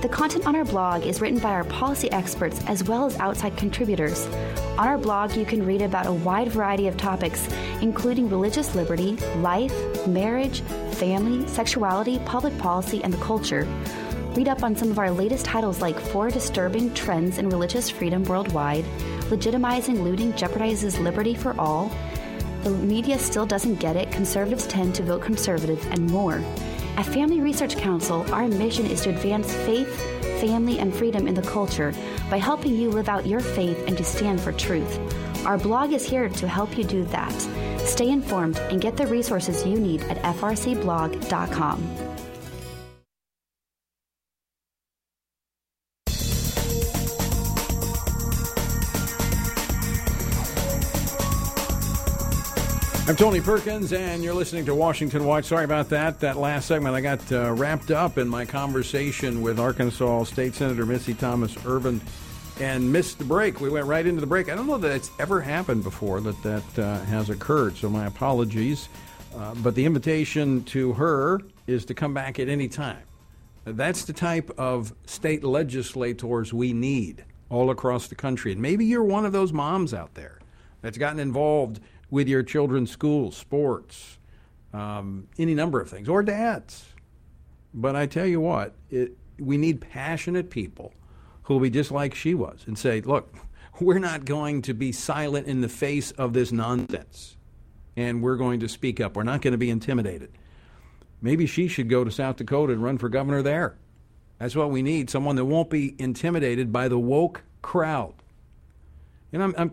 The 0.00 0.08
content 0.08 0.46
on 0.46 0.54
our 0.54 0.64
blog 0.64 1.04
is 1.04 1.20
written 1.20 1.40
by 1.40 1.50
our 1.50 1.64
policy 1.64 2.08
experts 2.12 2.60
as 2.68 2.84
well 2.84 3.04
as 3.04 3.18
outside 3.18 3.56
contributors. 3.56 4.26
On 4.78 4.86
our 4.86 4.96
blog, 4.96 5.34
you 5.34 5.44
can 5.44 5.66
read 5.66 5.82
about 5.82 6.06
a 6.06 6.12
wide 6.12 6.52
variety 6.52 6.86
of 6.86 6.96
topics, 6.96 7.48
including 7.80 8.30
religious 8.30 8.76
liberty, 8.76 9.16
life, 9.38 9.74
marriage, 10.06 10.60
family, 10.92 11.48
sexuality, 11.48 12.20
public 12.20 12.56
policy, 12.58 13.02
and 13.02 13.12
the 13.12 13.18
culture. 13.18 13.66
Read 14.34 14.48
up 14.48 14.62
on 14.62 14.74
some 14.74 14.90
of 14.90 14.98
our 14.98 15.10
latest 15.10 15.44
titles 15.44 15.82
like 15.82 16.00
Four 16.00 16.30
Disturbing 16.30 16.94
Trends 16.94 17.36
in 17.36 17.50
Religious 17.50 17.90
Freedom 17.90 18.24
Worldwide, 18.24 18.86
Legitimizing 19.28 20.02
Looting 20.02 20.32
Jeopardizes 20.32 20.98
Liberty 20.98 21.34
for 21.34 21.54
All, 21.60 21.94
The 22.62 22.70
Media 22.70 23.18
Still 23.18 23.44
Doesn't 23.44 23.74
Get 23.74 23.94
It, 23.94 24.10
Conservatives 24.10 24.66
Tend 24.66 24.94
to 24.94 25.02
Vote 25.02 25.20
Conservative, 25.20 25.86
and 25.90 26.10
more. 26.10 26.42
At 26.96 27.04
Family 27.04 27.42
Research 27.42 27.76
Council, 27.76 28.24
our 28.32 28.48
mission 28.48 28.86
is 28.86 29.02
to 29.02 29.10
advance 29.10 29.52
faith, 29.52 29.94
family, 30.40 30.78
and 30.78 30.94
freedom 30.94 31.28
in 31.28 31.34
the 31.34 31.42
culture 31.42 31.92
by 32.30 32.38
helping 32.38 32.74
you 32.74 32.88
live 32.88 33.10
out 33.10 33.26
your 33.26 33.40
faith 33.40 33.84
and 33.86 33.98
to 33.98 34.04
stand 34.04 34.40
for 34.40 34.52
truth. 34.52 34.98
Our 35.44 35.58
blog 35.58 35.92
is 35.92 36.08
here 36.08 36.30
to 36.30 36.48
help 36.48 36.78
you 36.78 36.84
do 36.84 37.04
that. 37.04 37.32
Stay 37.80 38.08
informed 38.08 38.56
and 38.56 38.80
get 38.80 38.96
the 38.96 39.06
resources 39.06 39.66
you 39.66 39.78
need 39.78 40.00
at 40.04 40.22
frcblog.com. 40.36 42.11
I'm 53.12 53.16
Tony 53.16 53.42
Perkins, 53.42 53.92
and 53.92 54.24
you're 54.24 54.32
listening 54.32 54.64
to 54.64 54.74
Washington 54.74 55.26
Watch. 55.26 55.44
Sorry 55.44 55.66
about 55.66 55.90
that. 55.90 56.18
That 56.20 56.38
last 56.38 56.66
segment, 56.66 56.94
I 56.94 57.02
got 57.02 57.30
uh, 57.30 57.52
wrapped 57.52 57.90
up 57.90 58.16
in 58.16 58.26
my 58.26 58.46
conversation 58.46 59.42
with 59.42 59.60
Arkansas 59.60 60.24
State 60.24 60.54
Senator 60.54 60.86
Missy 60.86 61.12
Thomas 61.12 61.54
Irvin 61.66 62.00
and 62.58 62.90
missed 62.90 63.18
the 63.18 63.26
break. 63.26 63.60
We 63.60 63.68
went 63.68 63.84
right 63.84 64.06
into 64.06 64.22
the 64.22 64.26
break. 64.26 64.48
I 64.48 64.54
don't 64.54 64.66
know 64.66 64.78
that 64.78 64.92
it's 64.92 65.10
ever 65.18 65.42
happened 65.42 65.82
before 65.82 66.22
that 66.22 66.42
that 66.42 66.78
uh, 66.78 67.00
has 67.04 67.28
occurred, 67.28 67.76
so 67.76 67.90
my 67.90 68.06
apologies. 68.06 68.88
Uh, 69.36 69.54
but 69.56 69.74
the 69.74 69.84
invitation 69.84 70.64
to 70.64 70.94
her 70.94 71.42
is 71.66 71.84
to 71.84 71.92
come 71.92 72.14
back 72.14 72.38
at 72.38 72.48
any 72.48 72.66
time. 72.66 73.02
That's 73.66 74.06
the 74.06 74.14
type 74.14 74.50
of 74.56 74.94
state 75.04 75.44
legislators 75.44 76.54
we 76.54 76.72
need 76.72 77.26
all 77.50 77.68
across 77.68 78.08
the 78.08 78.14
country. 78.14 78.52
And 78.52 78.62
maybe 78.62 78.86
you're 78.86 79.04
one 79.04 79.26
of 79.26 79.32
those 79.32 79.52
moms 79.52 79.92
out 79.92 80.14
there 80.14 80.38
that's 80.80 80.96
gotten 80.96 81.20
involved 81.20 81.78
with 82.12 82.28
your 82.28 82.42
children's 82.42 82.90
schools, 82.90 83.34
sports, 83.34 84.18
um, 84.74 85.26
any 85.38 85.54
number 85.54 85.80
of 85.80 85.88
things, 85.88 86.10
or 86.10 86.22
dads. 86.22 86.84
But 87.72 87.96
I 87.96 88.04
tell 88.04 88.26
you 88.26 88.38
what, 88.38 88.74
it, 88.90 89.16
we 89.40 89.56
need 89.56 89.80
passionate 89.80 90.50
people 90.50 90.92
who 91.44 91.54
will 91.54 91.60
be 91.62 91.70
just 91.70 91.90
like 91.90 92.14
she 92.14 92.34
was 92.34 92.64
and 92.66 92.78
say, 92.78 93.00
look, 93.00 93.34
we're 93.80 93.98
not 93.98 94.26
going 94.26 94.60
to 94.62 94.74
be 94.74 94.92
silent 94.92 95.46
in 95.46 95.62
the 95.62 95.70
face 95.70 96.10
of 96.12 96.34
this 96.34 96.52
nonsense. 96.52 97.38
And 97.96 98.22
we're 98.22 98.36
going 98.36 98.60
to 98.60 98.68
speak 98.68 99.00
up. 99.00 99.16
We're 99.16 99.22
not 99.22 99.40
going 99.40 99.52
to 99.52 99.58
be 99.58 99.70
intimidated. 99.70 100.32
Maybe 101.22 101.46
she 101.46 101.66
should 101.66 101.88
go 101.88 102.04
to 102.04 102.10
South 102.10 102.36
Dakota 102.36 102.74
and 102.74 102.82
run 102.82 102.98
for 102.98 103.08
governor 103.08 103.40
there. 103.40 103.78
That's 104.38 104.54
what 104.54 104.70
we 104.70 104.82
need 104.82 105.08
someone 105.08 105.36
that 105.36 105.46
won't 105.46 105.70
be 105.70 105.94
intimidated 105.98 106.72
by 106.72 106.88
the 106.88 106.98
woke 106.98 107.42
crowd. 107.62 108.14
And 109.32 109.42
I'm, 109.42 109.54
I'm 109.56 109.70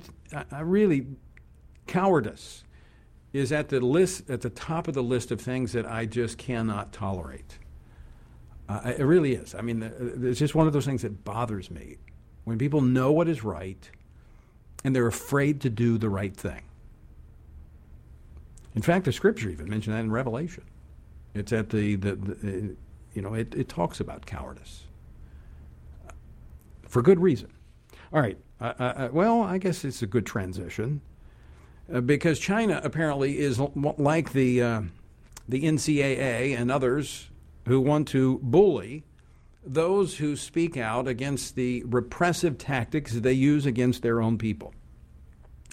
I 0.52 0.62
really 0.62 1.06
cowardice 1.90 2.64
is 3.34 3.52
at 3.52 3.70
the 3.70 3.80
list 3.80 4.30
at 4.30 4.42
the 4.42 4.50
top 4.50 4.88
of 4.88 4.94
the 4.94 5.04
list 5.04 5.32
of 5.32 5.42
things 5.42 5.72
that 5.74 5.86
I 5.86 6.06
just 6.06 6.38
cannot 6.38 6.94
tolerate. 6.94 7.58
Uh, 8.68 8.94
it 8.98 9.04
really 9.04 9.34
is. 9.34 9.56
I 9.56 9.62
mean, 9.62 9.82
it's 10.22 10.40
just 10.40 10.54
one 10.54 10.68
of 10.68 10.74
those 10.74 10.86
things 10.86 11.02
that 11.02 11.24
bothers 11.26 11.72
me 11.72 11.98
when 12.44 12.60
people 12.60 12.82
know 12.82 13.12
what 13.12 13.28
is 13.28 13.44
right 13.44 13.90
and 14.84 14.96
they're 14.96 15.08
afraid 15.08 15.62
to 15.62 15.70
do 15.70 15.98
the 15.98 16.10
right 16.10 16.36
thing. 16.36 16.62
In 18.76 18.84
fact, 18.84 19.06
the 19.06 19.12
scripture 19.12 19.50
even 19.50 19.68
mentioned 19.68 19.96
that 19.96 20.02
in 20.02 20.12
Revelation. 20.12 20.64
It's 21.34 21.52
at 21.52 21.70
the, 21.70 21.96
the, 21.96 22.16
the 22.16 22.76
you 23.14 23.22
know, 23.24 23.34
it, 23.34 23.56
it 23.56 23.68
talks 23.68 24.00
about 24.00 24.28
cowardice 24.28 24.86
for 26.88 27.02
good 27.02 27.20
reason. 27.20 27.52
All 28.14 28.22
right. 28.22 28.38
Uh, 28.62 28.74
uh, 28.78 29.10
well, 29.12 29.42
I 29.42 29.58
guess 29.58 29.84
it's 29.84 30.04
a 30.04 30.08
good 30.08 30.26
transition 30.26 31.02
uh, 31.94 32.02
because 32.02 32.40
China 32.40 32.82
apparently 32.84 33.40
is 33.40 33.60
like 33.60 34.34
the 34.34 34.62
uh, 34.62 34.82
the 35.48 35.64
NCAA 35.64 36.58
and 36.58 36.72
others 36.72 37.30
who 37.68 37.82
want 37.82 38.08
to 38.10 38.40
bully 38.42 39.04
those 39.66 40.18
who 40.18 40.36
speak 40.36 40.78
out 40.78 41.08
against 41.08 41.56
the 41.56 41.84
repressive 41.86 42.58
tactics 42.58 43.14
they 43.14 43.34
use 43.34 43.66
against 43.66 44.02
their 44.02 44.22
own 44.22 44.38
people. 44.38 44.74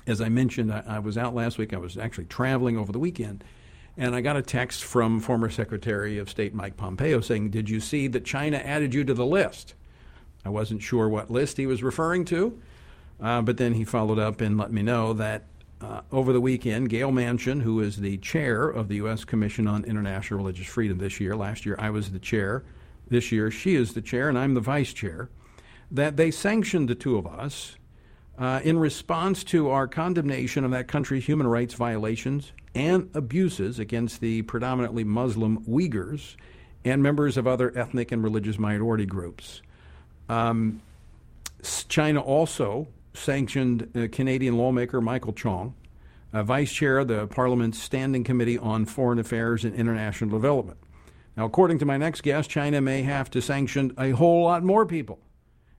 As 0.07 0.21
I 0.21 0.29
mentioned, 0.29 0.73
I, 0.73 0.83
I 0.87 0.99
was 0.99 1.17
out 1.17 1.35
last 1.35 1.57
week. 1.59 1.73
I 1.73 1.79
was 1.79 1.97
actually 1.97 2.27
traveling 2.27 2.77
over 2.77 2.93
the 2.93 2.99
weekend, 2.99 3.45
and 3.97 4.15
I 4.15 4.21
got 4.21 4.37
a 4.37 4.43
text 4.43 4.85
from 4.85 5.21
former 5.21 5.51
Secretary 5.51 6.19
of 6.19 6.29
State 6.31 6.55
Mike 6.55 6.77
Pompeo 6.77 7.21
saying, 7.21 7.51
"Did 7.51 7.71
you 7.71 7.81
see 7.81 8.07
that 8.09 8.25
China 8.25 8.59
added 8.59 8.95
you 8.95 9.05
to 9.05 9.15
the 9.15 9.27
list?" 9.27 9.75
I 10.45 10.49
wasn't 10.49 10.83
sure 10.83 11.09
what 11.09 11.31
list 11.31 11.57
he 11.57 11.67
was 11.67 11.83
referring 11.83 12.25
to, 12.27 12.61
uh, 13.21 13.43
but 13.43 13.57
then 13.57 13.75
he 13.75 13.85
followed 13.85 14.19
up 14.19 14.41
and 14.41 14.57
let 14.57 14.71
me 14.71 14.83
know 14.83 15.13
that 15.15 15.45
uh, 15.81 16.01
over 16.11 16.33
the 16.33 16.41
weekend, 16.41 16.89
Gayle 16.89 17.13
Manchin, 17.13 17.63
who 17.63 17.81
is 17.81 17.97
the 17.97 18.17
chair 18.19 18.69
of 18.69 18.89
the 18.89 18.97
U.S. 18.97 19.25
Commission 19.25 19.67
on 19.67 19.85
International 19.85 20.39
Religious 20.39 20.67
Freedom 20.67 20.99
this 20.99 21.21
year, 21.21 21.37
last 21.37 21.67
year 21.67 21.77
I 21.79 21.91
was 21.91 22.11
the 22.11 22.19
chair, 22.19 22.65
this 23.09 23.31
year 23.31 23.51
she 23.51 23.75
is 23.75 23.95
the 23.95 24.03
chair 24.03 24.29
and 24.29 24.39
I'm 24.39 24.55
the 24.55 24.61
vice 24.61 24.93
chair, 24.93 25.29
that 25.91 26.17
they 26.17 26.31
sanctioned 26.31 26.89
the 26.89 26.95
two 26.95 27.19
of 27.19 27.27
us 27.27 27.77
uh, 28.39 28.61
in 28.65 28.79
response 28.79 29.45
to 29.45 29.71
our 29.71 29.87
condemnation 29.87 30.65
of 30.65 30.71
that 30.71 30.89
country's 30.89 31.27
human 31.27 31.47
rights 31.47 31.75
violations 31.75 32.53
and 32.75 33.09
abuses 33.15 33.79
against 33.79 34.21
the 34.21 34.43
predominantly 34.43 35.05
Muslim 35.05 35.65
Uyghurs 35.65 36.37
and 36.85 37.03
members 37.03 37.37
of 37.37 37.47
other 37.47 37.77
ethnic 37.77 38.13
and 38.13 38.23
religious 38.23 38.59
minority 38.59 39.07
groups. 39.07 39.63
Um, 40.29 40.81
China 41.89 42.21
also 42.21 42.89
sanctioned 43.19 43.91
uh, 43.97 44.09
Canadian 44.13 44.57
lawmaker 44.57 45.01
Michael 45.01 45.33
Chong 45.33 45.75
uh, 46.33 46.43
vice 46.43 46.73
chair 46.73 46.99
of 46.99 47.09
the 47.09 47.27
Parliament's 47.27 47.81
Standing 47.81 48.25
Committee 48.25 48.59
on 48.59 48.85
Foreign 48.85 49.19
Affairs 49.19 49.65
and 49.65 49.75
International 49.75 50.31
Development. 50.31 50.79
Now, 51.37 51.45
according 51.45 51.79
to 51.81 51.87
my 51.87 51.97
next 51.97 52.23
guest, 52.23 52.51
China 52.51 52.81
may 52.81 53.03
have 53.03 53.31
to 53.31 53.43
sanction 53.43 53.95
a 53.99 54.11
whole 54.11 54.45
lot 54.45 54.63
more 54.63 54.87
people 54.87 55.19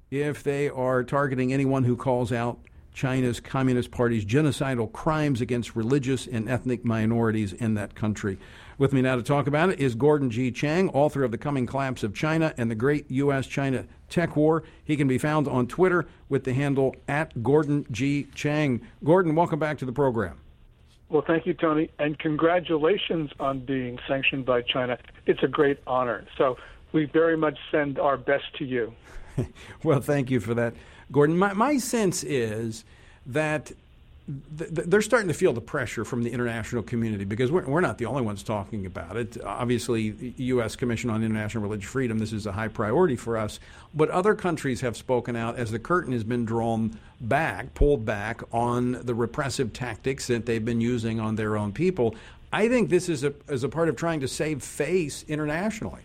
if 0.09 0.43
they 0.43 0.69
are 0.69 1.03
targeting 1.03 1.51
anyone 1.51 1.83
who 1.83 1.95
calls 1.95 2.31
out 2.31 2.59
China's 2.93 3.39
Communist 3.39 3.91
Party's 3.91 4.25
genocidal 4.25 4.91
crimes 4.91 5.41
against 5.41 5.75
religious 5.75 6.25
and 6.25 6.49
ethnic 6.49 6.83
minorities 6.83 7.53
in 7.53 7.75
that 7.75 7.93
country. 7.93 8.39
With 8.79 8.93
me 8.93 9.01
now 9.01 9.15
to 9.15 9.23
talk 9.23 9.45
about 9.45 9.69
it 9.69 9.79
is 9.79 9.93
Gordon 9.93 10.31
G. 10.31 10.51
Chang, 10.51 10.89
author 10.89 11.23
of 11.23 11.29
The 11.29 11.37
Coming 11.37 11.67
Collapse 11.67 12.03
of 12.03 12.15
China 12.15 12.53
and 12.57 12.71
the 12.71 12.75
Great 12.75 13.09
U.S. 13.11 13.45
China 13.45 13.85
Tech 14.09 14.35
War. 14.35 14.63
He 14.83 14.95
can 14.95 15.07
be 15.07 15.17
found 15.17 15.47
on 15.47 15.67
Twitter 15.67 16.07
with 16.29 16.43
the 16.43 16.53
handle 16.53 16.95
at 17.07 17.43
Gordon 17.43 17.85
G. 17.91 18.27
Chang. 18.35 18.81
Gordon, 19.03 19.35
welcome 19.35 19.59
back 19.59 19.77
to 19.79 19.85
the 19.85 19.91
program. 19.91 20.39
Well, 21.09 21.23
thank 21.25 21.45
you, 21.45 21.53
Tony, 21.53 21.89
and 21.99 22.19
congratulations 22.19 23.31
on 23.39 23.59
being 23.61 23.97
sanctioned 24.07 24.45
by 24.45 24.61
China. 24.61 24.97
It's 25.25 25.41
a 25.41 25.47
great 25.47 25.79
honor. 25.87 26.25
So 26.37 26.57
we 26.91 27.05
very 27.05 27.37
much 27.37 27.57
send 27.71 27.97
our 27.97 28.17
best 28.17 28.43
to 28.57 28.65
you. 28.65 28.93
well, 29.83 30.01
thank 30.01 30.29
you 30.29 30.39
for 30.39 30.53
that, 30.55 30.73
Gordon. 31.11 31.37
My, 31.37 31.53
my 31.53 31.77
sense 31.77 32.23
is 32.23 32.83
that 33.25 33.71
they're 34.27 35.01
starting 35.01 35.29
to 35.29 35.33
feel 35.33 35.53
the 35.53 35.61
pressure 35.61 36.03
from 36.03 36.23
the 36.23 36.29
international 36.31 36.83
community 36.83 37.23
because 37.23 37.49
we're, 37.49 37.65
we're 37.65 37.79
not 37.79 37.97
the 37.97 38.05
only 38.05 38.21
ones 38.21 38.43
talking 38.43 38.85
about 38.85 39.15
it. 39.15 39.41
Obviously, 39.41 40.33
U.S. 40.37 40.75
Commission 40.75 41.09
on 41.09 41.23
International 41.23 41.63
Religious 41.63 41.89
Freedom, 41.89 42.19
this 42.19 42.33
is 42.33 42.45
a 42.45 42.51
high 42.51 42.67
priority 42.67 43.15
for 43.15 43.37
us. 43.37 43.61
But 43.93 44.09
other 44.09 44.35
countries 44.35 44.81
have 44.81 44.97
spoken 44.97 45.37
out 45.37 45.55
as 45.55 45.71
the 45.71 45.79
curtain 45.79 46.11
has 46.11 46.25
been 46.25 46.43
drawn 46.43 46.99
back, 47.21 47.73
pulled 47.73 48.05
back 48.05 48.41
on 48.51 48.99
the 49.05 49.15
repressive 49.15 49.71
tactics 49.71 50.27
that 50.27 50.45
they've 50.45 50.63
been 50.63 50.81
using 50.81 51.21
on 51.21 51.37
their 51.37 51.55
own 51.55 51.71
people. 51.71 52.13
I 52.51 52.67
think 52.67 52.89
this 52.89 53.07
is 53.07 53.23
a, 53.23 53.33
is 53.47 53.63
a 53.63 53.69
part 53.69 53.87
of 53.87 53.95
trying 53.95 54.19
to 54.19 54.27
save 54.27 54.61
face 54.61 55.23
internationally. 55.29 56.01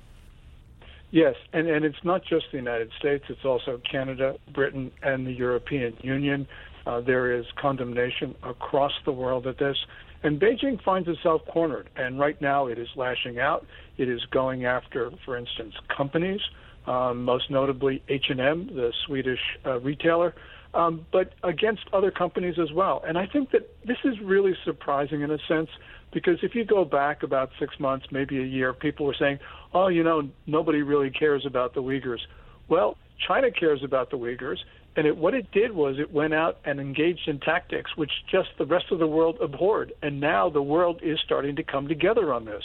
Yes, 1.11 1.35
and, 1.53 1.69
and 1.69 1.85
it's 1.85 2.05
not 2.05 2.25
just 2.25 2.47
the 2.53 2.57
United 2.57 2.91
States, 2.99 3.25
it's 3.29 3.45
also 3.45 3.79
Canada, 3.79 4.39
Britain, 4.53 4.93
and 5.03 5.27
the 5.27 5.33
European 5.33 5.97
Union. 6.03 6.47
Uh, 6.87 7.01
there 7.01 7.33
is 7.33 7.45
condemnation 7.61 8.35
across 8.43 8.93
the 9.05 9.13
world 9.13 9.47
at 9.47 9.59
this. 9.59 9.77
And 10.23 10.41
Beijing 10.41 10.83
finds 10.83 11.09
itself 11.09 11.43
cornered. 11.53 11.91
And 11.97 12.19
right 12.19 12.41
now 12.41 12.67
it 12.67 12.79
is 12.79 12.89
lashing 12.97 13.39
out. 13.39 13.67
It 13.99 14.09
is 14.09 14.25
going 14.31 14.65
after, 14.65 15.11
for 15.25 15.37
instance, 15.37 15.75
companies, 15.95 16.41
um, 16.87 17.25
most 17.25 17.51
notably 17.51 18.03
H&M, 18.09 18.69
the 18.75 18.93
Swedish 19.07 19.41
uh, 19.67 19.81
retailer, 19.81 20.35
um, 20.75 21.07
but 21.13 21.35
against 21.43 21.83
other 21.93 22.11
companies 22.11 22.55
as 22.61 22.73
well. 22.73 23.03
And 23.07 23.19
I 23.19 23.27
think 23.27 23.51
that 23.51 23.69
this 23.85 23.99
is 24.05 24.15
really 24.21 24.55
surprising 24.65 25.21
in 25.21 25.31
a 25.31 25.39
sense 25.47 25.69
because 26.13 26.39
if 26.43 26.55
you 26.55 26.65
go 26.65 26.85
back 26.85 27.23
about 27.23 27.51
six 27.59 27.79
months, 27.79 28.07
maybe 28.11 28.39
a 28.39 28.45
year, 28.45 28.73
people 28.73 29.07
were 29.07 29.17
saying, 29.19 29.39
oh, 29.75 29.89
you 29.89 30.03
know, 30.03 30.29
nobody 30.47 30.83
really 30.83 31.11
cares 31.11 31.45
about 31.47 31.75
the 31.75 31.83
Uyghurs. 31.83 32.21
Well, 32.69 32.97
China 33.27 33.51
cares 33.51 33.83
about 33.83 34.11
the 34.11 34.19
Uyghurs. 34.19 34.59
And 34.95 35.07
it, 35.07 35.17
what 35.17 35.35
it 35.35 35.51
did 35.53 35.73
was 35.73 35.99
it 35.99 36.13
went 36.13 36.35
out 36.35 36.59
and 36.65 36.79
engaged 36.79 37.27
in 37.27 37.41
tactics 37.41 37.97
which 37.97 38.11
just 38.31 38.51
the 38.59 38.67
rest 38.67 38.87
of 38.91 38.99
the 38.99 39.07
world 39.07 39.39
abhorred. 39.41 39.93
And 40.03 40.21
now 40.21 40.51
the 40.51 40.63
world 40.63 41.01
is 41.03 41.19
starting 41.25 41.57
to 41.57 41.63
come 41.63 41.89
together 41.89 42.33
on 42.33 42.45
this. 42.45 42.65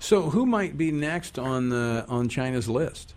So, 0.00 0.30
who 0.30 0.46
might 0.46 0.78
be 0.78 0.92
next 0.92 1.38
on 1.38 1.70
the 1.70 2.04
on 2.08 2.28
China's 2.28 2.68
list? 2.68 3.14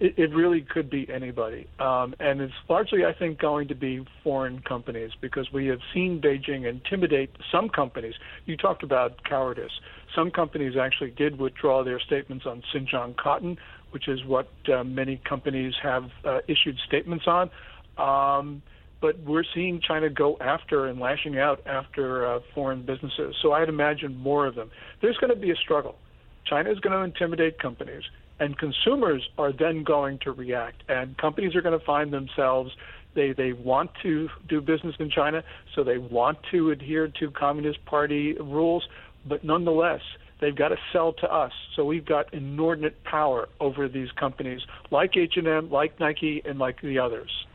It, 0.00 0.18
it 0.18 0.34
really 0.34 0.60
could 0.60 0.90
be 0.90 1.08
anybody, 1.08 1.68
um, 1.78 2.14
and 2.18 2.40
it's 2.40 2.54
largely, 2.68 3.04
I 3.04 3.12
think, 3.12 3.38
going 3.38 3.68
to 3.68 3.74
be 3.74 4.04
foreign 4.22 4.60
companies 4.60 5.12
because 5.20 5.52
we 5.52 5.66
have 5.66 5.80
seen 5.92 6.20
Beijing 6.20 6.64
intimidate 6.68 7.30
some 7.50 7.68
companies. 7.68 8.14
You 8.44 8.56
talked 8.56 8.82
about 8.82 9.22
cowardice. 9.24 9.72
Some 10.14 10.30
companies 10.30 10.76
actually 10.76 11.10
did 11.10 11.38
withdraw 11.38 11.84
their 11.84 12.00
statements 12.00 12.44
on 12.44 12.62
Xinjiang 12.72 13.16
cotton, 13.16 13.56
which 13.94 14.08
is 14.08 14.24
what 14.24 14.48
uh, 14.68 14.82
many 14.82 15.20
companies 15.26 15.72
have 15.80 16.04
uh, 16.24 16.38
issued 16.48 16.76
statements 16.86 17.26
on. 17.28 17.48
Um, 17.96 18.60
but 19.00 19.18
we're 19.20 19.44
seeing 19.54 19.80
China 19.80 20.10
go 20.10 20.36
after 20.40 20.86
and 20.86 20.98
lashing 20.98 21.38
out 21.38 21.64
after 21.64 22.26
uh, 22.26 22.40
foreign 22.54 22.84
businesses. 22.84 23.36
So 23.40 23.52
I'd 23.52 23.68
imagine 23.68 24.16
more 24.16 24.46
of 24.46 24.56
them. 24.56 24.70
There's 25.00 25.16
going 25.18 25.32
to 25.32 25.38
be 25.38 25.52
a 25.52 25.56
struggle. 25.56 25.96
China 26.44 26.72
is 26.72 26.80
going 26.80 26.92
to 26.92 27.04
intimidate 27.04 27.58
companies, 27.60 28.02
and 28.40 28.58
consumers 28.58 29.22
are 29.38 29.52
then 29.52 29.84
going 29.84 30.18
to 30.24 30.32
react. 30.32 30.82
And 30.88 31.16
companies 31.16 31.54
are 31.54 31.62
going 31.62 31.78
to 31.78 31.84
find 31.84 32.12
themselves 32.12 32.72
they 33.14 33.32
they 33.32 33.52
want 33.52 33.90
to 34.02 34.28
do 34.48 34.60
business 34.60 34.96
in 34.98 35.08
China, 35.08 35.44
so 35.74 35.84
they 35.84 35.98
want 35.98 36.38
to 36.50 36.70
adhere 36.70 37.08
to 37.20 37.30
Communist 37.30 37.84
Party 37.84 38.34
rules, 38.40 38.88
but 39.28 39.44
nonetheless 39.44 40.00
They've 40.44 40.54
got 40.54 40.68
to 40.68 40.78
sell 40.92 41.14
to 41.14 41.32
us. 41.32 41.52
So 41.74 41.86
we've 41.86 42.04
got 42.04 42.34
inordinate 42.34 43.02
power 43.02 43.48
over 43.60 43.88
these 43.88 44.12
companies 44.12 44.60
like 44.90 45.16
H&M, 45.16 45.70
like 45.70 45.98
Nike, 45.98 46.42
and 46.44 46.58
like 46.58 46.82
the 46.82 46.98
others. 46.98 47.46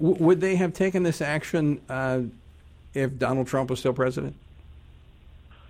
W- 0.00 0.16
would 0.24 0.40
they 0.40 0.56
have 0.56 0.72
taken 0.72 1.04
this 1.04 1.20
action 1.20 1.80
uh, 1.88 2.22
if 2.92 3.16
Donald 3.20 3.46
Trump 3.46 3.70
was 3.70 3.78
still 3.78 3.92
president? 3.92 4.34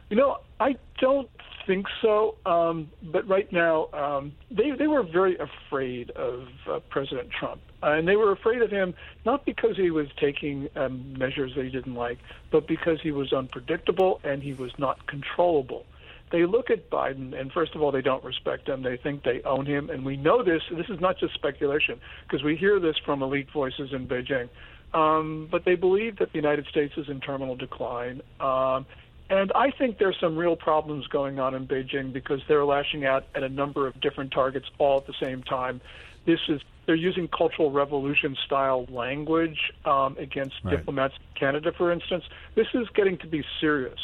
You 0.09 0.17
know, 0.17 0.39
I 0.59 0.77
don't 0.99 1.29
think 1.67 1.85
so. 2.01 2.37
Um, 2.47 2.91
but 3.03 3.29
right 3.29 3.53
now, 3.53 3.89
um, 3.93 4.33
they 4.51 4.71
they 4.71 4.87
were 4.87 5.03
very 5.03 5.37
afraid 5.37 6.13
of 6.13 6.49
uh, 6.67 6.81
President 6.89 7.29
Trump, 7.31 7.61
uh, 7.83 7.91
and 7.91 8.09
they 8.09 8.17
were 8.17 8.33
afraid 8.33 8.63
of 8.63 8.71
him 8.71 8.95
not 9.27 9.45
because 9.45 9.77
he 9.77 9.91
was 9.91 10.09
taking 10.19 10.71
um, 10.77 11.13
measures 11.19 11.53
they 11.55 11.69
didn't 11.69 11.95
like, 11.95 12.17
but 12.51 12.67
because 12.67 13.03
he 13.03 13.11
was 13.11 13.35
unpredictable 13.35 14.19
and 14.25 14.43
he 14.43 14.55
was 14.55 14.73
not 14.79 15.07
controllable 15.07 15.85
they 16.31 16.45
look 16.45 16.70
at 16.70 16.91
Biden, 16.91 17.39
and 17.39 17.51
first 17.53 17.74
of 17.74 17.83
all, 17.83 17.91
they 17.91 18.03
don't 18.03 18.22
respect 18.24 18.68
him. 18.68 18.83
They 18.83 18.97
think 18.97 19.22
they 19.22 19.43
own 19.43 19.66
him, 19.66 19.91
and 19.91 20.05
we 20.05 20.16
know 20.16 20.43
this. 20.43 20.62
This 20.70 20.89
is 20.89 21.01
not 21.01 21.18
just 21.18 21.35
speculation 21.35 22.01
because 22.24 22.43
we 22.43 22.57
hear 22.57 22.79
this 22.81 22.97
from 23.05 23.22
elite 23.22 23.51
voices 23.53 23.93
in 23.93 24.07
Beijing. 24.07 24.49
Um, 24.95 25.49
but 25.51 25.64
they 25.64 25.74
believe 25.74 26.18
that 26.18 26.33
the 26.33 26.39
United 26.39 26.66
States 26.66 26.95
is 26.97 27.09
in 27.09 27.20
terminal 27.20 27.57
decline. 27.57 28.22
Um, 28.41 28.87
and 29.31 29.53
I 29.55 29.70
think 29.70 29.99
there's 29.99 30.18
some 30.18 30.37
real 30.37 30.57
problems 30.57 31.07
going 31.09 31.39
on 31.39 31.55
in 31.55 31.66
Beijing 31.66 32.12
because 32.12 32.41
they're 32.49 32.64
lashing 32.64 33.05
out 33.05 33.26
at 33.35 33.43
a 33.43 33.49
number 33.49 33.87
of 33.87 34.01
different 34.01 34.33
targets 34.33 34.66
all 34.79 34.99
at 34.99 35.07
the 35.07 35.14
same 35.20 35.43
time. 35.43 35.81
This 36.24 36.41
is 36.49 36.61
they're 36.87 36.95
using 36.95 37.29
cultural 37.29 37.70
revolution 37.70 38.35
style 38.47 38.87
language 38.89 39.59
um, 39.85 40.16
against 40.18 40.55
right. 40.64 40.79
diplomats 40.79 41.14
in 41.16 41.39
Canada, 41.39 41.70
for 41.76 41.93
instance. 41.93 42.24
This 42.55 42.68
is 42.72 42.89
getting 42.95 43.18
to 43.18 43.26
be 43.26 43.45
serious. 43.61 43.99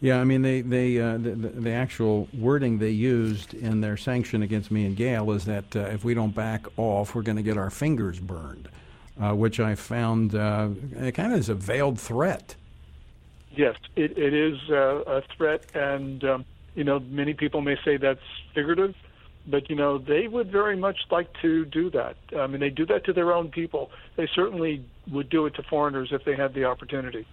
Yeah, 0.00 0.20
I 0.20 0.24
mean, 0.24 0.42
they, 0.42 0.60
they, 0.60 1.00
uh, 1.00 1.18
the, 1.18 1.30
the, 1.30 1.70
actual 1.72 2.28
wording 2.32 2.78
they 2.78 2.90
used 2.90 3.54
in 3.54 3.80
their 3.80 3.96
sanction 3.96 4.42
against 4.42 4.70
me 4.70 4.86
and 4.86 4.96
Gayle 4.96 5.32
is 5.32 5.44
that 5.46 5.74
uh, 5.74 5.80
if 5.80 6.04
we 6.04 6.14
don't 6.14 6.34
back 6.34 6.66
off, 6.76 7.14
we're 7.14 7.22
going 7.22 7.36
to 7.36 7.42
get 7.42 7.56
our 7.56 7.70
fingers 7.70 8.20
burned, 8.20 8.68
uh, 9.20 9.34
which 9.34 9.58
I 9.58 9.74
found 9.74 10.34
uh, 10.34 10.68
kind 10.94 11.32
of 11.32 11.38
as 11.38 11.48
a 11.48 11.54
veiled 11.54 11.98
threat. 11.98 12.54
Yes, 13.50 13.76
it, 13.96 14.16
it 14.16 14.34
is 14.34 14.58
uh, 14.70 15.02
a 15.04 15.22
threat, 15.36 15.64
and 15.74 16.22
um, 16.22 16.44
you 16.74 16.84
know, 16.84 17.00
many 17.00 17.34
people 17.34 17.60
may 17.60 17.76
say 17.84 17.96
that's 17.96 18.20
figurative, 18.54 18.94
but 19.48 19.68
you 19.68 19.74
know, 19.74 19.98
they 19.98 20.28
would 20.28 20.52
very 20.52 20.76
much 20.76 20.98
like 21.10 21.28
to 21.42 21.64
do 21.64 21.90
that. 21.90 22.16
I 22.36 22.46
mean, 22.46 22.60
they 22.60 22.70
do 22.70 22.86
that 22.86 23.04
to 23.06 23.12
their 23.12 23.32
own 23.32 23.50
people. 23.50 23.90
They 24.16 24.28
certainly 24.32 24.84
would 25.10 25.28
do 25.28 25.46
it 25.46 25.54
to 25.54 25.64
foreigners 25.64 26.10
if 26.12 26.24
they 26.24 26.36
had 26.36 26.54
the 26.54 26.66
opportunity. 26.66 27.26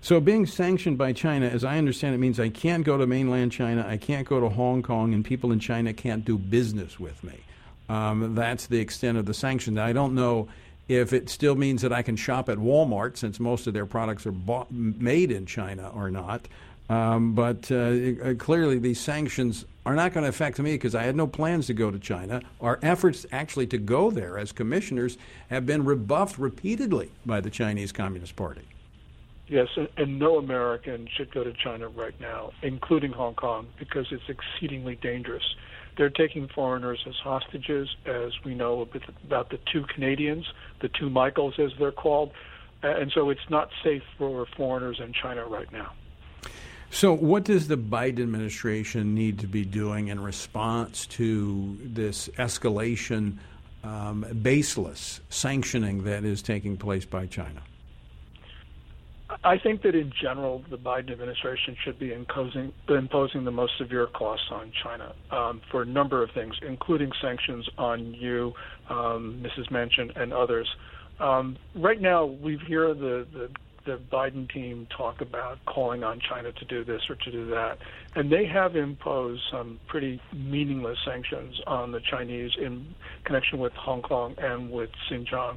So, 0.00 0.20
being 0.20 0.46
sanctioned 0.46 0.98
by 0.98 1.12
China, 1.12 1.46
as 1.46 1.64
I 1.64 1.78
understand 1.78 2.14
it, 2.14 2.18
means 2.18 2.38
I 2.38 2.48
can't 2.48 2.84
go 2.84 2.96
to 2.96 3.06
mainland 3.06 3.52
China, 3.52 3.86
I 3.86 3.96
can't 3.96 4.26
go 4.28 4.40
to 4.40 4.48
Hong 4.48 4.82
Kong, 4.82 5.14
and 5.14 5.24
people 5.24 5.52
in 5.52 5.60
China 5.60 5.92
can't 5.92 6.24
do 6.24 6.38
business 6.38 6.98
with 6.98 7.22
me. 7.24 7.40
Um, 7.88 8.34
that's 8.34 8.66
the 8.66 8.78
extent 8.78 9.18
of 9.18 9.26
the 9.26 9.34
sanction. 9.34 9.78
I 9.78 9.92
don't 9.92 10.14
know 10.14 10.48
if 10.88 11.12
it 11.12 11.28
still 11.28 11.54
means 11.54 11.82
that 11.82 11.92
I 11.92 12.02
can 12.02 12.16
shop 12.16 12.48
at 12.48 12.58
Walmart, 12.58 13.16
since 13.16 13.38
most 13.38 13.66
of 13.66 13.74
their 13.74 13.86
products 13.86 14.26
are 14.26 14.32
bought, 14.32 14.70
made 14.70 15.30
in 15.30 15.46
China, 15.46 15.90
or 15.94 16.10
not. 16.10 16.48
Um, 16.88 17.34
but 17.34 17.70
uh, 17.70 17.74
uh 17.76 18.34
clearly, 18.38 18.78
these 18.78 18.98
sanctions 18.98 19.66
are 19.84 19.94
not 19.94 20.12
going 20.12 20.22
to 20.22 20.28
affect 20.28 20.58
me 20.58 20.72
because 20.72 20.94
I 20.94 21.02
had 21.02 21.16
no 21.16 21.26
plans 21.26 21.66
to 21.66 21.74
go 21.74 21.90
to 21.90 21.98
China. 21.98 22.42
Our 22.60 22.78
efforts 22.82 23.26
actually 23.32 23.66
to 23.68 23.78
go 23.78 24.10
there 24.10 24.38
as 24.38 24.52
commissioners 24.52 25.18
have 25.50 25.66
been 25.66 25.84
rebuffed 25.84 26.38
repeatedly 26.38 27.10
by 27.26 27.40
the 27.40 27.50
Chinese 27.50 27.92
Communist 27.92 28.36
Party. 28.36 28.62
Yes, 29.48 29.68
and 29.96 30.18
no 30.18 30.36
American 30.36 31.08
should 31.16 31.32
go 31.32 31.42
to 31.42 31.54
China 31.54 31.88
right 31.88 32.18
now, 32.20 32.52
including 32.62 33.12
Hong 33.12 33.34
Kong, 33.34 33.66
because 33.78 34.06
it's 34.10 34.28
exceedingly 34.28 34.96
dangerous. 34.96 35.54
They're 35.96 36.10
taking 36.10 36.48
foreigners 36.48 37.02
as 37.08 37.14
hostages, 37.16 37.88
as 38.04 38.32
we 38.44 38.54
know 38.54 38.86
about 39.24 39.50
the 39.50 39.58
two 39.72 39.84
Canadians, 39.94 40.44
the 40.80 40.88
two 40.88 41.08
Michaels, 41.08 41.54
as 41.58 41.70
they're 41.78 41.92
called. 41.92 42.32
And 42.82 43.10
so 43.12 43.30
it's 43.30 43.48
not 43.48 43.70
safe 43.82 44.02
for 44.18 44.46
foreigners 44.56 45.00
in 45.00 45.12
China 45.12 45.46
right 45.46 45.70
now. 45.72 45.92
So, 46.90 47.12
what 47.12 47.44
does 47.44 47.68
the 47.68 47.76
Biden 47.76 48.20
administration 48.20 49.14
need 49.14 49.40
to 49.40 49.46
be 49.46 49.64
doing 49.64 50.08
in 50.08 50.20
response 50.20 51.06
to 51.06 51.76
this 51.82 52.28
escalation, 52.38 53.38
um, 53.84 54.24
baseless 54.42 55.20
sanctioning 55.28 56.04
that 56.04 56.24
is 56.24 56.40
taking 56.42 56.76
place 56.76 57.04
by 57.04 57.26
China? 57.26 57.62
I 59.44 59.56
think 59.58 59.82
that 59.82 59.94
in 59.94 60.12
general, 60.20 60.64
the 60.68 60.78
Biden 60.78 61.12
administration 61.12 61.76
should 61.84 61.98
be 61.98 62.12
imposing, 62.12 62.72
imposing 62.88 63.44
the 63.44 63.52
most 63.52 63.72
severe 63.78 64.08
costs 64.08 64.46
on 64.50 64.72
China 64.82 65.14
um, 65.30 65.60
for 65.70 65.82
a 65.82 65.86
number 65.86 66.22
of 66.22 66.30
things, 66.32 66.54
including 66.66 67.12
sanctions 67.22 67.68
on 67.78 68.14
you, 68.14 68.52
um, 68.88 69.44
Mrs. 69.44 69.70
Manchin, 69.70 70.20
and 70.20 70.32
others. 70.32 70.68
Um, 71.20 71.56
right 71.74 72.00
now, 72.00 72.24
we 72.24 72.58
hear 72.66 72.94
the, 72.94 73.26
the 73.32 73.50
the 73.88 73.98
Biden 74.12 74.52
team 74.52 74.86
talk 74.94 75.22
about 75.22 75.64
calling 75.64 76.04
on 76.04 76.20
China 76.20 76.52
to 76.52 76.64
do 76.66 76.84
this 76.84 77.00
or 77.08 77.14
to 77.14 77.30
do 77.30 77.46
that. 77.46 77.78
And 78.14 78.30
they 78.30 78.44
have 78.44 78.76
imposed 78.76 79.40
some 79.50 79.80
pretty 79.86 80.20
meaningless 80.34 80.98
sanctions 81.06 81.58
on 81.66 81.92
the 81.92 82.00
Chinese 82.00 82.50
in 82.60 82.94
connection 83.24 83.58
with 83.58 83.72
Hong 83.72 84.02
Kong 84.02 84.34
and 84.36 84.70
with 84.70 84.90
Xinjiang. 85.10 85.56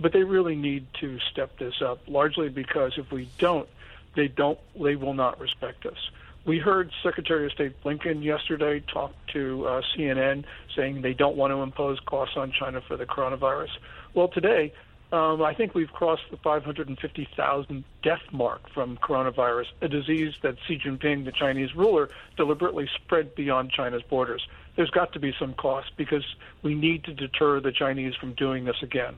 But 0.00 0.12
they 0.12 0.24
really 0.24 0.56
need 0.56 0.86
to 1.00 1.18
step 1.30 1.58
this 1.58 1.80
up, 1.82 2.00
largely 2.08 2.48
because 2.48 2.92
if 2.96 3.10
we 3.12 3.28
don't, 3.38 3.68
they 4.14 4.28
don't 4.28 4.58
they 4.78 4.96
will 4.96 5.14
not 5.14 5.40
respect 5.40 5.86
us. 5.86 6.10
We 6.44 6.58
heard 6.58 6.90
Secretary 7.04 7.46
of 7.46 7.52
State 7.52 7.80
Blinken 7.84 8.24
yesterday 8.24 8.80
talk 8.80 9.12
to 9.28 9.66
uh, 9.66 9.82
CNN 9.94 10.44
saying 10.74 11.02
they 11.02 11.14
don't 11.14 11.36
want 11.36 11.52
to 11.52 11.62
impose 11.62 12.00
costs 12.00 12.36
on 12.36 12.50
China 12.50 12.80
for 12.80 12.96
the 12.96 13.06
coronavirus. 13.06 13.70
Well, 14.12 14.26
today 14.26 14.72
um, 15.12 15.42
I 15.42 15.52
think 15.52 15.74
we've 15.74 15.92
crossed 15.92 16.22
the 16.30 16.38
550,000 16.38 17.84
death 18.02 18.22
mark 18.32 18.70
from 18.70 18.96
coronavirus, 18.96 19.66
a 19.82 19.88
disease 19.88 20.32
that 20.42 20.56
Xi 20.66 20.78
Jinping, 20.78 21.26
the 21.26 21.32
Chinese 21.32 21.76
ruler, 21.76 22.08
deliberately 22.38 22.88
spread 22.94 23.34
beyond 23.34 23.70
China's 23.70 24.02
borders. 24.02 24.46
There's 24.74 24.90
got 24.90 25.12
to 25.12 25.20
be 25.20 25.34
some 25.38 25.52
cost 25.52 25.92
because 25.98 26.24
we 26.62 26.74
need 26.74 27.04
to 27.04 27.12
deter 27.12 27.60
the 27.60 27.72
Chinese 27.72 28.14
from 28.14 28.32
doing 28.32 28.64
this 28.64 28.82
again. 28.82 29.16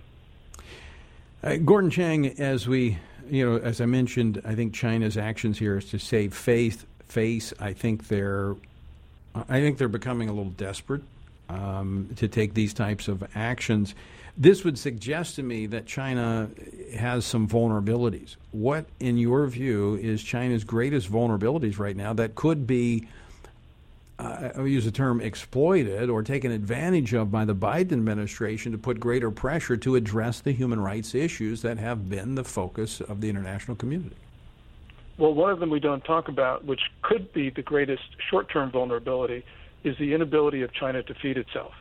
Uh, 1.45 1.57
Gordon 1.57 1.91
Chang, 1.91 2.27
as 2.41 2.67
we, 2.67 2.97
you 3.29 3.45
know, 3.45 3.59
as 3.59 3.83
I 3.83 3.85
mentioned, 3.85 4.41
I 4.47 4.55
think 4.55 4.73
China's 4.73 5.19
actions 5.19 5.59
here 5.59 5.77
is 5.77 5.85
to 5.91 5.99
save 5.99 6.33
faith, 6.33 6.87
face. 7.07 7.53
I 7.61 7.75
think 7.75 8.09
they're, 8.09 8.57
I 9.35 9.61
think 9.61 9.77
they're 9.77 9.89
becoming 9.89 10.31
a 10.31 10.33
little 10.33 10.53
desperate 10.53 11.03
um, 11.51 12.09
to 12.17 12.29
take 12.29 12.55
these 12.55 12.73
types 12.73 13.09
of 13.09 13.23
actions. 13.35 13.95
This 14.39 14.65
would 14.65 14.79
suggest 14.79 15.37
to 15.37 15.43
me 15.43 15.67
that 15.67 15.85
China 15.85 16.49
has 16.97 17.27
some 17.27 17.47
vulnerabilities. 17.47 18.37
What, 18.53 18.87
in 18.99 19.19
your 19.19 19.47
view, 19.47 19.97
is 19.97 20.23
China's 20.23 20.65
greatest 20.65 21.13
vulnerabilities 21.13 21.79
right 21.79 21.95
now 21.95 22.15
that 22.15 22.37
could 22.37 22.67
be, 22.67 23.07
uh, 24.25 24.53
I'll 24.57 24.67
use 24.67 24.85
the 24.85 24.91
term 24.91 25.21
exploited 25.21 26.11
or 26.11 26.23
taken 26.23 26.51
advantage 26.51 27.13
of 27.15 27.31
by 27.31 27.45
the 27.45 27.55
Biden 27.55 27.93
administration 27.93 28.73
to 28.73 28.79
put 28.79 28.99
greater 28.99 29.31
pressure 29.31 29.77
to 29.77 29.97
address 29.97 30.41
the 30.41 30.53
human 30.53 30.81
rights 30.81 31.15
issues 31.15 31.63
that 31.63 31.79
have 31.79 32.09
been 32.09 32.35
the 32.35 32.45
focus 32.45 33.01
of 33.01 33.21
the 33.21 33.29
international 33.29 33.77
community? 33.77 34.17
Well, 35.19 35.35
one 35.35 35.51
of 35.51 35.61
them 35.61 35.71
we 35.71 35.81
don't 35.81 36.05
talk 36.05 36.29
about, 36.29 36.65
which 36.65 36.81
could 37.03 37.33
be 37.33 37.51
the 37.51 37.63
greatest 37.63 38.03
short 38.31 38.49
term 38.49 38.71
vulnerability, 38.71 39.45
is 39.85 39.97
the 39.99 40.15
inability 40.15 40.63
of 40.63 40.73
China 40.73 41.03
to 41.03 41.15
feed 41.15 41.37
itself 41.37 41.73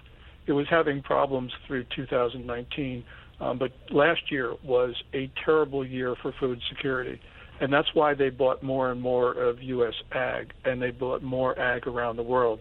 it 0.45 0.53
was 0.53 0.67
having 0.69 1.01
problems 1.01 1.51
through 1.67 1.85
2019. 1.95 3.03
Um, 3.39 3.57
but 3.57 3.71
last 3.89 4.31
year 4.31 4.53
was 4.63 4.95
a 5.13 5.29
terrible 5.43 5.85
year 5.85 6.15
for 6.15 6.31
food 6.33 6.61
security. 6.69 7.19
And 7.61 7.71
that's 7.71 7.87
why 7.93 8.13
they 8.13 8.29
bought 8.29 8.63
more 8.63 8.91
and 8.91 9.01
more 9.01 9.31
of 9.33 9.61
U.S. 9.61 9.93
ag, 10.11 10.51
and 10.65 10.81
they 10.81 10.91
bought 10.91 11.21
more 11.21 11.57
ag 11.59 11.87
around 11.87 12.17
the 12.17 12.23
world. 12.23 12.59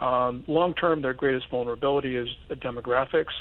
Um, 0.00 0.44
long 0.46 0.74
term, 0.74 1.02
their 1.02 1.14
greatest 1.14 1.46
vulnerability 1.50 2.16
is 2.16 2.28
demographics. 2.50 3.32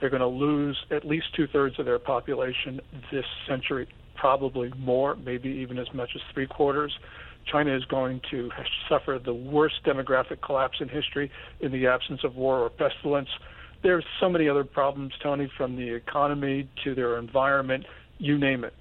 They're 0.00 0.10
going 0.10 0.20
to 0.20 0.26
lose 0.26 0.76
at 0.90 1.04
least 1.04 1.26
two 1.34 1.46
thirds 1.46 1.78
of 1.78 1.84
their 1.84 1.98
population 1.98 2.80
this 3.12 3.24
century, 3.48 3.88
probably 4.14 4.72
more, 4.78 5.16
maybe 5.16 5.48
even 5.48 5.78
as 5.78 5.86
much 5.94 6.10
as 6.14 6.22
three 6.34 6.46
quarters. 6.46 6.92
China 7.50 7.76
is 7.76 7.84
going 7.84 8.20
to 8.30 8.50
suffer 8.88 9.20
the 9.24 9.32
worst 9.32 9.76
demographic 9.84 10.42
collapse 10.44 10.78
in 10.80 10.88
history 10.88 11.30
in 11.60 11.70
the 11.70 11.86
absence 11.86 12.20
of 12.24 12.34
war 12.34 12.58
or 12.60 12.70
pestilence. 12.70 13.28
There's 13.82 14.04
so 14.20 14.28
many 14.28 14.48
other 14.48 14.64
problems, 14.64 15.12
Tony, 15.22 15.50
from 15.56 15.76
the 15.76 15.94
economy 15.94 16.68
to 16.84 16.94
their 16.94 17.18
environment, 17.18 17.84
you 18.18 18.38
name 18.38 18.64
it. 18.64 18.74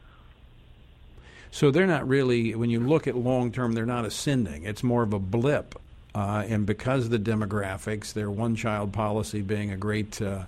So 1.56 1.72
they're 1.72 1.88
not 1.88 2.06
really, 2.06 2.53
when 2.53 2.70
you 2.70 2.82
look 2.82 3.08
at 3.08 3.16
long 3.16 3.49
term, 3.49 3.72
they're 3.72 3.86
not 3.86 4.03
ascending. 4.03 4.66
It's 4.66 4.84
more 4.84 5.03
of 5.03 5.14
a 5.14 5.20
blip. 5.20 5.80
Uh, 6.14 6.43
and 6.49 6.66
because 6.66 7.06
of 7.06 7.12
the 7.12 7.18
demographics, 7.18 8.12
their 8.12 8.30
one 8.30 8.58
child 8.58 8.91
policy 8.91 9.41
being 9.41 9.72
a 9.72 9.78
great 9.78 10.22
uh, 10.22 10.43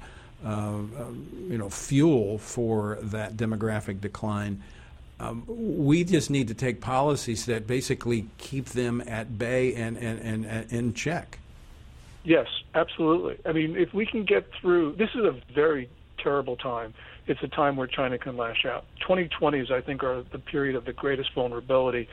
uh, 0.45 0.73
you 1.47 1.57
know, 1.57 1.69
fuel 1.69 2.39
for 2.39 2.97
that 3.03 3.37
demographic 3.37 4.01
decline. 4.01 4.61
Um, 5.21 5.45
we 5.47 6.03
just 6.03 6.29
need 6.29 6.49
to 6.49 6.53
take 6.53 6.81
policies 6.81 7.45
that 7.45 7.67
basically 7.67 8.27
keep 8.37 8.65
them 8.65 9.01
at 9.07 9.37
bay 9.37 9.75
and, 9.75 9.95
and, 9.95 10.19
and, 10.19 10.45
and 10.45 10.73
in 10.73 10.93
check. 10.93 11.39
Yes, 12.25 12.47
absolutely. 12.75 13.37
I 13.45 13.53
mean, 13.53 13.77
if 13.77 13.93
we 13.93 14.05
can 14.05 14.25
get 14.25 14.51
through, 14.59 14.97
this 14.97 15.11
is 15.15 15.23
a 15.23 15.39
very 15.53 15.89
terrible 16.17 16.57
time. 16.57 16.93
It's 17.27 17.43
a 17.43 17.47
time 17.47 17.75
where 17.75 17.87
China 17.87 18.17
can 18.17 18.37
lash 18.37 18.65
out. 18.65 18.85
2020s, 19.07 19.69
I 19.69 19.81
think, 19.81 20.03
are 20.03 20.23
the 20.31 20.39
period 20.39 20.75
of 20.75 20.85
the 20.85 20.93
greatest 20.93 21.33
vulnerability 21.33 22.07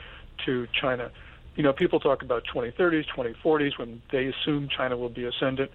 to 0.45 0.67
China. 0.79 1.09
You 1.55 1.63
know, 1.63 1.71
people 1.71 2.01
talk 2.01 2.21
about 2.21 2.43
2030s, 2.53 3.05
2040s 3.15 3.77
when 3.79 4.01
they 4.11 4.25
assume 4.25 4.67
China 4.67 4.97
will 4.97 5.09
be 5.09 5.23
ascendant. 5.23 5.71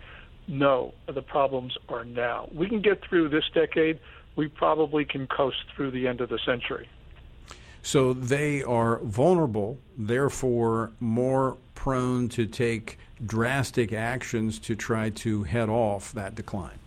No, 0.47 0.93
the 1.07 1.23
problems 1.23 1.77
are 1.89 2.05
now. 2.05 2.49
We 2.53 2.69
can 2.69 2.83
get 2.83 3.03
through 3.03 3.31
this 3.31 3.45
decade. 3.55 3.99
We 4.37 4.49
probably 4.49 5.07
can 5.07 5.27
coast 5.27 5.65
through 5.75 5.93
the 5.93 6.07
end 6.07 6.21
of 6.21 6.29
the 6.29 6.39
century. 6.45 6.89
So 7.83 8.13
they 8.13 8.63
are 8.63 8.99
vulnerable, 8.99 9.79
therefore 9.97 10.93
more 11.01 11.57
prone 11.75 12.29
to 12.31 12.45
take 12.45 12.99
drastic 13.25 13.93
actions 13.93 14.59
to 14.59 14.77
try 14.77 15.09
to 15.11 15.45
head 15.45 15.71
off 15.71 16.13
that 16.13 16.35
decline. 16.35 16.79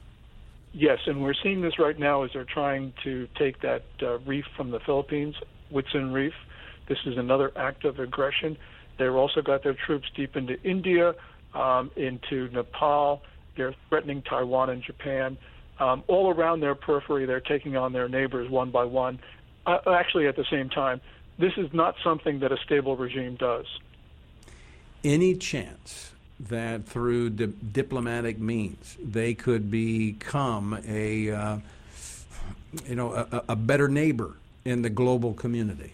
Yes, 0.74 1.00
and 1.06 1.22
we're 1.22 1.36
seeing 1.36 1.62
this 1.62 1.78
right 1.78 1.98
now 1.98 2.24
as 2.24 2.32
they're 2.34 2.46
trying 2.46 2.94
to 3.04 3.28
take 3.38 3.62
that 3.62 3.84
uh, 4.02 4.18
reef 4.20 4.46
from 4.58 4.72
the 4.72 4.80
Philippines, 4.80 5.36
Whitsun 5.72 6.12
Reef. 6.12 6.34
This 6.88 6.98
is 7.06 7.16
another 7.18 7.52
act 7.56 7.86
of 7.86 8.00
aggression. 8.00 8.58
They've 8.98 9.14
also 9.14 9.42
got 9.42 9.64
their 9.64 9.76
troops 9.76 10.08
deep 10.16 10.36
into 10.36 10.60
India, 10.64 11.14
um, 11.54 11.92
into 11.96 12.50
Nepal. 12.50 13.22
They're 13.56 13.76
threatening 13.90 14.24
Taiwan 14.24 14.72
and 14.72 14.84
Japan. 14.84 15.38
Um, 15.80 16.04
all 16.08 16.34
around 16.34 16.62
their 16.62 16.76
periphery, 16.76 17.26
they're 17.26 17.40
taking 17.40 17.78
on 17.78 17.94
their 17.94 18.10
neighbors 18.10 18.50
one 18.50 18.72
by 18.72 18.86
one 18.86 19.20
uh, 19.66 19.78
actually 19.88 20.28
at 20.28 20.36
the 20.36 20.46
same 20.50 20.70
time. 20.70 21.02
This 21.38 21.54
is 21.58 21.72
not 21.74 21.96
something 22.04 22.40
that 22.40 22.52
a 22.52 22.58
stable 22.66 22.96
regime 22.96 23.36
does. 23.36 23.66
Any 25.04 25.36
chance 25.36 26.13
that 26.50 26.86
through 26.86 27.32
di- 27.32 27.54
diplomatic 27.72 28.40
means 28.40 28.98
they 29.04 29.34
could 29.34 29.70
become 29.70 30.80
a 30.88 31.32
uh, 31.32 31.58
you 32.88 32.96
know 32.96 33.14
a, 33.14 33.44
a 33.50 33.56
better 33.56 33.88
neighbor 33.88 34.34
in 34.66 34.82
the 34.82 34.90
global 34.90 35.34
community? 35.34 35.94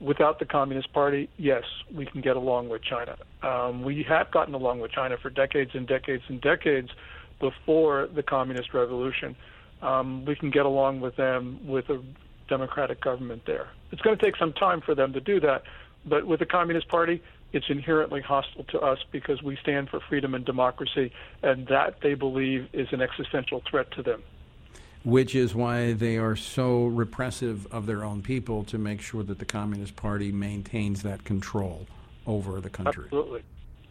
without 0.00 0.38
the 0.38 0.46
Communist 0.46 0.92
Party, 0.92 1.28
yes, 1.36 1.64
we 1.94 2.06
can 2.06 2.20
get 2.20 2.36
along 2.36 2.68
with 2.70 2.82
China. 2.82 3.16
Um, 3.42 3.82
we 3.82 4.02
have 4.04 4.30
gotten 4.30 4.54
along 4.54 4.80
with 4.80 4.90
China 4.90 5.16
for 5.18 5.30
decades 5.30 5.72
and 5.74 5.86
decades 5.86 6.24
and 6.28 6.40
decades 6.40 6.90
before 7.38 8.08
the 8.12 8.22
Communist 8.22 8.72
Revolution. 8.72 9.36
Um, 9.82 10.24
we 10.24 10.34
can 10.34 10.50
get 10.50 10.66
along 10.66 11.00
with 11.00 11.16
them 11.16 11.60
with 11.66 11.88
a 11.90 12.02
democratic 12.48 13.00
government 13.00 13.42
there. 13.46 13.68
It's 13.92 14.02
going 14.02 14.16
to 14.16 14.24
take 14.24 14.36
some 14.36 14.52
time 14.52 14.80
for 14.80 14.94
them 14.94 15.12
to 15.12 15.20
do 15.20 15.40
that, 15.40 15.62
but 16.04 16.26
with 16.26 16.40
the 16.40 16.46
Communist 16.46 16.88
Party, 16.88 17.22
it's 17.52 17.66
inherently 17.68 18.20
hostile 18.20 18.64
to 18.64 18.80
us 18.80 18.98
because 19.10 19.42
we 19.42 19.56
stand 19.56 19.88
for 19.88 20.00
freedom 20.08 20.34
and 20.34 20.44
democracy, 20.44 21.12
and 21.42 21.66
that 21.68 22.00
they 22.02 22.14
believe 22.14 22.68
is 22.72 22.88
an 22.92 23.00
existential 23.00 23.62
threat 23.68 23.90
to 23.92 24.02
them. 24.02 24.22
Which 25.02 25.34
is 25.34 25.54
why 25.54 25.94
they 25.94 26.18
are 26.18 26.36
so 26.36 26.86
repressive 26.86 27.66
of 27.72 27.86
their 27.86 28.04
own 28.04 28.22
people 28.22 28.64
to 28.64 28.78
make 28.78 29.00
sure 29.00 29.22
that 29.22 29.38
the 29.38 29.46
Communist 29.46 29.96
Party 29.96 30.30
maintains 30.30 31.02
that 31.02 31.24
control 31.24 31.86
over 32.26 32.60
the 32.60 32.70
country. 32.70 33.04
Absolutely. 33.04 33.42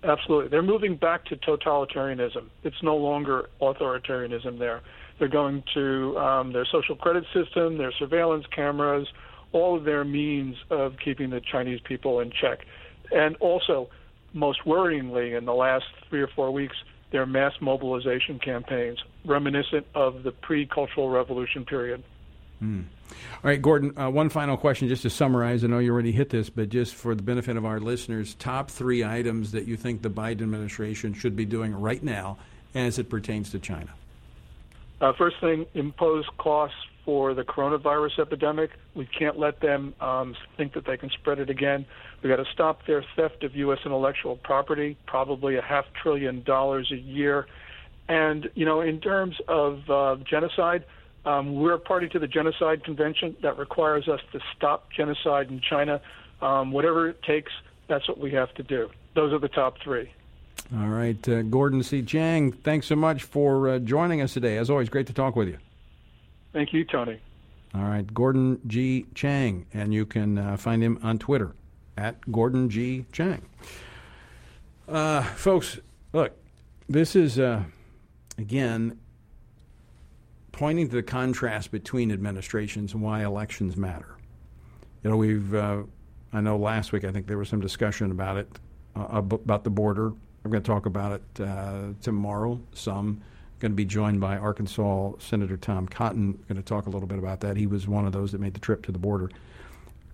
Absolutely. 0.03 0.47
They're 0.47 0.61
moving 0.61 0.95
back 0.95 1.25
to 1.25 1.35
totalitarianism. 1.35 2.45
It's 2.63 2.81
no 2.81 2.95
longer 2.95 3.49
authoritarianism 3.59 4.57
there. 4.57 4.81
They're 5.17 5.27
going 5.27 5.63
to 5.73 6.17
um, 6.17 6.53
their 6.53 6.65
social 6.65 6.95
credit 6.95 7.25
system, 7.33 7.77
their 7.77 7.91
surveillance 7.91 8.45
cameras, 8.55 9.07
all 9.51 9.75
of 9.75 9.83
their 9.83 10.05
means 10.05 10.55
of 10.69 10.95
keeping 11.03 11.31
the 11.31 11.41
Chinese 11.41 11.81
people 11.83 12.21
in 12.21 12.31
check. 12.31 12.59
And 13.11 13.35
also, 13.37 13.89
most 14.33 14.63
worryingly, 14.65 15.37
in 15.37 15.45
the 15.45 15.53
last 15.53 15.85
three 16.09 16.21
or 16.21 16.27
four 16.27 16.51
weeks, 16.51 16.75
their 17.11 17.25
mass 17.25 17.53
mobilization 17.59 18.39
campaigns, 18.39 18.99
reminiscent 19.25 19.87
of 19.95 20.23
the 20.23 20.31
pre 20.31 20.65
Cultural 20.65 21.09
Revolution 21.09 21.65
period. 21.65 22.03
Hmm. 22.59 22.81
All 23.09 23.15
right, 23.43 23.61
Gordon, 23.61 23.97
uh, 23.97 24.09
one 24.09 24.29
final 24.29 24.57
question 24.57 24.87
just 24.87 25.01
to 25.03 25.09
summarize. 25.09 25.63
I 25.63 25.67
know 25.67 25.79
you 25.79 25.91
already 25.91 26.11
hit 26.11 26.29
this, 26.29 26.49
but 26.49 26.69
just 26.69 26.93
for 26.93 27.15
the 27.15 27.23
benefit 27.23 27.57
of 27.57 27.65
our 27.65 27.79
listeners, 27.79 28.35
top 28.35 28.69
three 28.69 29.03
items 29.03 29.53
that 29.53 29.65
you 29.65 29.77
think 29.77 30.01
the 30.01 30.09
Biden 30.09 30.41
administration 30.41 31.13
should 31.13 31.35
be 31.35 31.45
doing 31.45 31.73
right 31.73 32.03
now 32.03 32.37
as 32.75 32.99
it 32.99 33.09
pertains 33.09 33.49
to 33.51 33.59
China. 33.59 33.89
Uh, 35.01 35.13
first 35.13 35.37
thing, 35.39 35.65
impose 35.73 36.25
costs 36.37 36.77
for 37.09 37.33
the 37.33 37.43
coronavirus 37.43 38.19
epidemic. 38.19 38.69
We 38.93 39.07
can't 39.07 39.39
let 39.39 39.61
them 39.61 39.95
um, 39.99 40.35
think 40.57 40.73
that 40.73 40.85
they 40.85 40.95
can 40.95 41.09
spread 41.09 41.39
it 41.39 41.49
again. 41.49 41.87
We've 42.21 42.29
got 42.29 42.35
to 42.35 42.51
stop 42.53 42.85
their 42.85 43.03
theft 43.15 43.43
of 43.43 43.55
U.S. 43.55 43.79
intellectual 43.83 44.35
property, 44.35 44.95
probably 45.07 45.55
a 45.55 45.61
half 45.63 45.85
trillion 45.99 46.43
dollars 46.43 46.91
a 46.91 46.97
year. 46.97 47.47
And, 48.07 48.51
you 48.53 48.63
know, 48.63 48.81
in 48.81 49.01
terms 49.01 49.37
of 49.47 49.89
uh, 49.89 50.17
genocide, 50.23 50.85
um, 51.25 51.55
we're 51.55 51.73
a 51.73 51.79
party 51.79 52.07
to 52.09 52.19
the 52.19 52.27
Genocide 52.27 52.83
Convention 52.83 53.35
that 53.41 53.57
requires 53.57 54.07
us 54.07 54.19
to 54.31 54.39
stop 54.55 54.91
genocide 54.95 55.49
in 55.49 55.61
China. 55.67 56.01
Um, 56.43 56.71
whatever 56.71 57.09
it 57.09 57.23
takes, 57.23 57.51
that's 57.87 58.07
what 58.07 58.19
we 58.19 58.29
have 58.33 58.53
to 58.53 58.61
do. 58.61 58.91
Those 59.15 59.33
are 59.33 59.39
the 59.39 59.49
top 59.49 59.79
three. 59.83 60.11
All 60.77 60.89
right, 60.89 61.27
uh, 61.27 61.41
Gordon 61.41 61.81
G. 61.81 62.03
Chang, 62.03 62.51
thanks 62.51 62.85
so 62.85 62.95
much 62.95 63.23
for 63.23 63.67
uh, 63.67 63.79
joining 63.79 64.21
us 64.21 64.33
today. 64.33 64.57
As 64.57 64.69
always, 64.69 64.89
great 64.89 65.07
to 65.07 65.13
talk 65.13 65.35
with 65.35 65.47
you. 65.47 65.57
Thank 66.53 66.73
you, 66.73 66.83
Tony. 66.83 67.19
All 67.75 67.83
right, 67.83 68.11
Gordon 68.13 68.59
G. 68.65 69.05
Chang, 69.13 69.65
and 69.73 69.93
you 69.93 70.05
can 70.05 70.37
uh, 70.37 70.57
find 70.57 70.81
him 70.81 70.99
on 71.03 71.19
Twitter 71.19 71.53
at 71.97 72.19
Gordon 72.31 72.69
G. 72.69 73.05
Chang. 73.11 73.43
Uh, 74.87 75.21
folks, 75.21 75.79
look, 76.13 76.35
this 76.87 77.15
is, 77.15 77.37
uh, 77.37 77.63
again, 78.39 78.97
pointing 80.51 80.89
to 80.89 80.95
the 80.95 81.03
contrast 81.03 81.71
between 81.71 82.11
administrations 82.11 82.93
and 82.93 83.03
why 83.03 83.23
elections 83.23 83.77
matter. 83.77 84.15
You 85.03 85.11
know, 85.11 85.17
we've, 85.17 85.53
uh, 85.53 85.83
I 86.33 86.41
know 86.41 86.57
last 86.57 86.91
week 86.91 87.03
I 87.03 87.11
think 87.11 87.27
there 87.27 87.37
was 87.37 87.49
some 87.49 87.61
discussion 87.61 88.09
about 88.09 88.37
it, 88.37 88.49
uh, 88.95 89.21
about 89.21 89.63
the 89.63 89.69
border. 89.69 90.07
I'm 90.43 90.51
going 90.51 90.63
to 90.63 90.67
talk 90.67 90.87
about 90.87 91.11
it 91.11 91.41
uh, 91.43 91.93
tomorrow. 92.01 92.59
Some 92.73 93.21
going 93.59 93.71
to 93.71 93.75
be 93.75 93.85
joined 93.85 94.19
by 94.21 94.37
Arkansas 94.37 95.13
Senator 95.19 95.57
Tom 95.57 95.87
Cotton. 95.87 96.33
Going 96.47 96.57
to 96.57 96.61
talk 96.61 96.85
a 96.85 96.89
little 96.89 97.07
bit 97.07 97.19
about 97.19 97.41
that. 97.41 97.57
He 97.57 97.67
was 97.67 97.87
one 97.87 98.05
of 98.05 98.13
those 98.13 98.31
that 98.31 98.41
made 98.41 98.53
the 98.53 98.59
trip 98.59 98.83
to 98.83 98.91
the 98.91 98.99
border. 98.99 99.29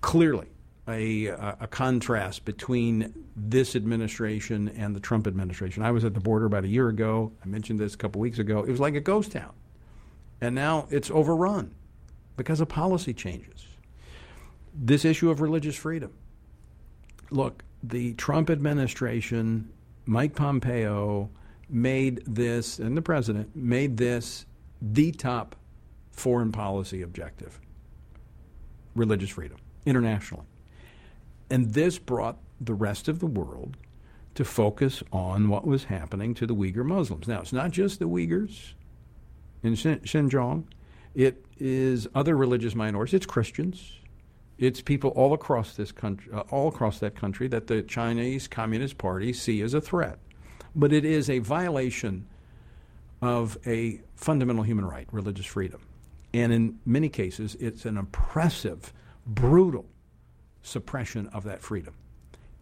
Clearly, 0.01 0.47
a, 0.87 1.27
a 1.27 1.67
contrast 1.69 2.45
between 2.45 3.13
this 3.35 3.75
administration 3.75 4.69
and 4.69 4.95
the 4.95 4.99
Trump 4.99 5.27
administration. 5.27 5.83
I 5.83 5.91
was 5.91 6.03
at 6.03 6.13
the 6.13 6.19
border 6.19 6.45
about 6.45 6.63
a 6.63 6.67
year 6.67 6.89
ago. 6.89 7.31
I 7.43 7.47
mentioned 7.47 7.79
this 7.79 7.93
a 7.93 7.97
couple 7.97 8.21
weeks 8.21 8.39
ago. 8.39 8.59
It 8.59 8.69
was 8.69 8.79
like 8.79 8.95
a 8.95 9.01
ghost 9.01 9.31
town. 9.31 9.53
And 10.41 10.53
now 10.53 10.87
it's 10.91 11.09
overrun 11.09 11.73
because 12.37 12.59
of 12.59 12.67
policy 12.67 13.13
changes. 13.13 13.65
This 14.73 15.05
issue 15.05 15.29
of 15.29 15.41
religious 15.41 15.75
freedom. 15.75 16.13
Look, 17.31 17.63
the 17.81 18.13
Trump 18.13 18.49
administration, 18.49 19.71
Mike 20.05 20.35
Pompeo, 20.35 21.29
made 21.69 22.23
this, 22.25 22.79
and 22.79 22.95
the 22.95 23.01
president 23.01 23.55
made 23.55 23.97
this 23.97 24.45
the 24.81 25.11
top 25.11 25.55
foreign 26.11 26.51
policy 26.51 27.01
objective 27.01 27.59
religious 28.95 29.29
freedom 29.29 29.57
internationally. 29.85 30.45
And 31.49 31.73
this 31.73 31.99
brought 31.99 32.37
the 32.59 32.73
rest 32.73 33.07
of 33.07 33.19
the 33.19 33.25
world 33.25 33.77
to 34.35 34.45
focus 34.45 35.03
on 35.11 35.49
what 35.49 35.65
was 35.65 35.85
happening 35.85 36.33
to 36.35 36.45
the 36.45 36.55
Uyghur 36.55 36.85
Muslims. 36.85 37.27
Now, 37.27 37.41
it's 37.41 37.53
not 37.53 37.71
just 37.71 37.99
the 37.99 38.07
Uyghurs 38.07 38.73
in 39.63 39.73
Xinjiang, 39.73 40.65
it 41.13 41.45
is 41.57 42.07
other 42.13 42.35
religious 42.35 42.75
minorities, 42.75 43.13
it's 43.13 43.25
Christians. 43.25 43.99
It's 44.57 44.81
people 44.81 45.09
all 45.11 45.33
across 45.33 45.75
this 45.75 45.91
country, 45.91 46.31
uh, 46.33 46.41
all 46.49 46.69
across 46.69 46.99
that 46.99 47.15
country, 47.15 47.47
that 47.49 47.67
the 47.67 47.81
Chinese 47.81 48.47
Communist 48.47 48.97
Party 48.97 49.33
see 49.33 49.61
as 49.61 49.73
a 49.73 49.81
threat. 49.81 50.17
But 50.75 50.91
it 50.91 51.05
is 51.05 51.29
a 51.29 51.39
violation 51.39 52.27
of 53.21 53.57
a 53.65 54.01
fundamental 54.15 54.63
human 54.63 54.85
right, 54.85 55.07
religious 55.11 55.45
freedom. 55.45 55.81
And 56.33 56.51
in 56.51 56.79
many 56.85 57.09
cases, 57.09 57.55
it's 57.59 57.85
an 57.85 57.97
oppressive, 57.97 58.93
brutal 59.25 59.85
suppression 60.61 61.27
of 61.27 61.45
that 61.45 61.61
freedom. 61.61 61.93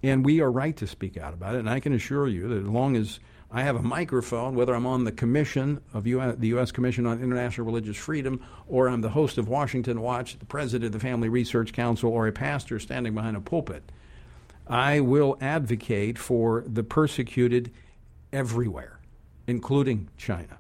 And 0.04 0.26
we 0.26 0.42
are 0.42 0.52
right 0.52 0.76
to 0.78 0.86
speak 0.86 1.18
out 1.18 1.34
about 1.34 1.56
it. 1.56 1.60
And 1.60 1.70
I 1.70 1.80
can 1.80 1.94
assure 1.94 2.28
you 2.28 2.48
that 2.50 2.58
as 2.58 2.68
long 2.68 2.96
as 2.96 3.20
I 3.50 3.62
have 3.64 3.76
a 3.76 3.82
microphone, 3.82 4.56
whether 4.56 4.74
I'm 4.74 4.86
on 4.86 5.06
the 5.06 5.12
commission 5.12 5.82
of 5.94 6.06
US, 6.08 6.36
the 6.38 6.48
U.S. 6.50 6.72
Commission 6.72 7.06
on 7.06 7.22
International 7.22 7.66
Religious 7.66 7.96
Freedom, 7.96 8.44
or 8.68 8.90
I'm 8.90 9.02
the 9.02 9.10
host 9.10 9.38
of 9.38 9.48
Washington 9.48 10.02
Watch, 10.02 10.38
the 10.40 10.46
president 10.46 10.88
of 10.88 10.92
the 10.92 11.00
Family 11.00 11.30
Research 11.30 11.72
Council, 11.72 12.10
or 12.10 12.28
a 12.28 12.32
pastor 12.32 12.80
standing 12.80 13.14
behind 13.14 13.38
a 13.38 13.42
pulpit, 13.42 13.92
I 14.68 15.02
will 15.02 15.38
advocate 15.40 16.18
for 16.18 16.64
the 16.68 16.84
persecuted 16.84 17.72
everywhere, 18.34 19.00
including 19.48 20.10
China, 20.18 20.58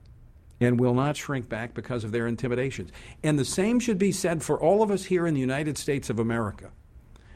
and 0.61 0.79
will 0.79 0.93
not 0.93 1.17
shrink 1.17 1.49
back 1.49 1.73
because 1.73 2.03
of 2.03 2.11
their 2.13 2.27
intimidations. 2.27 2.91
And 3.23 3.37
the 3.37 3.43
same 3.43 3.79
should 3.79 3.97
be 3.97 4.13
said 4.13 4.41
for 4.41 4.57
all 4.57 4.81
of 4.81 4.91
us 4.91 5.03
here 5.03 5.27
in 5.27 5.33
the 5.33 5.41
United 5.41 5.77
States 5.77 6.09
of 6.09 6.19
America 6.19 6.71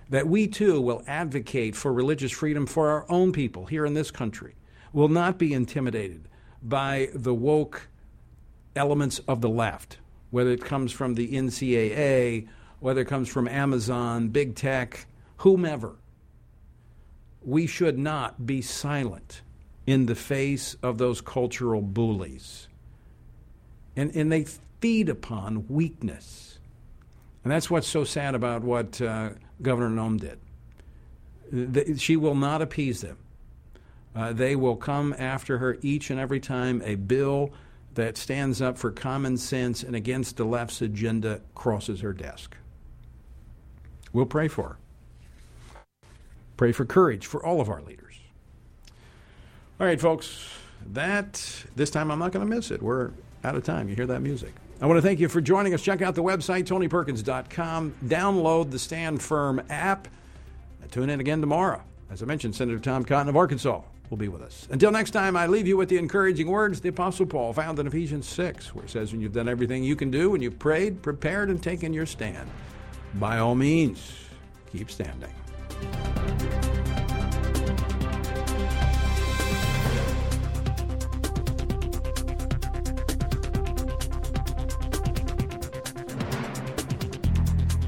that 0.10 0.28
we 0.28 0.48
too 0.48 0.80
will 0.80 1.04
advocate 1.08 1.76
for 1.76 1.92
religious 1.92 2.32
freedom 2.32 2.66
for 2.66 2.90
our 2.90 3.06
own 3.10 3.32
people 3.32 3.66
here 3.66 3.86
in 3.86 3.94
this 3.94 4.12
country, 4.12 4.56
will 4.94 5.10
not 5.10 5.38
be 5.38 5.54
intimidated 5.54 6.28
by 6.64 7.10
the 7.14 7.34
woke 7.34 7.90
elements 8.76 9.20
of 9.28 9.42
the 9.42 9.50
left, 9.50 9.98
whether 10.32 10.52
it 10.52 10.64
comes 10.64 10.92
from 10.92 11.16
the 11.16 11.28
NCAA, 11.34 12.48
whether 12.80 13.02
it 13.02 13.08
comes 13.08 13.28
from 13.28 13.48
Amazon, 13.48 14.30
big 14.30 14.56
tech, 14.56 15.06
whomever. 15.38 15.96
We 17.42 17.68
should 17.68 17.98
not 17.98 18.46
be 18.46 18.62
silent 18.62 19.42
in 19.88 20.06
the 20.06 20.16
face 20.16 20.76
of 20.84 20.98
those 20.98 21.22
cultural 21.22 21.82
bullies. 21.82 22.68
And, 23.96 24.14
and 24.16 24.32
they 24.32 24.46
feed 24.80 25.10
upon 25.10 25.68
weakness. 25.68 26.60
And 27.44 27.52
that's 27.52 27.70
what's 27.70 27.88
so 27.88 28.04
sad 28.04 28.36
about 28.36 28.62
what 28.62 29.02
uh, 29.02 29.30
Governor 29.62 29.90
Noem 29.90 30.20
did. 30.20 30.40
The, 31.50 31.98
she 31.98 32.18
will 32.18 32.36
not 32.36 32.62
appease 32.62 33.02
them. 33.02 33.18
Uh, 34.14 34.34
they 34.34 34.56
will 34.56 34.76
come 34.76 35.16
after 35.18 35.60
her 35.60 35.78
each 35.82 36.10
and 36.10 36.20
every 36.20 36.42
time 36.42 36.82
a 36.84 36.96
bill 36.96 37.52
that 37.94 38.18
stands 38.18 38.62
up 38.62 38.78
for 38.78 38.92
common 38.92 39.38
sense 39.38 39.82
and 39.84 39.96
against 39.96 40.38
the 40.38 40.46
left's 40.46 40.82
agenda 40.82 41.42
crosses 41.56 42.02
her 42.02 42.14
desk. 42.14 42.58
We'll 44.12 44.26
pray 44.26 44.48
for 44.48 44.70
her. 44.70 44.78
Pray 46.58 46.72
for 46.72 46.86
courage 46.86 47.26
for 47.26 47.44
all 47.46 47.62
of 47.62 47.70
our 47.70 47.82
leaders. 47.82 48.07
All 49.80 49.86
right, 49.86 50.02
folks, 50.02 50.44
that 50.94 51.66
this 51.76 51.92
time 51.92 52.10
I'm 52.10 52.18
not 52.18 52.32
going 52.32 52.48
to 52.48 52.56
miss 52.56 52.72
it. 52.72 52.82
We're 52.82 53.12
out 53.44 53.56
of 53.56 53.64
time. 53.64 53.88
You 53.88 53.96
hear 53.96 54.08
that 54.08 54.22
music. 54.22 54.52
I 54.82 54.88
want 54.88 54.98
to 54.98 55.04
thank 55.04 55.20
you 55.20 55.30
for 55.30 55.40
joining 55.40 55.76
us. 55.76 55.84
Check 55.84 56.02
out 56.02 56.16
the 56.16 56.24
website, 56.24 56.64
tonyperkins.com. 56.64 57.96
Download 58.06 58.72
the 58.72 58.80
Stand 58.80 59.22
Firm 59.22 59.62
app. 59.70 60.08
And 60.82 60.92
tune 60.92 61.12
in 61.12 61.20
again 61.20 61.42
tomorrow. 61.42 61.84
As 62.10 62.24
I 62.24 62.26
mentioned, 62.26 62.56
Senator 62.56 62.80
Tom 62.80 63.06
Cotton 63.06 63.30
of 63.30 63.38
Arkansas 63.38 63.82
will 64.10 64.18
be 64.18 64.30
with 64.30 64.42
us. 64.42 64.68
Until 64.72 64.90
next 64.90 65.12
time, 65.12 65.36
I 65.36 65.46
leave 65.46 65.68
you 65.68 65.78
with 65.78 65.90
the 65.90 65.98
encouraging 65.98 66.48
words 66.48 66.82
the 66.82 66.90
Apostle 66.90 67.28
Paul 67.28 67.54
found 67.54 67.78
in 67.78 67.86
Ephesians 67.86 68.28
6, 68.28 68.74
where 68.74 68.86
it 68.86 68.90
says, 68.90 69.12
When 69.12 69.22
you've 69.22 69.34
done 69.34 69.48
everything 69.48 69.84
you 69.84 69.96
can 69.96 70.10
do, 70.10 70.32
when 70.32 70.42
you've 70.42 70.58
prayed, 70.58 71.04
prepared, 71.04 71.50
and 71.50 71.62
taken 71.62 71.94
your 71.94 72.08
stand, 72.08 72.50
by 73.16 73.38
all 73.38 73.54
means, 73.54 74.12
keep 74.72 74.90
standing. 74.90 75.30